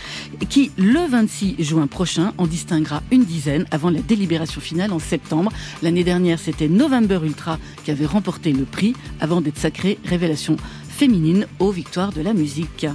qui, 0.49 0.73
le 0.77 1.09
26 1.09 1.55
juin 1.61 1.87
prochain, 1.87 2.33
en 2.37 2.49
distinguera 2.49 3.01
une 3.13 3.25
dizaine 3.25 3.65
avant 3.71 3.91
la 3.91 4.01
délibération 4.01 4.61
finale 4.61 4.93
septembre. 5.05 5.53
L'année 5.83 6.05
dernière, 6.05 6.39
c'était 6.39 6.69
November 6.69 7.21
Ultra 7.25 7.59
qui 7.85 7.91
avait 7.91 8.07
remporté 8.07 8.53
le 8.53 8.65
prix 8.65 8.95
avant 9.21 9.41
d'être 9.41 9.59
sacrée 9.59 9.99
révélation 10.05 10.57
féminine 10.89 11.47
aux 11.59 11.71
victoires 11.71 12.13
de 12.13 12.23
la 12.23 12.33
musique. 12.33 12.87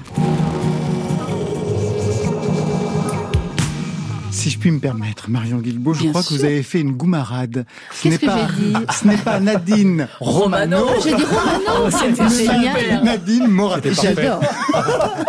Si 4.32 4.50
je 4.52 4.58
puis 4.60 4.72
me 4.72 4.80
permettre, 4.80 5.30
Marion 5.30 5.58
Guilbault, 5.58 5.94
je 5.94 6.02
Bien 6.04 6.12
crois 6.12 6.24
que 6.24 6.30
vous 6.30 6.46
avez 6.46 6.64
fait 6.64 6.80
une 6.80 6.94
goumarade. 6.94 7.66
Ce 7.92 8.08
n'est 8.08 8.18
pas, 8.20 8.48
ce 8.94 9.06
n'est 9.08 9.18
pas 9.18 9.40
Nadine 9.42 10.08
Romano. 10.22 10.86
J'ai 11.04 11.14
dit 11.14 11.24
Romano 11.24 11.90
C'est 12.30 12.46
génial. 12.46 13.04
Nadine 13.04 13.48
Morato. 13.48 13.90
J'adore. 13.92 14.40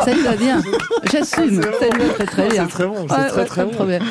Ça 0.04 0.12
lui 0.14 0.22
va 0.22 0.36
bien. 0.36 0.62
J'assume. 1.10 1.60
Ça 1.60 1.88
lui 1.88 2.04
va 2.06 2.14
très 2.14 2.26
très 2.26 2.48
bien. 2.50 2.64
C'est 2.66 2.70
très 2.72 2.86
bon, 2.86 3.06
c'est 3.08 3.14
Ouais, 3.16 3.28
très 3.30 3.40
ouais, 3.40 3.44
très 3.46 3.64
bon. 3.64 3.70
problème. 3.72 4.02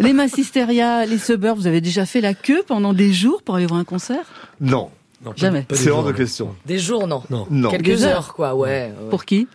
Les 0.00 0.12
Massisteria, 0.12 1.06
les 1.06 1.18
Suburbs, 1.18 1.58
vous 1.58 1.66
avez 1.66 1.80
déjà 1.80 2.04
fait 2.06 2.20
la 2.20 2.34
queue 2.34 2.62
pendant 2.66 2.92
des 2.92 3.12
jours 3.12 3.42
pour 3.42 3.54
aller 3.56 3.66
voir 3.66 3.80
un 3.80 3.84
concert? 3.84 4.24
Non. 4.60 4.90
Jamais. 5.36 5.66
C'est 5.72 5.90
hors 5.90 6.04
de 6.04 6.12
question. 6.12 6.54
Des 6.66 6.78
jours, 6.78 7.06
non. 7.06 7.22
Non. 7.30 7.46
Non. 7.50 7.70
Quelques 7.70 7.84
Des 7.84 8.04
heures. 8.04 8.16
heures, 8.16 8.34
quoi, 8.34 8.54
ouais. 8.54 8.92
ouais. 8.98 9.08
Pour 9.10 9.24
qui? 9.24 9.48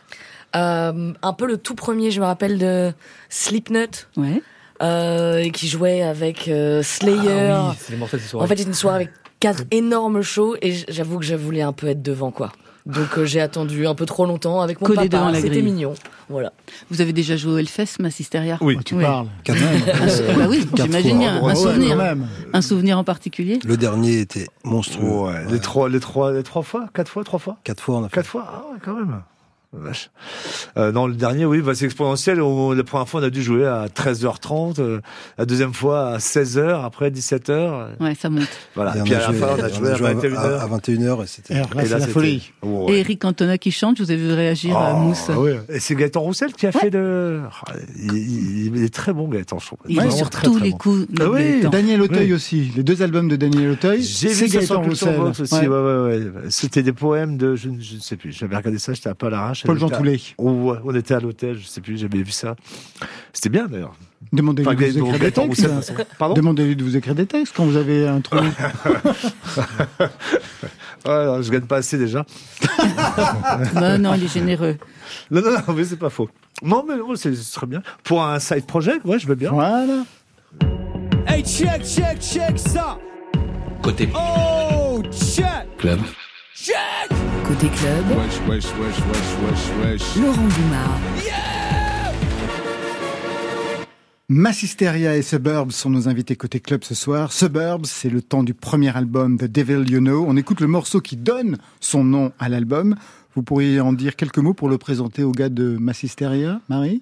Euh, 0.55 1.13
un 1.21 1.33
peu 1.33 1.45
le 1.45 1.57
tout 1.57 1.75
premier, 1.75 2.09
je 2.09 2.19
me 2.19 2.25
rappelle 2.25 2.57
de 2.57 2.91
Slipknot. 3.29 4.07
Ouais. 4.17 4.41
Euh, 4.81 5.49
qui 5.49 5.67
jouait 5.67 6.01
avec 6.01 6.47
euh, 6.47 6.81
Slayer. 6.81 7.51
Ah 7.51 7.69
oui, 7.71 7.75
c'est 7.79 7.95
les 7.95 8.01
en 8.01 8.07
fait, 8.07 8.55
c'était 8.57 8.63
une 8.63 8.73
soirée 8.73 8.95
avec 8.95 9.09
quatre 9.41 9.63
énormes 9.71 10.21
shows 10.21 10.55
et 10.61 10.73
j'avoue 10.87 11.19
que 11.19 11.25
je 11.25 11.35
voulais 11.35 11.61
un 11.61 11.73
peu 11.73 11.87
être 11.87 12.01
devant, 12.01 12.31
quoi. 12.31 12.51
Donc 12.89 13.17
euh, 13.17 13.25
j'ai 13.25 13.39
attendu 13.39 13.87
un 13.87 13.95
peu 13.95 14.05
trop 14.05 14.25
longtemps 14.25 14.61
avec 14.61 14.81
mon 14.81 14.87
Collé 14.87 15.07
devant 15.07 15.23
papa. 15.25 15.31
la 15.33 15.37
C'était 15.41 15.49
grille. 15.61 15.63
mignon. 15.71 15.93
Voilà. 16.27 16.51
Vous 16.91 17.01
avez 17.01 17.13
déjà 17.13 17.37
joué 17.37 17.53
au 17.53 17.57
Hellfest, 17.57 17.99
Massisteria 17.99 18.57
Oui. 18.61 18.77
Tu 18.85 18.95
parles. 18.95 19.27
Quand 19.45 19.53
même. 19.53 19.63
Un 20.01 20.07
sou- 20.09 20.23
bah 20.37 20.45
oui, 20.49 20.67
j'imagine. 20.75 21.21
Un 21.23 21.41
Ouais, 21.41 21.55
souvenir. 21.55 21.95
même. 21.97 22.27
Un 22.53 22.61
souvenir 22.61 22.97
en 22.97 23.03
particulier 23.03 23.59
Le 23.65 23.77
dernier 23.77 24.19
était 24.19 24.47
monstrueux. 24.63 25.07
Ouais. 25.07 25.45
Les 25.49 25.59
trois, 25.59 25.87
les 25.89 25.99
trois, 25.99 26.33
les 26.33 26.43
trois 26.43 26.61
fois, 26.63 26.87
quatre 26.93 27.09
fois, 27.11 27.23
trois 27.23 27.39
fois, 27.39 27.57
Quatre 27.63 27.81
fois, 27.83 27.97
on 27.97 28.03
a 28.03 28.09
fait. 28.09 28.15
quatre 28.15 28.27
fois? 28.27 28.45
Ah 28.51 28.63
ouais, 28.73 28.79
quand 28.83 28.93
même. 28.95 29.21
Vache. 29.71 30.09
Euh, 30.77 30.91
non, 30.91 31.05
le 31.05 31.13
dernier, 31.13 31.45
oui, 31.45 31.61
bah, 31.61 31.75
c'est 31.75 31.85
exponentiel. 31.85 32.41
On- 32.41 32.71
la 32.71 32.83
première 32.83 33.07
fois, 33.07 33.21
on 33.21 33.23
a 33.23 33.29
dû 33.29 33.43
jouer 33.43 33.67
à 33.67 33.87
13h30. 33.87 34.79
euh, 34.79 34.99
la 35.37 35.45
deuxième 35.45 35.75
fois, 35.75 36.13
à 36.13 36.17
16h. 36.17 36.83
Après, 36.83 37.11
17h. 37.11 37.89
Ouais, 37.99 38.15
ça 38.15 38.31
monte. 38.31 38.47
Voilà. 38.73 38.97
Et 38.97 39.01
Puis 39.03 39.13
a 39.13 39.27
à 39.27 39.31
la 39.31 39.37
fin, 39.37 39.47
on 39.57 39.61
a 39.63 39.69
on 39.69 39.73
joué 39.73 39.89
à 39.91 39.95
joué 39.95 40.07
21h. 40.15 40.59
à 40.59 40.65
21h 40.67 41.23
et 41.23 41.27
c'était. 41.27 41.53
Là, 41.53 41.65
Et 41.83 41.87
la 41.87 41.99
folie. 41.99 42.51
Ouais. 42.63 42.93
Et 42.93 42.99
Eric 43.01 43.21
Cantona 43.21 43.59
qui 43.59 43.69
chante, 43.69 43.97
je 43.99 44.03
vous 44.03 44.09
avez 44.09 44.19
vu 44.19 44.33
réagir 44.33 44.75
à 44.75 44.93
Oh, 44.95 45.01
Mousse. 45.01 45.29
ouais. 45.29 45.59
Et 45.69 45.79
c'est 45.79 45.93
Gaëtan 45.93 46.21
Roussel 46.21 46.51
qui 46.53 46.65
a 46.65 46.71
fait 46.71 46.89
de. 46.89 47.41
Ah, 47.67 47.73
Il, 47.95 48.13
il- 48.15 48.75
il 48.75 48.83
est 48.83 48.93
très 48.93 49.13
bon, 49.13 49.27
Gaëtan, 49.27 49.59
je 49.59 49.67
trouve. 49.67 49.77
Il 49.87 49.99
est 49.99 50.09
sur 50.09 50.31
très, 50.31 50.45
tous 50.47 50.55
très 50.55 50.65
les 50.65 50.71
bon. 50.71 50.77
coups. 50.77 51.07
Ah 51.19 51.29
oui. 51.29 51.61
Daniel 51.71 52.01
Auteuil 52.01 52.25
Oui. 52.29 52.33
aussi. 52.33 52.71
Les 52.75 52.81
deux 52.83 53.03
albums 53.03 53.27
de 53.27 53.35
Daniel 53.35 53.69
Auteuil. 53.71 54.01
J'ai 54.01 54.29
c'est 54.29 54.45
vu 54.47 54.51
Gaëtan 54.51 54.81
Roussel. 54.81 55.19
Aussi. 55.19 55.53
Ouais. 55.53 55.67
Ouais, 55.67 55.77
ouais, 55.77 56.17
ouais. 56.17 56.31
C'était 56.49 56.81
des 56.81 56.91
poèmes 56.93 57.37
de. 57.37 57.55
Je, 57.55 57.69
ne- 57.69 57.79
je 57.79 57.95
ne 57.97 57.99
sais 57.99 58.15
plus. 58.15 58.31
J'avais 58.31 58.55
regardé 58.55 58.79
ça, 58.79 58.93
j'étais 58.93 59.09
un 59.09 59.13
peu 59.13 59.27
à 59.27 59.29
l'arrache. 59.29 59.58
Paul 59.65 59.79
Jean 59.79 59.89
Toulet. 59.89 60.19
Oh, 60.37 60.75
on 60.83 60.95
était 60.95 61.13
à 61.13 61.19
l'hôtel, 61.19 61.57
je 61.59 61.65
sais 61.67 61.81
plus, 61.81 61.97
j'avais 61.97 62.21
vu 62.23 62.31
ça. 62.31 62.55
C'était 63.33 63.49
bien 63.49 63.67
d'ailleurs. 63.67 63.93
Demandez-lui 64.33 64.67
Enfin, 64.69 64.77
de 64.77 64.99
vous 64.99 65.07
écrire 65.07 65.19
des 65.19 65.31
textes. 65.31 65.69
Demandez-lui 66.35 66.75
de 66.75 66.83
vous 66.83 66.97
écrire 66.97 67.15
des 67.15 67.25
textes 67.25 67.53
quand 67.55 67.65
vous 67.65 67.77
avez 67.77 68.07
un 68.07 68.21
trou. 68.21 68.37
Ouais, 71.05 71.25
non, 71.25 71.41
je 71.41 71.49
gagne 71.49 71.61
pas 71.61 71.77
assez 71.77 71.97
déjà. 71.97 72.25
Non, 73.75 73.97
non, 73.97 74.13
il 74.15 74.25
est 74.25 74.33
généreux. 74.33 74.75
Non, 75.31 75.41
non, 75.41 75.51
non, 75.51 75.73
mais 75.73 75.85
c'est 75.85 75.95
pas 75.95 76.09
faux. 76.09 76.29
Non, 76.61 76.85
mais 76.85 76.95
ce 77.15 77.33
serait 77.35 77.67
bien. 77.67 77.81
Pour 78.03 78.21
un 78.21 78.37
side 78.39 78.65
project, 78.65 79.05
ouais, 79.05 79.17
je 79.17 79.25
veux 79.25 79.35
bien. 79.35 79.51
Voilà. 79.51 80.03
Hey, 81.25 81.41
check, 81.43 81.83
check, 81.85 82.19
check 82.19 82.59
ça. 82.59 82.97
Côté 83.81 84.09
Oh, 84.13 85.01
check! 85.09 85.45
club. 85.77 85.99
Check! 86.53 87.18
Côté 87.49 87.67
club, 87.69 88.05
Wesh, 88.15 88.39
wesh, 88.47 88.65
wesh, 88.75 88.99
wesh, 89.07 89.31
wesh, 89.41 90.01
wesh. 90.01 90.15
Laurent 90.17 90.35
Goumard. 90.35 90.99
Massisteria 94.27 95.17
et 95.17 95.23
Suburbs 95.23 95.71
sont 95.71 95.89
nos 95.89 96.07
invités 96.07 96.35
côté 96.35 96.59
club 96.59 96.83
ce 96.83 96.93
soir. 96.93 97.33
Suburbs, 97.33 97.87
c'est 97.87 98.11
le 98.11 98.21
temps 98.21 98.43
du 98.43 98.53
premier 98.53 98.95
album 98.95 99.39
The 99.39 99.45
Devil 99.45 99.89
You 99.89 99.99
Know. 99.99 100.25
On 100.27 100.37
écoute 100.37 100.61
le 100.61 100.67
morceau 100.67 101.01
qui 101.01 101.17
donne 101.17 101.57
son 101.79 102.03
nom 102.03 102.31
à 102.37 102.49
l'album. 102.49 102.95
Vous 103.33 103.41
pourriez 103.41 103.79
en 103.81 103.93
dire 103.93 104.15
quelques 104.15 104.37
mots 104.37 104.53
pour 104.53 104.69
le 104.69 104.77
présenter 104.77 105.23
aux 105.23 105.31
gars 105.31 105.49
de 105.49 105.75
Massisteria, 105.79 106.61
Marie? 106.69 107.01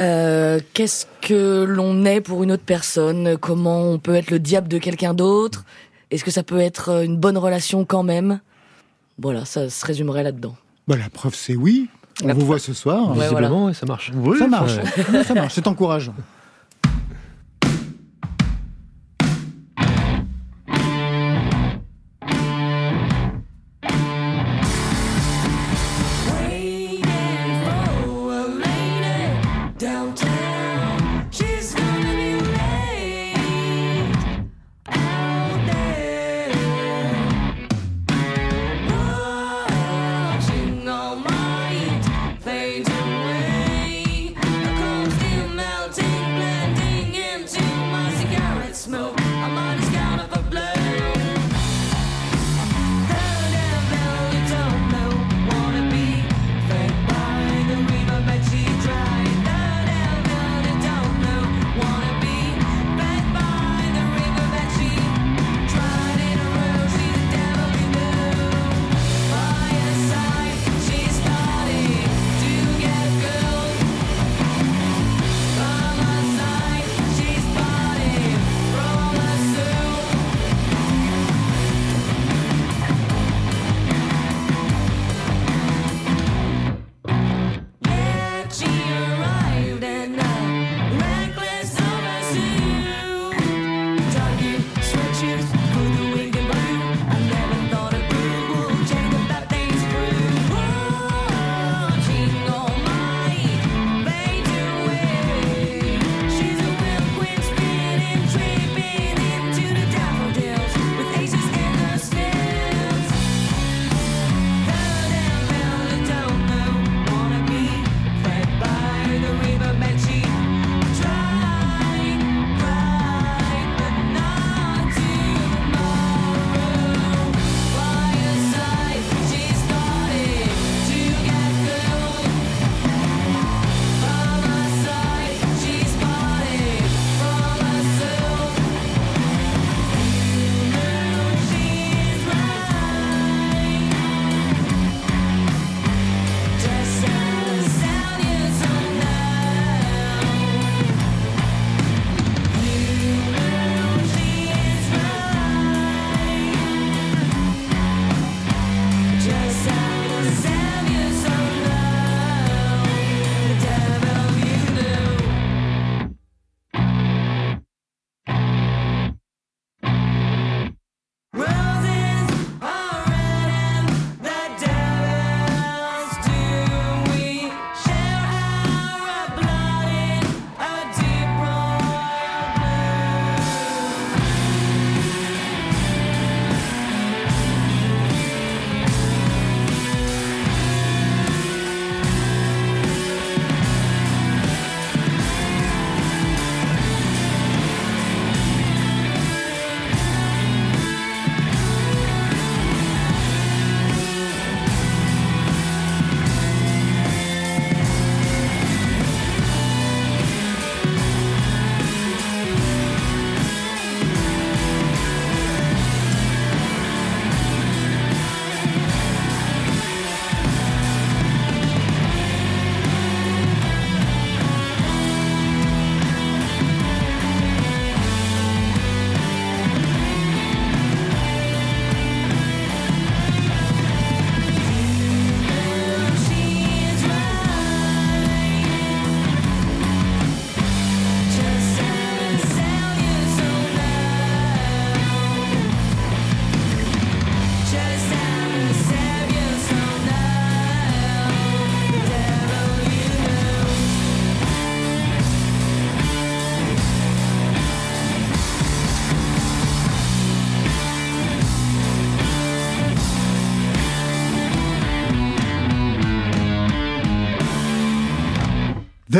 Euh, 0.00 0.58
Qu'est-ce 0.72 1.04
que 1.20 1.64
l'on 1.64 2.06
est 2.06 2.22
pour 2.22 2.42
une 2.44 2.52
autre 2.52 2.64
personne? 2.64 3.36
Comment 3.36 3.82
on 3.90 3.98
peut 3.98 4.14
être 4.14 4.30
le 4.30 4.38
diable 4.38 4.68
de 4.68 4.78
quelqu'un 4.78 5.12
d'autre? 5.12 5.66
Est-ce 6.10 6.24
que 6.24 6.30
ça 6.30 6.42
peut 6.42 6.60
être 6.60 7.04
une 7.04 7.18
bonne 7.18 7.36
relation 7.36 7.84
quand 7.84 8.04
même? 8.04 8.40
Voilà, 9.18 9.44
ça 9.44 9.68
se 9.70 9.84
résumerait 9.86 10.22
là-dedans. 10.22 10.54
bah, 10.88 10.96
La 10.96 11.08
preuve, 11.10 11.34
c'est 11.34 11.54
oui. 11.56 11.88
On 12.22 12.26
La 12.28 12.34
vous 12.34 12.40
preuve. 12.40 12.46
voit 12.48 12.58
ce 12.58 12.72
soir. 12.74 13.08
Ouais, 13.10 13.20
Visiblement, 13.24 13.48
voilà. 13.48 13.66
ouais, 13.66 13.74
ça 13.74 13.86
marche. 13.86 14.12
ça 14.38 14.46
marche. 14.48 14.72
Ouais, 15.12 15.24
ça 15.24 15.34
marche. 15.34 15.54
C'est 15.54 15.66
encourageant. 15.66 16.14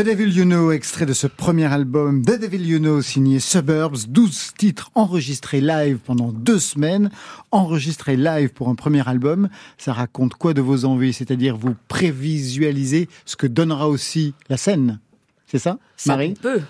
The 0.02 0.06
Devil 0.06 0.36
You 0.36 0.44
Know, 0.44 0.72
extrait 0.72 1.06
de 1.06 1.12
ce 1.12 1.28
premier 1.28 1.72
album 1.72 2.24
The 2.24 2.36
Devil 2.36 2.66
You 2.66 2.80
Know, 2.80 3.02
signé 3.02 3.38
Suburbs, 3.38 4.08
12 4.08 4.54
titres 4.58 4.90
enregistrés 4.96 5.60
live 5.60 5.98
pendant 5.98 6.32
deux 6.32 6.58
semaines, 6.58 7.08
enregistrés 7.52 8.16
live 8.16 8.48
pour 8.48 8.68
un 8.68 8.74
premier 8.74 9.08
album. 9.08 9.48
Ça 9.78 9.92
raconte 9.92 10.34
quoi 10.34 10.54
de 10.54 10.60
vos 10.60 10.86
envies? 10.86 11.12
C'est-à-dire 11.12 11.56
vous 11.56 11.76
prévisualisez 11.86 13.08
ce 13.26 13.36
que 13.36 13.46
donnera 13.46 13.88
aussi 13.88 14.34
la 14.48 14.56
scène. 14.56 14.98
C'est 15.46 15.60
ça, 15.60 15.78
Ça 15.96 16.14
Marie? 16.14 16.34
peut. 16.34 16.62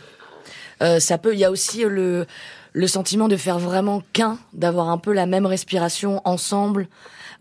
Euh, 0.83 1.01
ça 1.01 1.17
peut. 1.17 1.33
Il 1.33 1.41
y 1.41 1.45
a 1.47 1.51
aussi 1.51 1.85
le, 1.85 2.27
le 2.75 2.87
sentiment 2.87 3.29
de 3.29 3.39
faire 3.39 3.59
vraiment 3.59 4.03
qu'un, 4.13 4.37
d'avoir 4.53 4.91
un 4.91 4.99
peu 4.99 5.15
la 5.15 5.25
même 5.25 5.47
respiration 5.47 6.21
ensemble 6.27 6.87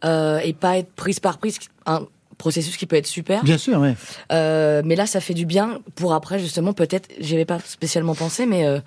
euh, 0.05 0.39
et 0.39 0.53
pas 0.53 0.77
être 0.77 0.93
prise 0.93 1.19
par 1.19 1.37
prise. 1.37 1.59
Un 1.85 2.07
processus 2.41 2.75
qui 2.75 2.85
peut 2.85 2.97
être 2.97 3.07
super. 3.07 3.43
Bien 3.43 3.57
sûr, 3.57 3.79
ouais. 3.79 3.95
Euh, 4.31 4.81
mais 4.83 4.95
là, 4.95 5.05
ça 5.05 5.21
fait 5.21 5.33
du 5.35 5.45
bien 5.45 5.79
pour 5.95 6.13
après, 6.13 6.39
justement, 6.39 6.73
peut-être, 6.73 7.07
j'y 7.19 7.35
avais 7.35 7.45
pas 7.45 7.59
spécialement 7.59 8.15
pensé, 8.15 8.45
mais 8.45 8.65
euh, 8.65 8.79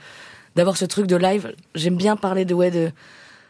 d'avoir 0.56 0.76
ce 0.76 0.84
truc 0.84 1.06
de 1.06 1.16
live. 1.16 1.54
J'aime 1.74 1.96
bien 1.96 2.16
parler 2.16 2.44
de, 2.44 2.54
ouais, 2.54 2.70
de 2.70 2.90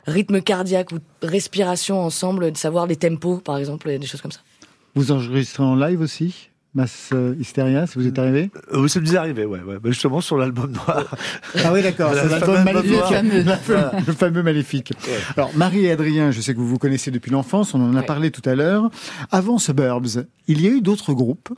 rythme 0.07 0.41
cardiaque 0.43 0.93
ou 0.93 0.99
respiration 1.23 2.01
ensemble, 2.01 2.53
de 2.53 2.57
savoir 2.57 2.87
les 2.87 2.97
tempos, 2.97 3.39
par 3.39 3.57
exemple, 3.57 3.89
et 3.89 3.99
des 3.99 4.07
choses 4.07 4.21
comme 4.21 4.33
ça. 4.33 4.41
Vous 4.95 5.11
enregistrez 5.11 5.63
en 5.63 5.75
live 5.75 6.01
aussi? 6.01 6.51
Mass 6.75 7.11
euh, 7.13 7.37
Hysteria, 7.39 7.87
si 7.87 7.99
vous 7.99 8.07
êtes 8.07 8.19
arrivé 8.19 8.51
Euh, 8.73 8.81
Oui, 8.81 8.89
ça 8.91 8.99
nous 9.01 9.15
est 9.15 9.17
arrivé, 9.17 9.45
ouais, 9.45 9.61
ouais. 9.61 9.77
Bah, 9.81 9.91
justement 9.91 10.21
sur 10.21 10.37
l'album 10.37 10.73
noir. 10.73 11.05
Ah 11.65 11.73
oui, 11.73 11.83
d'accord, 11.83 12.11
c'est 12.15 12.29
l'album 12.29 12.65
maléfique. 12.65 13.01
fameux, 13.01 13.45
Voilà. 13.67 13.93
le 14.07 14.13
fameux 14.13 14.43
maléfique. 14.43 14.93
Alors, 15.37 15.51
Marie 15.55 15.87
et 15.87 15.93
Adrien, 15.93 16.31
je 16.33 16.41
sais 16.41 16.53
que 16.53 16.59
vous 16.59 16.67
vous 16.69 16.79
connaissez 16.79 17.11
depuis 17.13 17.31
l'enfance, 17.31 17.75
on 17.75 17.81
en 17.81 17.95
a 17.95 18.03
parlé 18.03 18.31
tout 18.33 18.43
à 18.49 18.55
l'heure. 18.57 18.91
Avant 19.31 19.59
Suburbs, 19.59 20.25
il 20.49 20.61
y 20.63 20.67
a 20.67 20.71
eu 20.71 20.81
d'autres 20.81 21.13
groupes 21.13 21.51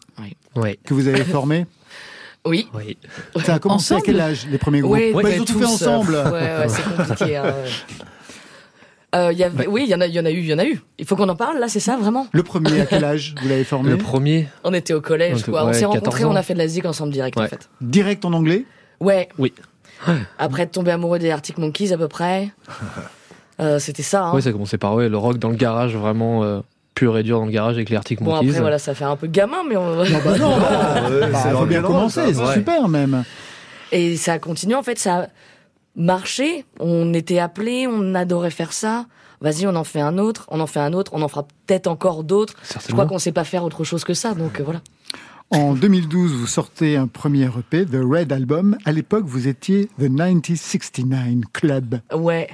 Oui. 0.56 0.78
que 0.84 0.92
vous 0.92 1.08
avez 1.08 1.24
formés 1.24 1.66
Oui. 2.46 2.68
Oui. 2.74 2.96
Ça 3.44 3.54
a 3.54 3.58
commencé 3.58 3.94
Ensemble 3.94 4.02
à 4.02 4.12
quel 4.12 4.20
âge, 4.20 4.46
les 4.50 4.58
premiers 4.58 4.80
groupes 4.80 4.94
Oui, 4.96 5.12
Bah, 5.14 5.30
Ils 5.34 5.40
ont 5.40 5.44
tout 5.44 5.54
fait 5.58 5.64
tous, 5.64 5.82
euh, 5.82 5.86
ensemble. 5.88 6.12
ouais, 6.14 6.30
ouais, 6.30 6.66
c'est 6.68 6.82
compliqué. 6.96 7.36
hein, 7.38 7.42
ouais. 7.44 7.52
Euh, 9.14 9.32
il 9.32 9.38
y 9.38 9.44
avait, 9.44 9.66
oui, 9.66 9.84
il 9.86 9.90
y 9.90 9.94
en 9.94 10.00
a, 10.00 10.07
il 10.07 10.14
y 10.14 10.20
en 10.20 10.26
a 10.26 10.30
eu, 10.30 10.38
il 10.40 10.46
y 10.46 10.52
en 10.54 10.59
a 10.59 10.64
eu. 10.66 10.80
Il 10.98 11.07
faut 11.07 11.16
qu'on 11.16 11.28
en 11.28 11.36
parle, 11.36 11.59
là, 11.59 11.68
c'est 11.68 11.80
ça, 11.80 11.96
vraiment? 11.96 12.26
Le 12.32 12.42
premier, 12.42 12.80
à 12.82 12.86
quel 12.86 13.04
âge 13.04 13.34
vous 13.40 13.48
l'avez 13.48 13.64
formé? 13.64 13.90
Le 13.90 13.96
premier 13.98 14.48
On 14.64 14.74
était 14.74 14.92
au 14.94 15.00
collège, 15.00 15.44
On 15.46 15.50
quoi. 15.52 15.64
on 15.64 15.66
ouais, 15.68 15.74
s'est 15.74 15.80
14 15.82 15.94
rencontrés, 15.98 16.24
ans. 16.24 16.32
on 16.32 16.36
a 16.36 16.42
fait 16.42 16.54
de 16.54 16.59
la 16.59 16.68
zik 16.68 16.84
ensemble 16.84 17.12
direct, 17.12 17.38
en 17.38 17.46
fait. 17.46 17.68
Direct 17.80 18.24
en 18.24 18.32
anglais? 18.32 18.64
Ouais. 19.00 19.28
Oui. 19.38 19.52
Après 20.38 20.64
être 20.64 20.72
tombé 20.72 20.90
amoureux 20.90 21.18
des 21.18 21.30
Arctic 21.30 21.57
Monkeys, 21.59 21.92
à 21.92 21.98
peu 21.98 22.09
près. 22.09 22.50
Euh, 23.59 23.78
C'était 23.78 24.02
ça, 24.02 24.22
hein. 24.24 24.34
Ouais, 24.34 24.42
ça 24.42 24.50
a 24.50 24.52
commencé 24.52 24.76
par 24.76 24.92
ouais, 24.94 25.09
le 25.09 25.16
rock 25.16 25.38
dans 25.38 25.48
le 25.48 25.57
garage, 25.57 25.96
vraiment 25.96 26.44
euh, 26.44 26.61
pur 26.94 27.16
et 27.16 27.22
dur 27.22 27.38
dans 27.38 27.46
le 27.46 27.50
garage 27.50 27.76
avec 27.76 27.88
les 27.88 27.96
Arctic 27.96 28.22
Bon, 28.22 28.34
Monkeys. 28.34 28.48
après, 28.50 28.61
voilà, 28.61 28.78
ça 28.78 28.94
fait 28.94 29.04
un 29.07 29.16
peu 29.16 29.28
gamin, 29.28 29.62
mais 29.66 29.78
on... 29.78 29.96
Non, 29.96 30.04
bah 30.22 30.36
non, 30.38 30.57
bah, 30.61 31.26
bah, 31.32 31.38
faut 31.52 31.64
bien 31.64 31.80
commencer, 31.80 32.34
c'est 32.34 32.52
super 32.52 32.86
même. 32.86 33.24
Et 33.92 34.16
ça 34.16 34.34
a 34.34 34.38
continué, 34.38 34.74
en 34.74 34.82
fait, 34.82 34.98
ça 34.98 35.28
a 35.97 36.01
marché. 36.01 36.64
On 36.80 37.12
était 37.14 37.38
appelés, 37.38 37.86
on 37.86 38.14
adorait 38.14 38.51
faire 38.51 38.72
ça. 38.72 39.07
Vas-y, 39.40 39.66
on 39.66 39.74
en 39.74 39.84
fait 39.84 40.01
un 40.01 40.18
autre, 40.18 40.47
on 40.51 40.61
en 40.61 40.66
fait 40.66 40.80
un 40.80 40.92
autre, 40.92 41.12
on 41.14 41.22
en 41.22 41.28
fera 41.28 41.47
peut-être 41.66 41.86
encore 41.86 42.24
d'autres. 42.24 42.55
Je 42.86 42.92
crois 42.92 43.07
qu'on 43.07 43.18
sait 43.18 43.32
pas 43.32 43.44
faire 43.44 43.64
autre 43.64 43.84
chose 43.84 44.05
que 44.05 44.14
ça, 44.14 44.34
donc 44.34 44.61
euh, 44.61 44.64
voilà. 44.64 44.80
En 45.51 45.74
2012, 45.74 46.32
vous 46.32 46.47
sortez 46.47 46.97
un 46.97 47.07
premier 47.07 47.44
EP, 47.44 47.84
The 47.86 48.01
Red 48.03 48.32
Album. 48.32 48.76
À 48.84 48.92
l'époque, 48.92 49.24
vous 49.26 49.47
étiez 49.47 49.88
The 49.99 50.09
9069 50.11 51.44
Club. 51.53 52.01
Ouais. 52.12 52.49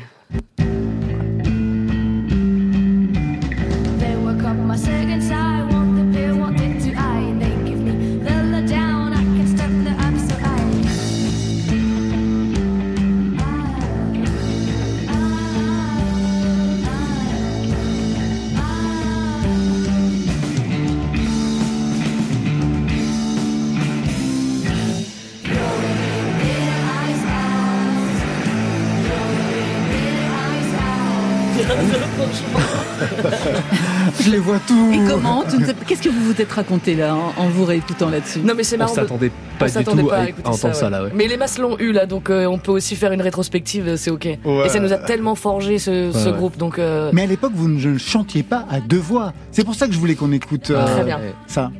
Tous. 34.67 34.93
Et 34.93 34.99
comment 35.09 35.45
Qu'est-ce 35.87 36.03
que 36.03 36.09
vous 36.09 36.33
vous 36.33 36.41
êtes 36.41 36.53
raconté 36.53 36.95
là 36.95 37.15
en, 37.15 37.33
en 37.37 37.49
vous 37.49 37.65
réécoutant 37.65 38.11
là-dessus? 38.11 38.41
Non, 38.41 38.55
mais 38.57 38.63
c'est 38.65 38.77
On 38.77 38.81
marrant. 38.81 38.93
de- 38.93 38.97
s'attendait 39.01 39.29
pas 39.59 39.65
on 39.65 39.65
du 39.67 39.73
s'attendait 39.73 40.03
tout 40.03 40.09
pas 40.09 40.17
à, 40.17 40.23
à 40.23 40.29
entendre 40.41 40.57
ça, 40.57 40.73
ça, 40.75 40.85
ouais. 40.87 40.91
là. 40.91 41.05
Ouais. 41.05 41.11
Mais 41.15 41.27
les 41.29 41.37
masses 41.37 41.59
l'ont 41.59 41.79
eu 41.79 41.93
là, 41.93 42.07
donc 42.07 42.31
euh, 42.31 42.47
on 42.47 42.59
peut 42.59 42.73
aussi 42.73 42.97
faire 42.97 43.13
une 43.13 43.23
rétrospective, 43.23 43.89
euh, 43.89 43.97
c'est 43.97 44.11
ok. 44.11 44.25
Ouais. 44.45 44.67
Et 44.67 44.69
ça 44.69 44.81
nous 44.81 44.93
a 44.93 44.99
tellement 44.99 45.35
forgé 45.35 45.79
ce, 45.79 46.11
ce 46.13 46.29
ouais. 46.29 46.37
groupe, 46.37 46.57
donc 46.57 46.79
euh, 46.79 47.11
Mais 47.13 47.23
à 47.23 47.27
l'époque, 47.27 47.53
vous 47.55 47.69
ne 47.69 47.99
chantiez 47.99 48.43
pas 48.43 48.67
à 48.71 48.81
deux 48.81 48.99
voix. 48.99 49.33
C'est 49.53 49.65
pour 49.65 49.75
ça 49.75 49.87
que 49.87 49.93
je 49.93 49.99
voulais 49.99 50.15
qu'on 50.15 50.33
écoute 50.33 50.71
euh, 50.71 50.85
Très 50.95 51.05
bien. 51.05 51.21
ça. 51.47 51.71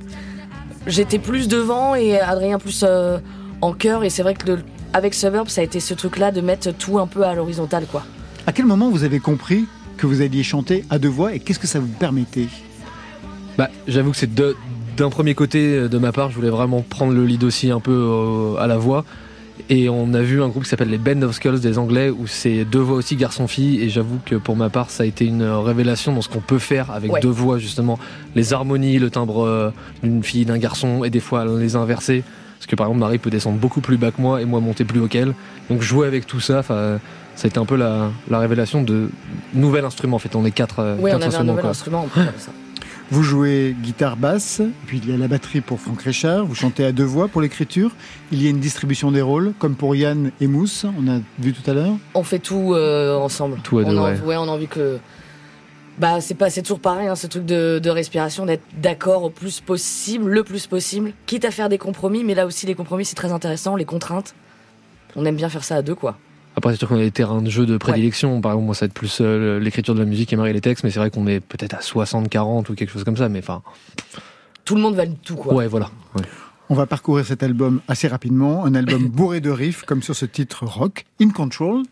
j'étais 0.87 1.19
plus 1.19 1.49
devant 1.49 1.95
et 1.95 2.19
Adrien 2.21 2.59
plus 2.59 2.85
euh, 2.87 3.19
en 3.61 3.73
chœur. 3.73 4.05
Et 4.05 4.11
c'est 4.11 4.23
vrai 4.23 4.35
que 4.35 4.47
le- 4.47 4.59
avec 4.93 5.15
Suburb, 5.15 5.49
ça 5.49 5.61
a 5.61 5.65
été 5.65 5.81
ce 5.81 5.95
truc-là 5.95 6.33
de 6.33 6.41
mettre 6.41 6.71
tout 6.73 6.99
un 6.99 7.07
peu 7.07 7.25
à 7.25 7.35
l'horizontale, 7.35 7.87
quoi. 7.91 8.05
À 8.47 8.53
quel 8.53 8.67
moment 8.67 8.91
vous 8.91 9.05
avez 9.05 9.21
compris 9.21 9.67
que 10.03 10.07
vous 10.09 10.21
alliez 10.21 10.43
chanter 10.43 10.85
à 10.91 10.99
deux 10.99 11.09
voix 11.09 11.33
et 11.35 11.39
qu'est-ce 11.39 11.59
que 11.61 11.67
ça 11.69 11.79
vous 11.79 11.87
permettait 11.87 12.49
Bah, 13.57 13.69
j'avoue 13.87 14.11
que 14.11 14.17
c'est 14.17 14.35
de- 14.35 14.57
d'un 14.97 15.11
premier 15.11 15.35
côté 15.35 15.77
euh, 15.77 15.89
de 15.89 15.97
ma 15.99 16.11
part, 16.11 16.31
je 16.31 16.35
voulais 16.35 16.51
vraiment 16.51 16.83
prendre 16.83 17.13
le 17.13 17.25
lead 17.25 17.45
aussi 17.45 17.71
un 17.71 17.79
peu 17.81 17.93
euh, 17.93 18.57
à 18.61 18.67
la 18.67 18.77
voix. 18.79 19.05
Et 19.71 19.89
on 19.89 20.13
a 20.13 20.23
vu 20.23 20.43
un 20.43 20.49
groupe 20.49 20.65
qui 20.65 20.69
s'appelle 20.71 20.89
les 20.91 20.99
Band 20.99 21.23
of 21.23 21.37
Skulls 21.37 21.61
des 21.61 21.79
Anglais 21.79 22.11
où 22.11 22.27
c'est 22.27 22.65
deux 22.65 22.81
voix 22.81 22.97
aussi 22.97 23.15
garçon-fille. 23.17 23.81
Et 23.81 23.89
j'avoue 23.91 24.19
que 24.27 24.35
pour 24.35 24.57
ma 24.57 24.71
part, 24.71 24.91
ça 24.91 25.05
a 25.05 25.07
été 25.07 25.25
une 25.25 25.45
révélation 25.45 26.13
dans 26.13 26.21
ce 26.21 26.29
qu'on 26.29 26.41
peut 26.41 26.59
faire 26.59 26.91
avec 26.91 27.13
Ouais. 27.13 27.21
deux 27.21 27.29
voix 27.29 27.59
justement. 27.59 27.99
Les 28.35 28.53
harmonies, 28.53 28.99
le 28.99 29.09
timbre 29.11 29.45
euh, 29.47 29.71
d'une 30.03 30.25
fille, 30.25 30.45
d'un 30.47 30.59
garçon 30.59 31.05
et 31.05 31.11
des 31.11 31.21
fois 31.21 31.45
les 31.45 31.77
inverser. 31.77 32.25
Parce 32.59 32.67
que 32.67 32.75
par 32.77 32.87
exemple, 32.87 33.01
Marie 33.01 33.19
peut 33.19 33.31
descendre 33.31 33.59
beaucoup 33.59 33.81
plus 33.81 33.99
bas 33.99 34.11
que 34.11 34.21
moi 34.21 34.43
et 34.43 34.47
moi 34.47 34.59
monter 34.61 34.85
plus 34.85 35.01
haut 35.01 35.07
qu'elle. 35.09 35.35
Donc 35.71 35.81
jouer 35.81 36.07
avec 36.09 36.27
tout 36.27 36.41
ça, 36.41 36.59
enfin, 36.59 36.99
ça 37.35 37.47
a 37.47 37.49
été 37.49 37.59
un 37.59 37.65
peu 37.65 37.77
la, 37.77 38.11
la 38.31 38.39
révélation 38.39 38.83
de 38.83 39.11
nouvel 39.55 39.85
instrument. 39.85 40.17
En 40.17 40.19
fait, 40.19 40.35
on 40.37 40.45
est 40.45 40.51
quatre, 40.51 40.81
euh, 40.81 40.97
Oui, 40.99 41.11
on 41.13 41.17
avait 41.17 41.25
un 41.25 41.29
instruments. 41.29 41.45
nouvel 41.53 41.63
quoi. 41.63 41.71
instrument. 41.71 42.03
on 42.05 42.09
peut 42.09 42.23
faire 42.23 42.33
ça. 42.39 42.51
Vous 43.11 43.23
jouez 43.23 43.77
guitare 43.83 44.17
basse, 44.17 44.63
puis 44.87 44.99
il 45.05 45.11
y 45.11 45.13
a 45.13 45.19
la 45.19 45.29
batterie 45.29 45.61
pour 45.61 45.79
Franck 45.79 46.01
Richard, 46.01 46.47
vous 46.47 46.55
chantez 46.55 46.83
à 46.83 46.93
deux 46.93 47.05
voix 47.05 47.29
pour 47.29 47.43
l'écriture. 47.43 47.91
Il 48.31 48.43
y 48.43 48.47
a 48.47 48.51
une 48.51 48.59
distribution 48.61 49.13
des 49.13 49.21
rôles, 49.21 49.53
comme 49.59 49.75
pour 49.75 49.95
Yann 49.95 50.31
et 50.41 50.47
Mousse, 50.47 50.87
on 50.99 51.07
a 51.11 51.19
vu 51.39 51.53
tout 51.53 51.71
à 51.71 51.75
l'heure. 51.75 51.93
On 52.15 52.23
fait 52.23 52.39
tout 52.39 52.73
euh, 52.73 53.15
ensemble. 53.19 53.59
Tout 53.63 53.81
à 53.81 53.83
on 53.83 53.91
deux, 53.91 53.99
a, 53.99 54.13
ouais. 54.15 54.37
on 54.39 54.45
a 54.45 54.47
envie 54.47 54.67
que. 54.67 54.99
Bah, 55.99 56.23
c'est 56.23 56.35
pas, 56.35 56.49
c'est 56.49 56.63
toujours 56.63 56.81
pareil, 56.81 57.07
hein, 57.09 57.15
ce 57.15 57.27
truc 57.27 57.45
de, 57.45 57.79
de 57.83 57.91
respiration, 57.91 58.47
d'être 58.47 58.65
d'accord 58.81 59.25
au 59.25 59.31
plus 59.31 59.61
possible, 59.61 60.31
le 60.31 60.43
plus 60.43 60.67
possible, 60.67 61.13
quitte 61.27 61.45
à 61.45 61.51
faire 61.51 61.69
des 61.69 61.77
compromis, 61.77 62.25
mais 62.25 62.35
là 62.35 62.47
aussi 62.47 62.65
les 62.65 62.75
compromis 62.75 63.05
c'est 63.05 63.15
très 63.15 63.31
intéressant, 63.31 63.77
les 63.77 63.85
contraintes. 63.85 64.35
On 65.17 65.27
aime 65.27 65.37
bien 65.37 65.51
faire 65.51 65.65
ça 65.65 65.77
à 65.77 65.83
deux, 65.83 65.95
quoi. 65.95 66.17
Après, 66.57 66.73
c'est 66.73 66.79
sûr 66.79 66.89
qu'on 66.89 66.97
a 66.97 67.01
des 67.01 67.11
terrains 67.11 67.41
de 67.43 67.49
jeu 67.51 67.65
de 67.67 67.77
prédilection. 67.79 68.41
Par 68.41 68.53
exemple, 68.53 68.67
moi, 68.67 68.75
ça 68.75 68.85
va 68.85 68.87
être 68.87 68.95
plus 68.95 69.19
euh, 69.21 69.59
l'écriture 69.59 69.95
de 69.95 70.01
la 70.01 70.05
musique 70.05 70.33
et 70.33 70.37
Marie 70.37 70.53
les 70.53 70.61
textes, 70.61 70.85
mais 70.85 70.91
c'est 70.91 70.99
vrai 70.99 71.11
qu'on 71.11 71.27
est 71.27 71.41
peut-être 71.41 71.75
à 71.75 71.79
60-40 71.81 72.71
ou 72.71 72.75
quelque 72.75 72.91
chose 72.91 73.05
comme 73.05 73.17
ça. 73.17 73.29
Mais 73.29 73.39
enfin, 73.39 73.63
Tout 74.65 74.75
le 74.75 74.83
monde 74.83 74.95
valide 74.95 75.17
tout, 75.25 75.37
quoi. 75.37 75.55
ouais, 75.55 75.67
voilà. 75.67 75.91
Ouais. 76.15 76.23
On 76.69 76.75
va 76.75 76.87
parcourir 76.87 77.27
cet 77.27 77.43
album 77.43 77.81
assez 77.89 78.07
rapidement, 78.09 78.65
un 78.65 78.75
album 78.75 79.09
bourré 79.09 79.41
de 79.41 79.51
riffs, 79.51 79.83
comme 79.83 80.03
sur 80.03 80.15
ce 80.15 80.25
titre 80.27 80.65
rock, 80.67 81.05
In 81.21 81.31
Control. 81.31 81.83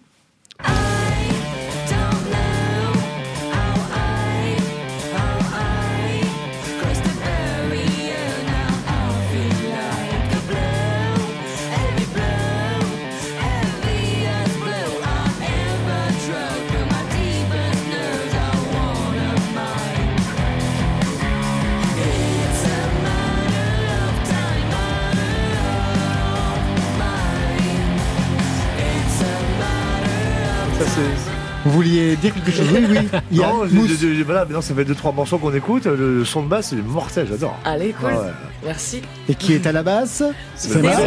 Vouliez 31.91 32.16
dire 32.16 32.34
quelque 32.34 32.51
chose 32.51 32.66
Oui, 32.72 32.86
oui. 32.88 32.99
Yann, 33.32 33.51
non, 33.72 33.86
voilà, 34.24 34.45
mais 34.47 34.55
non, 34.55 34.61
ça 34.61 34.74
fait 34.74 34.84
deux 34.84 34.95
trois 34.95 35.12
morceaux 35.12 35.38
qu'on 35.38 35.55
écoute. 35.55 35.86
Le 35.86 36.24
son 36.24 36.43
de 36.43 36.49
basse, 36.49 36.68
c'est 36.70 36.76
mortel, 36.76 37.26
j'adore. 37.28 37.59
Allez, 37.64 37.93
cool. 37.93 38.11
Ah 38.12 38.20
ouais. 38.22 38.32
Merci. 38.64 39.03
Et 39.28 39.34
qui 39.34 39.55
est 39.55 39.66
à 39.66 39.72
la 39.72 39.82
basse 39.82 40.22
C'est 40.55 40.82
Marie. 40.82 41.03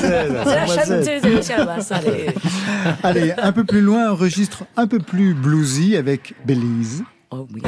C'est 0.00 0.28
la 0.28 1.38
aussi 1.38 1.52
à 1.52 1.58
la 1.58 1.64
basse. 1.64 1.92
Allez. 1.92 2.26
Allez, 3.02 3.34
un 3.36 3.52
peu 3.52 3.64
plus 3.64 3.80
loin, 3.80 4.08
un 4.10 4.12
registre 4.12 4.64
un 4.76 4.86
peu 4.86 4.98
plus 4.98 5.34
bluesy 5.34 5.96
avec 5.96 6.34
Belize. 6.44 7.04
Oh 7.30 7.46
oui. 7.52 7.62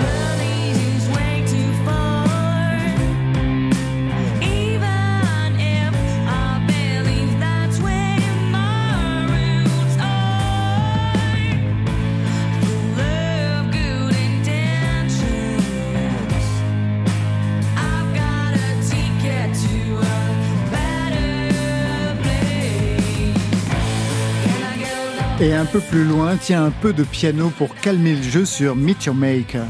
Et 25.41 25.55
un 25.55 25.65
peu 25.65 25.81
plus 25.81 26.05
loin, 26.05 26.37
tiens 26.37 26.67
un 26.67 26.71
peu 26.71 26.93
de 26.93 27.03
piano 27.03 27.51
pour 27.57 27.75
calmer 27.75 28.15
le 28.15 28.23
jeu 28.23 28.45
sur 28.45 28.77
Meet 28.77 29.07
Your 29.07 29.15
Maker. 29.15 29.65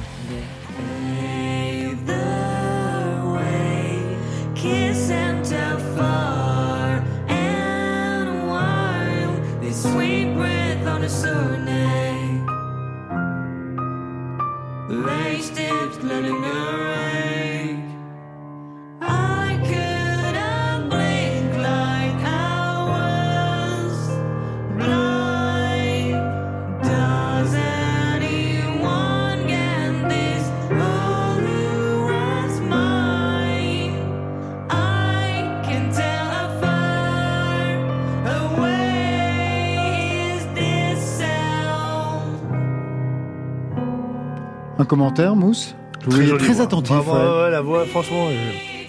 Un 44.80 44.86
commentaire, 44.86 45.36
Mousse 45.36 45.76
Je 46.00 46.08
vous 46.08 46.38
Très 46.38 46.62
attentif. 46.62 46.96
Vraiment, 46.96 47.12
ouais. 47.12 47.20
ouais, 47.20 47.42
ouais, 47.42 47.50
la 47.50 47.60
voix, 47.60 47.84
franchement, 47.84 48.28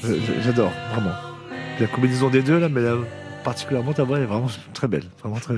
euh, 0.06 0.18
j'adore, 0.42 0.72
vraiment. 0.94 1.12
La 1.82 1.88
combinaison 1.88 2.30
des 2.30 2.42
deux, 2.42 2.60
là, 2.60 2.70
mais 2.70 2.80
là, 2.80 2.94
particulièrement 3.44 3.92
ta 3.92 4.06
voix 4.06 4.20
est 4.20 4.26
vraiment 4.26 4.48
très 4.74 4.88
belle. 4.88 5.04
Vraiment 5.22 5.42
très. 5.42 5.56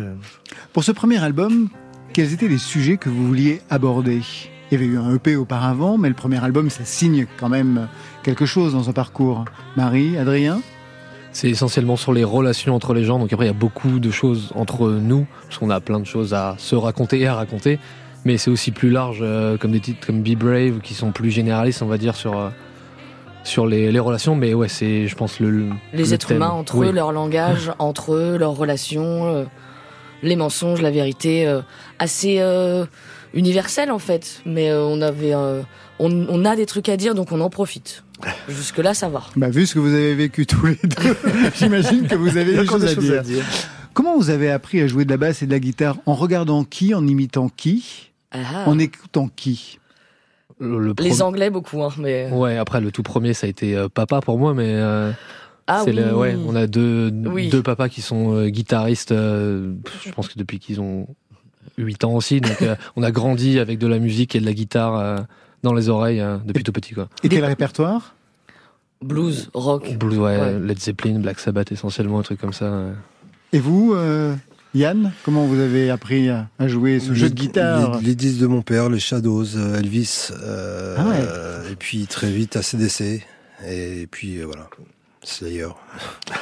Pour 0.73 0.83
ce 0.83 0.91
premier 0.91 1.23
album, 1.23 1.69
quels 2.13 2.33
étaient 2.33 2.47
les 2.47 2.57
sujets 2.57 2.97
que 2.97 3.09
vous 3.09 3.27
vouliez 3.27 3.61
aborder? 3.69 4.21
Il 4.71 4.73
y 4.73 4.75
avait 4.83 4.91
eu 4.91 4.97
un 4.97 5.13
EP 5.13 5.35
auparavant, 5.35 5.99
mais 5.99 6.09
le 6.09 6.15
premier 6.15 6.43
album, 6.43 6.71
ça 6.71 6.83
signe 6.83 7.27
quand 7.37 7.49
même 7.49 7.87
quelque 8.23 8.47
chose 8.47 8.73
dans 8.73 8.89
un 8.89 8.93
parcours. 8.93 9.45
Marie, 9.77 10.17
Adrien? 10.17 10.61
C'est 11.31 11.51
essentiellement 11.51 11.95
sur 11.95 12.11
les 12.11 12.23
relations 12.23 12.73
entre 12.73 12.95
les 12.95 13.03
gens. 13.03 13.19
Donc 13.19 13.31
après, 13.33 13.45
il 13.45 13.49
y 13.49 13.51
a 13.51 13.57
beaucoup 13.57 13.99
de 13.99 14.09
choses 14.09 14.51
entre 14.55 14.89
nous, 14.89 15.27
parce 15.43 15.59
qu'on 15.59 15.69
a 15.69 15.79
plein 15.79 15.99
de 15.99 16.05
choses 16.05 16.33
à 16.33 16.55
se 16.57 16.75
raconter 16.75 17.19
et 17.19 17.27
à 17.27 17.35
raconter. 17.35 17.77
Mais 18.25 18.37
c'est 18.37 18.49
aussi 18.51 18.71
plus 18.71 18.89
large, 18.89 19.19
euh, 19.21 19.57
comme 19.57 19.71
des 19.71 19.79
titres 19.81 20.05
comme 20.05 20.21
Be 20.21 20.35
Brave, 20.35 20.79
qui 20.81 20.93
sont 20.93 21.11
plus 21.11 21.29
généralistes, 21.31 21.81
on 21.81 21.87
va 21.87 21.97
dire, 21.97 22.15
sur, 22.15 22.37
euh, 22.39 22.49
sur 23.43 23.67
les, 23.67 23.91
les 23.91 23.99
relations. 23.99 24.35
Mais 24.35 24.53
ouais, 24.53 24.69
c'est, 24.69 25.07
je 25.07 25.15
pense, 25.15 25.39
le. 25.39 25.49
le- 25.49 25.69
Les 25.93 26.03
le 26.05 26.13
êtres 26.13 26.27
thème. 26.29 26.37
humains 26.37 26.49
entre 26.49 26.77
Oui. 26.77 26.87
eux, 26.87 26.91
leur 26.91 27.11
langage 27.11 27.71
entre 27.79 28.13
eux, 28.13 28.37
leurs 28.37 28.55
relations, 28.55 29.25
euh, 29.27 29.43
les 30.21 30.35
mensonges, 30.37 30.81
la 30.81 30.91
vérité, 30.91 31.45
euh, 31.47 31.61
assez 31.99 32.37
euh, 32.39 32.85
universel 33.33 33.91
en 33.91 33.99
fait. 33.99 34.41
Mais 34.45 34.69
euh, 34.69 34.83
on 34.85 35.01
avait, 35.01 35.33
euh, 35.33 35.61
on, 35.99 36.09
on 36.29 36.45
a 36.45 36.55
des 36.55 36.65
trucs 36.65 36.87
à 36.87 36.95
dire, 36.95 37.15
donc 37.15 37.31
on 37.33 37.41
en 37.41 37.49
profite. 37.49 38.03
Jusque 38.47 38.77
là, 38.77 38.93
ça 38.93 39.09
va. 39.09 39.23
bah, 39.35 39.49
Vu 39.49 39.65
ce 39.65 39.73
que 39.73 39.79
vous 39.79 39.93
avez 39.93 40.15
vécu 40.15 40.45
tous 40.45 40.65
les 40.67 40.79
deux, 40.81 41.17
j'imagine 41.57 42.07
que 42.07 42.15
vous 42.15 42.37
avez 42.37 42.55
des 42.57 42.65
choses, 42.65 42.85
à, 42.85 42.95
choses 42.95 43.03
dire. 43.03 43.19
à 43.19 43.23
dire. 43.23 43.43
Comment 43.93 44.15
vous 44.17 44.29
avez 44.29 44.49
appris 44.49 44.79
à 44.81 44.87
jouer 44.87 45.03
de 45.03 45.09
la 45.11 45.17
basse 45.17 45.43
et 45.43 45.45
de 45.45 45.51
la 45.51 45.59
guitare 45.59 45.97
En 46.05 46.13
regardant 46.13 46.63
qui 46.63 46.95
En 46.95 47.05
imitant 47.05 47.49
qui? 47.49 48.11
Ah. 48.33 48.63
En 48.67 48.79
écoutant 48.79 49.29
qui? 49.35 49.79
Le- 50.59 50.79
le 50.79 50.93
Les 50.99 51.21
Anglais 51.21 51.49
beaucoup, 51.49 51.83
hein, 51.83 51.89
mais 51.97 52.29
Ouais, 52.31 52.57
après, 52.57 52.81
le 52.81 52.91
tout 52.91 53.03
premier, 53.03 53.33
ça 53.33 53.47
a 53.47 53.49
été 53.49 53.75
euh, 53.75 53.89
papa 53.89 54.21
pour 54.21 54.37
moi, 54.39 54.53
mais. 54.53 54.69
euh, 54.73 55.11
Ah 55.67 55.83
oui. 55.85 55.93
le- 55.93 56.15
ouais, 56.15 56.35
on 56.47 56.55
a 56.55 56.67
deux, 56.67 57.11
Oui. 57.25 57.49
deux 57.49 57.63
papas 57.63 57.89
qui 57.89 58.01
sont 58.01 58.35
euh, 58.35 58.49
guitaristes, 58.49 59.11
euh, 59.11 59.73
je 60.03 60.11
pense 60.11 60.27
que 60.27 60.37
depuis 60.37 60.59
qu'ils 60.59 60.81
ont 60.81 61.07
8 61.77 62.03
ans 62.03 62.13
aussi. 62.13 62.41
Donc, 62.41 62.61
euh, 62.61 62.75
on 62.95 63.03
a 63.03 63.11
grandi 63.11 63.59
avec 63.59 63.79
de 63.79 63.87
la 63.87 63.99
musique 63.99 64.35
et 64.35 64.39
de 64.39 64.45
la 64.45 64.53
guitare 64.53 64.95
euh, 64.97 65.17
dans 65.63 65.73
les 65.73 65.89
oreilles 65.89 66.19
euh, 66.21 66.37
depuis 66.45 66.63
tout 66.63 66.71
petit. 66.73 66.93
Quoi. 66.93 67.07
Et 67.23 67.29
quel 67.29 67.45
répertoire? 67.45 68.13
Blues, 69.01 69.49
rock. 69.53 69.97
Blues, 69.97 70.17
ouais, 70.17 70.37
Ouais. 70.39 70.59
Led 70.59 70.79
Zeppelin, 70.79 71.19
Black 71.19 71.39
Sabbath 71.39 71.71
essentiellement, 71.71 72.19
un 72.19 72.23
truc 72.23 72.39
comme 72.39 72.53
ça. 72.53 72.69
ouais. 72.71 72.91
Et 73.53 73.59
vous, 73.59 73.93
euh, 73.95 74.35
Yann, 74.75 75.11
comment 75.23 75.45
vous 75.45 75.59
avez 75.59 75.89
appris 75.91 76.29
à, 76.29 76.47
jouer 76.67 76.99
ce 76.99 77.13
jeu 77.13 77.29
de 77.29 77.35
guitare 77.35 77.99
Les, 77.99 78.07
les 78.07 78.15
disques 78.15 78.39
de 78.39 78.47
mon 78.47 78.61
père, 78.63 78.89
les 78.89 78.99
Shadows, 78.99 79.55
euh, 79.55 79.79
Elvis, 79.79 80.29
euh, 80.41 80.95
Ah 80.97 81.05
ouais. 81.09 81.15
euh, 81.21 81.71
et 81.71 81.75
puis 81.75 82.07
très 82.07 82.31
vite 82.31 82.55
ACDC, 82.55 83.21
et 83.67 84.07
puis 84.09 84.39
euh, 84.39 84.45
voilà. 84.45 84.67
C'est 85.21 85.45
d'ailleurs. 85.45 85.77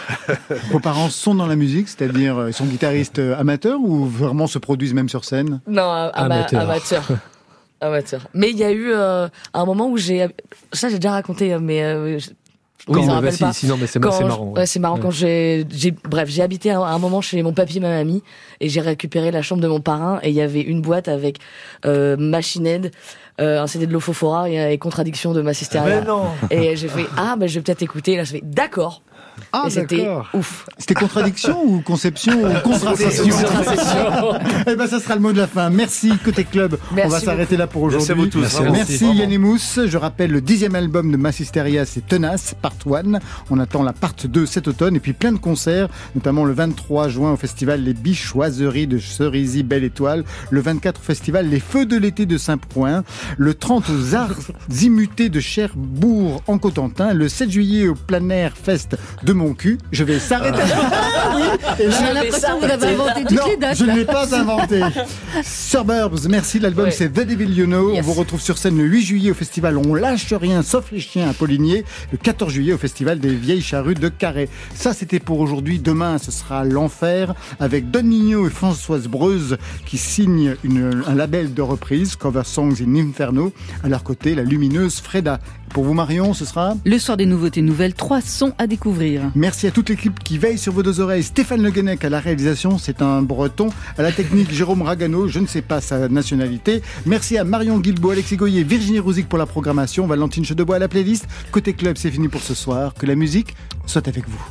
Vos 0.71 0.79
parents 0.79 1.09
sont 1.09 1.35
dans 1.35 1.45
la 1.45 1.55
musique, 1.57 1.87
c'est-à-dire 1.89 2.45
ils 2.47 2.53
sont 2.53 2.65
guitaristes 2.65 3.19
amateurs 3.19 3.79
ou 3.79 4.05
vraiment 4.05 4.47
se 4.47 4.57
produisent 4.59 4.93
même 4.95 5.09
sur 5.09 5.23
scène? 5.25 5.59
Non, 5.67 5.83
ama- 5.83 6.47
Amateur. 7.83 8.27
Mais 8.35 8.49
il 8.51 8.57
y 8.57 8.63
a 8.63 8.71
eu 8.71 8.91
euh, 8.91 9.27
un 9.53 9.65
moment 9.65 9.89
où 9.89 9.97
j'ai, 9.97 10.27
ça 10.71 10.87
j'ai 10.89 10.97
déjà 10.99 11.11
raconté, 11.11 11.53
euh, 11.53 11.59
mais 11.59 11.83
euh, 11.83 12.19
Oui, 12.87 13.01
mais 13.21 13.31
c'est- 13.31 13.43
marrant, 14.27 14.45
ouais. 14.47 14.59
Ouais, 14.59 14.65
c'est 14.65 14.79
marrant 14.79 14.95
Ouais. 14.95 15.01
quand 15.01 15.11
j'ai, 15.11 15.65
j'ai, 15.71 15.91
bref, 15.91 16.29
j'ai 16.29 16.41
habité 16.41 16.71
un, 16.71 16.81
un 16.81 16.97
moment 16.99 17.21
chez 17.21 17.41
mon 17.43 17.53
papy 17.53 17.77
et 17.77 17.79
ma 17.79 17.89
mamie 17.89 18.23
et 18.59 18.69
j'ai 18.69 18.81
récupéré 18.81 19.29
la 19.31 19.41
chambre 19.41 19.61
de 19.61 19.67
mon 19.67 19.79
parrain 19.81 20.19
et 20.23 20.29
il 20.29 20.35
y 20.35 20.41
avait 20.41 20.61
une 20.61 20.81
boîte 20.81 21.07
avec 21.07 21.37
euh, 21.85 22.17
Machine 22.17 22.65
Head, 22.65 22.91
euh, 23.39 23.61
un 23.61 23.67
CD 23.67 23.85
de 23.87 23.93
Lofofora 23.93 24.49
et, 24.49 24.73
et 24.73 24.77
Contradiction 24.77 25.33
de 25.33 25.41
Massisteria. 25.41 26.01
Mais 26.01 26.07
non. 26.07 26.25
Et 26.49 26.75
j'ai 26.75 26.87
fait 26.87 27.05
ah 27.17 27.35
ben 27.37 27.47
je 27.47 27.55
vais 27.55 27.61
peut-être 27.61 27.81
écouter. 27.83 28.13
Et 28.13 28.17
là 28.17 28.23
je 28.23 28.31
fais 28.31 28.41
d'accord. 28.43 29.03
Ah, 29.51 29.65
c'était 29.69 29.97
d'accord. 29.97 30.29
ouf. 30.33 30.65
C'était 30.77 30.93
contradiction 30.93 31.63
ou 31.63 31.81
conception 31.81 32.33
ou 32.43 32.59
contraception. 32.63 33.35
Eh 34.67 34.75
ben, 34.75 34.87
ça 34.87 34.99
sera 34.99 35.15
le 35.15 35.21
mot 35.21 35.31
de 35.33 35.37
la 35.37 35.47
fin. 35.47 35.69
Merci 35.69 36.11
côté 36.23 36.43
club. 36.43 36.77
Merci 36.93 37.07
On 37.07 37.09
va 37.11 37.19
s'arrêter 37.19 37.57
là 37.57 37.67
pour 37.67 37.83
Merci 37.89 37.97
à 38.11 38.13
aujourd'hui. 38.13 38.23
vous 38.25 38.29
tous. 38.47 38.61
Merci, 38.61 39.05
Merci. 39.37 39.87
Je 39.87 39.97
rappelle 39.97 40.31
le 40.31 40.41
dixième 40.41 40.75
album 40.75 41.11
de 41.11 41.17
Massisteria, 41.17 41.85
c'est 41.85 42.05
Tenace, 42.07 42.55
Part 42.61 42.73
1. 42.85 43.19
On 43.49 43.59
attend 43.59 43.83
la 43.83 43.93
Part 43.93 44.13
2 44.23 44.45
cet 44.45 44.67
automne 44.67 44.95
et 44.95 44.99
puis 44.99 45.13
plein 45.13 45.31
de 45.31 45.37
concerts, 45.37 45.87
notamment 46.15 46.45
le 46.45 46.53
23 46.53 47.09
juin 47.09 47.31
au 47.33 47.37
festival 47.37 47.81
Les 47.83 47.93
Bichoiseries 47.93 48.87
de 48.87 48.97
Cerisy 48.97 49.63
Belle 49.63 49.83
Étoile, 49.83 50.23
le 50.49 50.61
24 50.61 50.99
au 50.99 51.03
festival 51.03 51.47
Les 51.49 51.59
Feux 51.59 51.85
de 51.85 51.97
l'été 51.97 52.25
de 52.25 52.37
Saint-Point, 52.37 53.03
le 53.37 53.53
30 53.53 53.89
aux 53.89 54.15
Arts 54.15 54.35
Immutés 54.81 55.29
de 55.29 55.39
Cherbourg 55.39 56.41
en 56.47 56.57
Cotentin, 56.57 57.13
le 57.13 57.29
7 57.29 57.49
juillet 57.51 57.87
au 57.87 57.95
Plein 57.95 58.29
Air 58.29 58.53
Fest 58.61 58.97
de 59.23 59.30
Moncu. 59.33 59.77
Je 59.91 60.03
vais 60.03 60.19
s'arrêter. 60.19 60.59
Ah 60.61 61.35
oui, 61.35 61.41
et 61.79 61.87
là- 61.87 61.95
On 62.01 62.05
a 62.05 62.13
l'impression 62.13 62.59
que 62.59 62.65
vous 62.65 62.71
avez 62.71 62.87
inventé 62.87 63.23
toutes 63.27 63.37
non, 63.37 63.47
les 63.47 63.57
dates. 63.57 63.77
je 63.77 63.85
ne 63.85 63.95
l'ai 63.95 64.05
pas 64.05 64.35
inventé. 64.35 64.81
Suburbs, 65.43 66.27
merci. 66.29 66.59
L'album 66.59 66.85
Ouais. 66.85 66.91
c'est 66.91 67.09
The 67.09 67.25
Devil 67.27 67.49
You 67.55 67.65
Know. 67.65 67.93
On 67.95 68.01
vous 68.01 68.13
retrouve 68.13 68.41
sur 68.41 68.57
scène 68.57 68.77
le 68.77 68.83
8 68.85 69.01
juillet 69.01 69.31
au 69.31 69.35
festival 69.35 69.77
On 69.77 69.93
lâche 69.93 70.33
rien 70.33 70.61
sauf 70.63 70.91
les 70.91 70.99
chiens 70.99 71.29
à 71.29 71.33
Poligné. 71.33 71.83
Le 72.11 72.17
14 72.17 72.51
juillet 72.51 72.73
au 72.73 72.77
festival 72.77 73.19
des 73.19 73.33
Vieilles 73.33 73.61
Charrues 73.61 73.95
de 73.95 74.09
Carré. 74.09 74.49
Ça 74.75 74.93
c'était 74.93 75.19
pour 75.19 75.39
aujourd'hui. 75.39 75.79
Demain 75.79 76.17
ce 76.17 76.31
sera 76.31 76.63
l'enfer 76.63 77.33
avec 77.59 77.91
Don 77.91 78.03
Nino 78.03 78.47
et 78.47 78.49
Françoise 78.49 79.07
Breuse 79.07 79.57
qui 79.85 79.97
signent 79.97 80.55
une- 80.63 81.03
un 81.07 81.15
label 81.15 81.53
de 81.53 81.61
reprise 81.61 82.15
Cover 82.15 82.43
Songs 82.45 82.75
in 82.81 82.95
Inferno. 82.95 83.53
À 83.83 83.89
leur 83.89 84.03
côté 84.03 84.35
la 84.35 84.43
lumineuse 84.43 84.99
Freda. 84.99 85.39
Pour 85.73 85.85
vous 85.85 85.93
Marion 85.93 86.33
ce 86.33 86.43
sera 86.43 86.75
Le 86.85 86.99
soir 86.99 87.15
des 87.15 87.25
nouveautés 87.25 87.61
nouvelles, 87.61 87.93
trois 87.93 88.19
sons 88.21 88.53
à 88.57 88.67
découvrir. 88.67 89.31
Merci 89.35 89.67
à 89.67 89.71
toute 89.71 89.89
l'équipe 89.89 90.19
qui 90.19 90.37
veille 90.37 90.57
sur 90.57 90.73
vos 90.73 90.83
deux 90.83 90.99
oreilles. 90.99 91.23
Stéphane 91.23 91.61
Le 91.61 91.71
Guenec 91.71 92.03
à 92.03 92.09
la 92.09 92.19
réalisation, 92.19 92.77
c'est 92.77 93.01
un 93.01 93.21
breton. 93.21 93.69
À 93.97 94.01
la 94.01 94.11
technique, 94.11 94.51
Jérôme 94.51 94.81
Ragano, 94.81 95.27
je 95.27 95.39
ne 95.39 95.47
sais 95.47 95.61
pas 95.61 95.79
sa 95.79 96.09
nationalité. 96.09 96.81
Merci 97.05 97.37
à 97.37 97.43
Marion 97.43 97.79
Guilbault, 97.79 98.11
Alexis 98.11 98.35
Goyer, 98.35 98.63
Virginie 98.63 98.99
Rouzic 98.99 99.29
pour 99.29 99.39
la 99.39 99.45
programmation, 99.45 100.07
Valentine 100.07 100.43
Chedebois 100.43 100.75
à 100.75 100.79
la 100.79 100.87
playlist. 100.87 101.27
Côté 101.51 101.73
club, 101.73 101.97
c'est 101.97 102.11
fini 102.11 102.27
pour 102.27 102.41
ce 102.41 102.53
soir. 102.53 102.93
Que 102.93 103.05
la 103.05 103.15
musique 103.15 103.55
soit 103.85 104.07
avec 104.07 104.27
vous. 104.27 104.41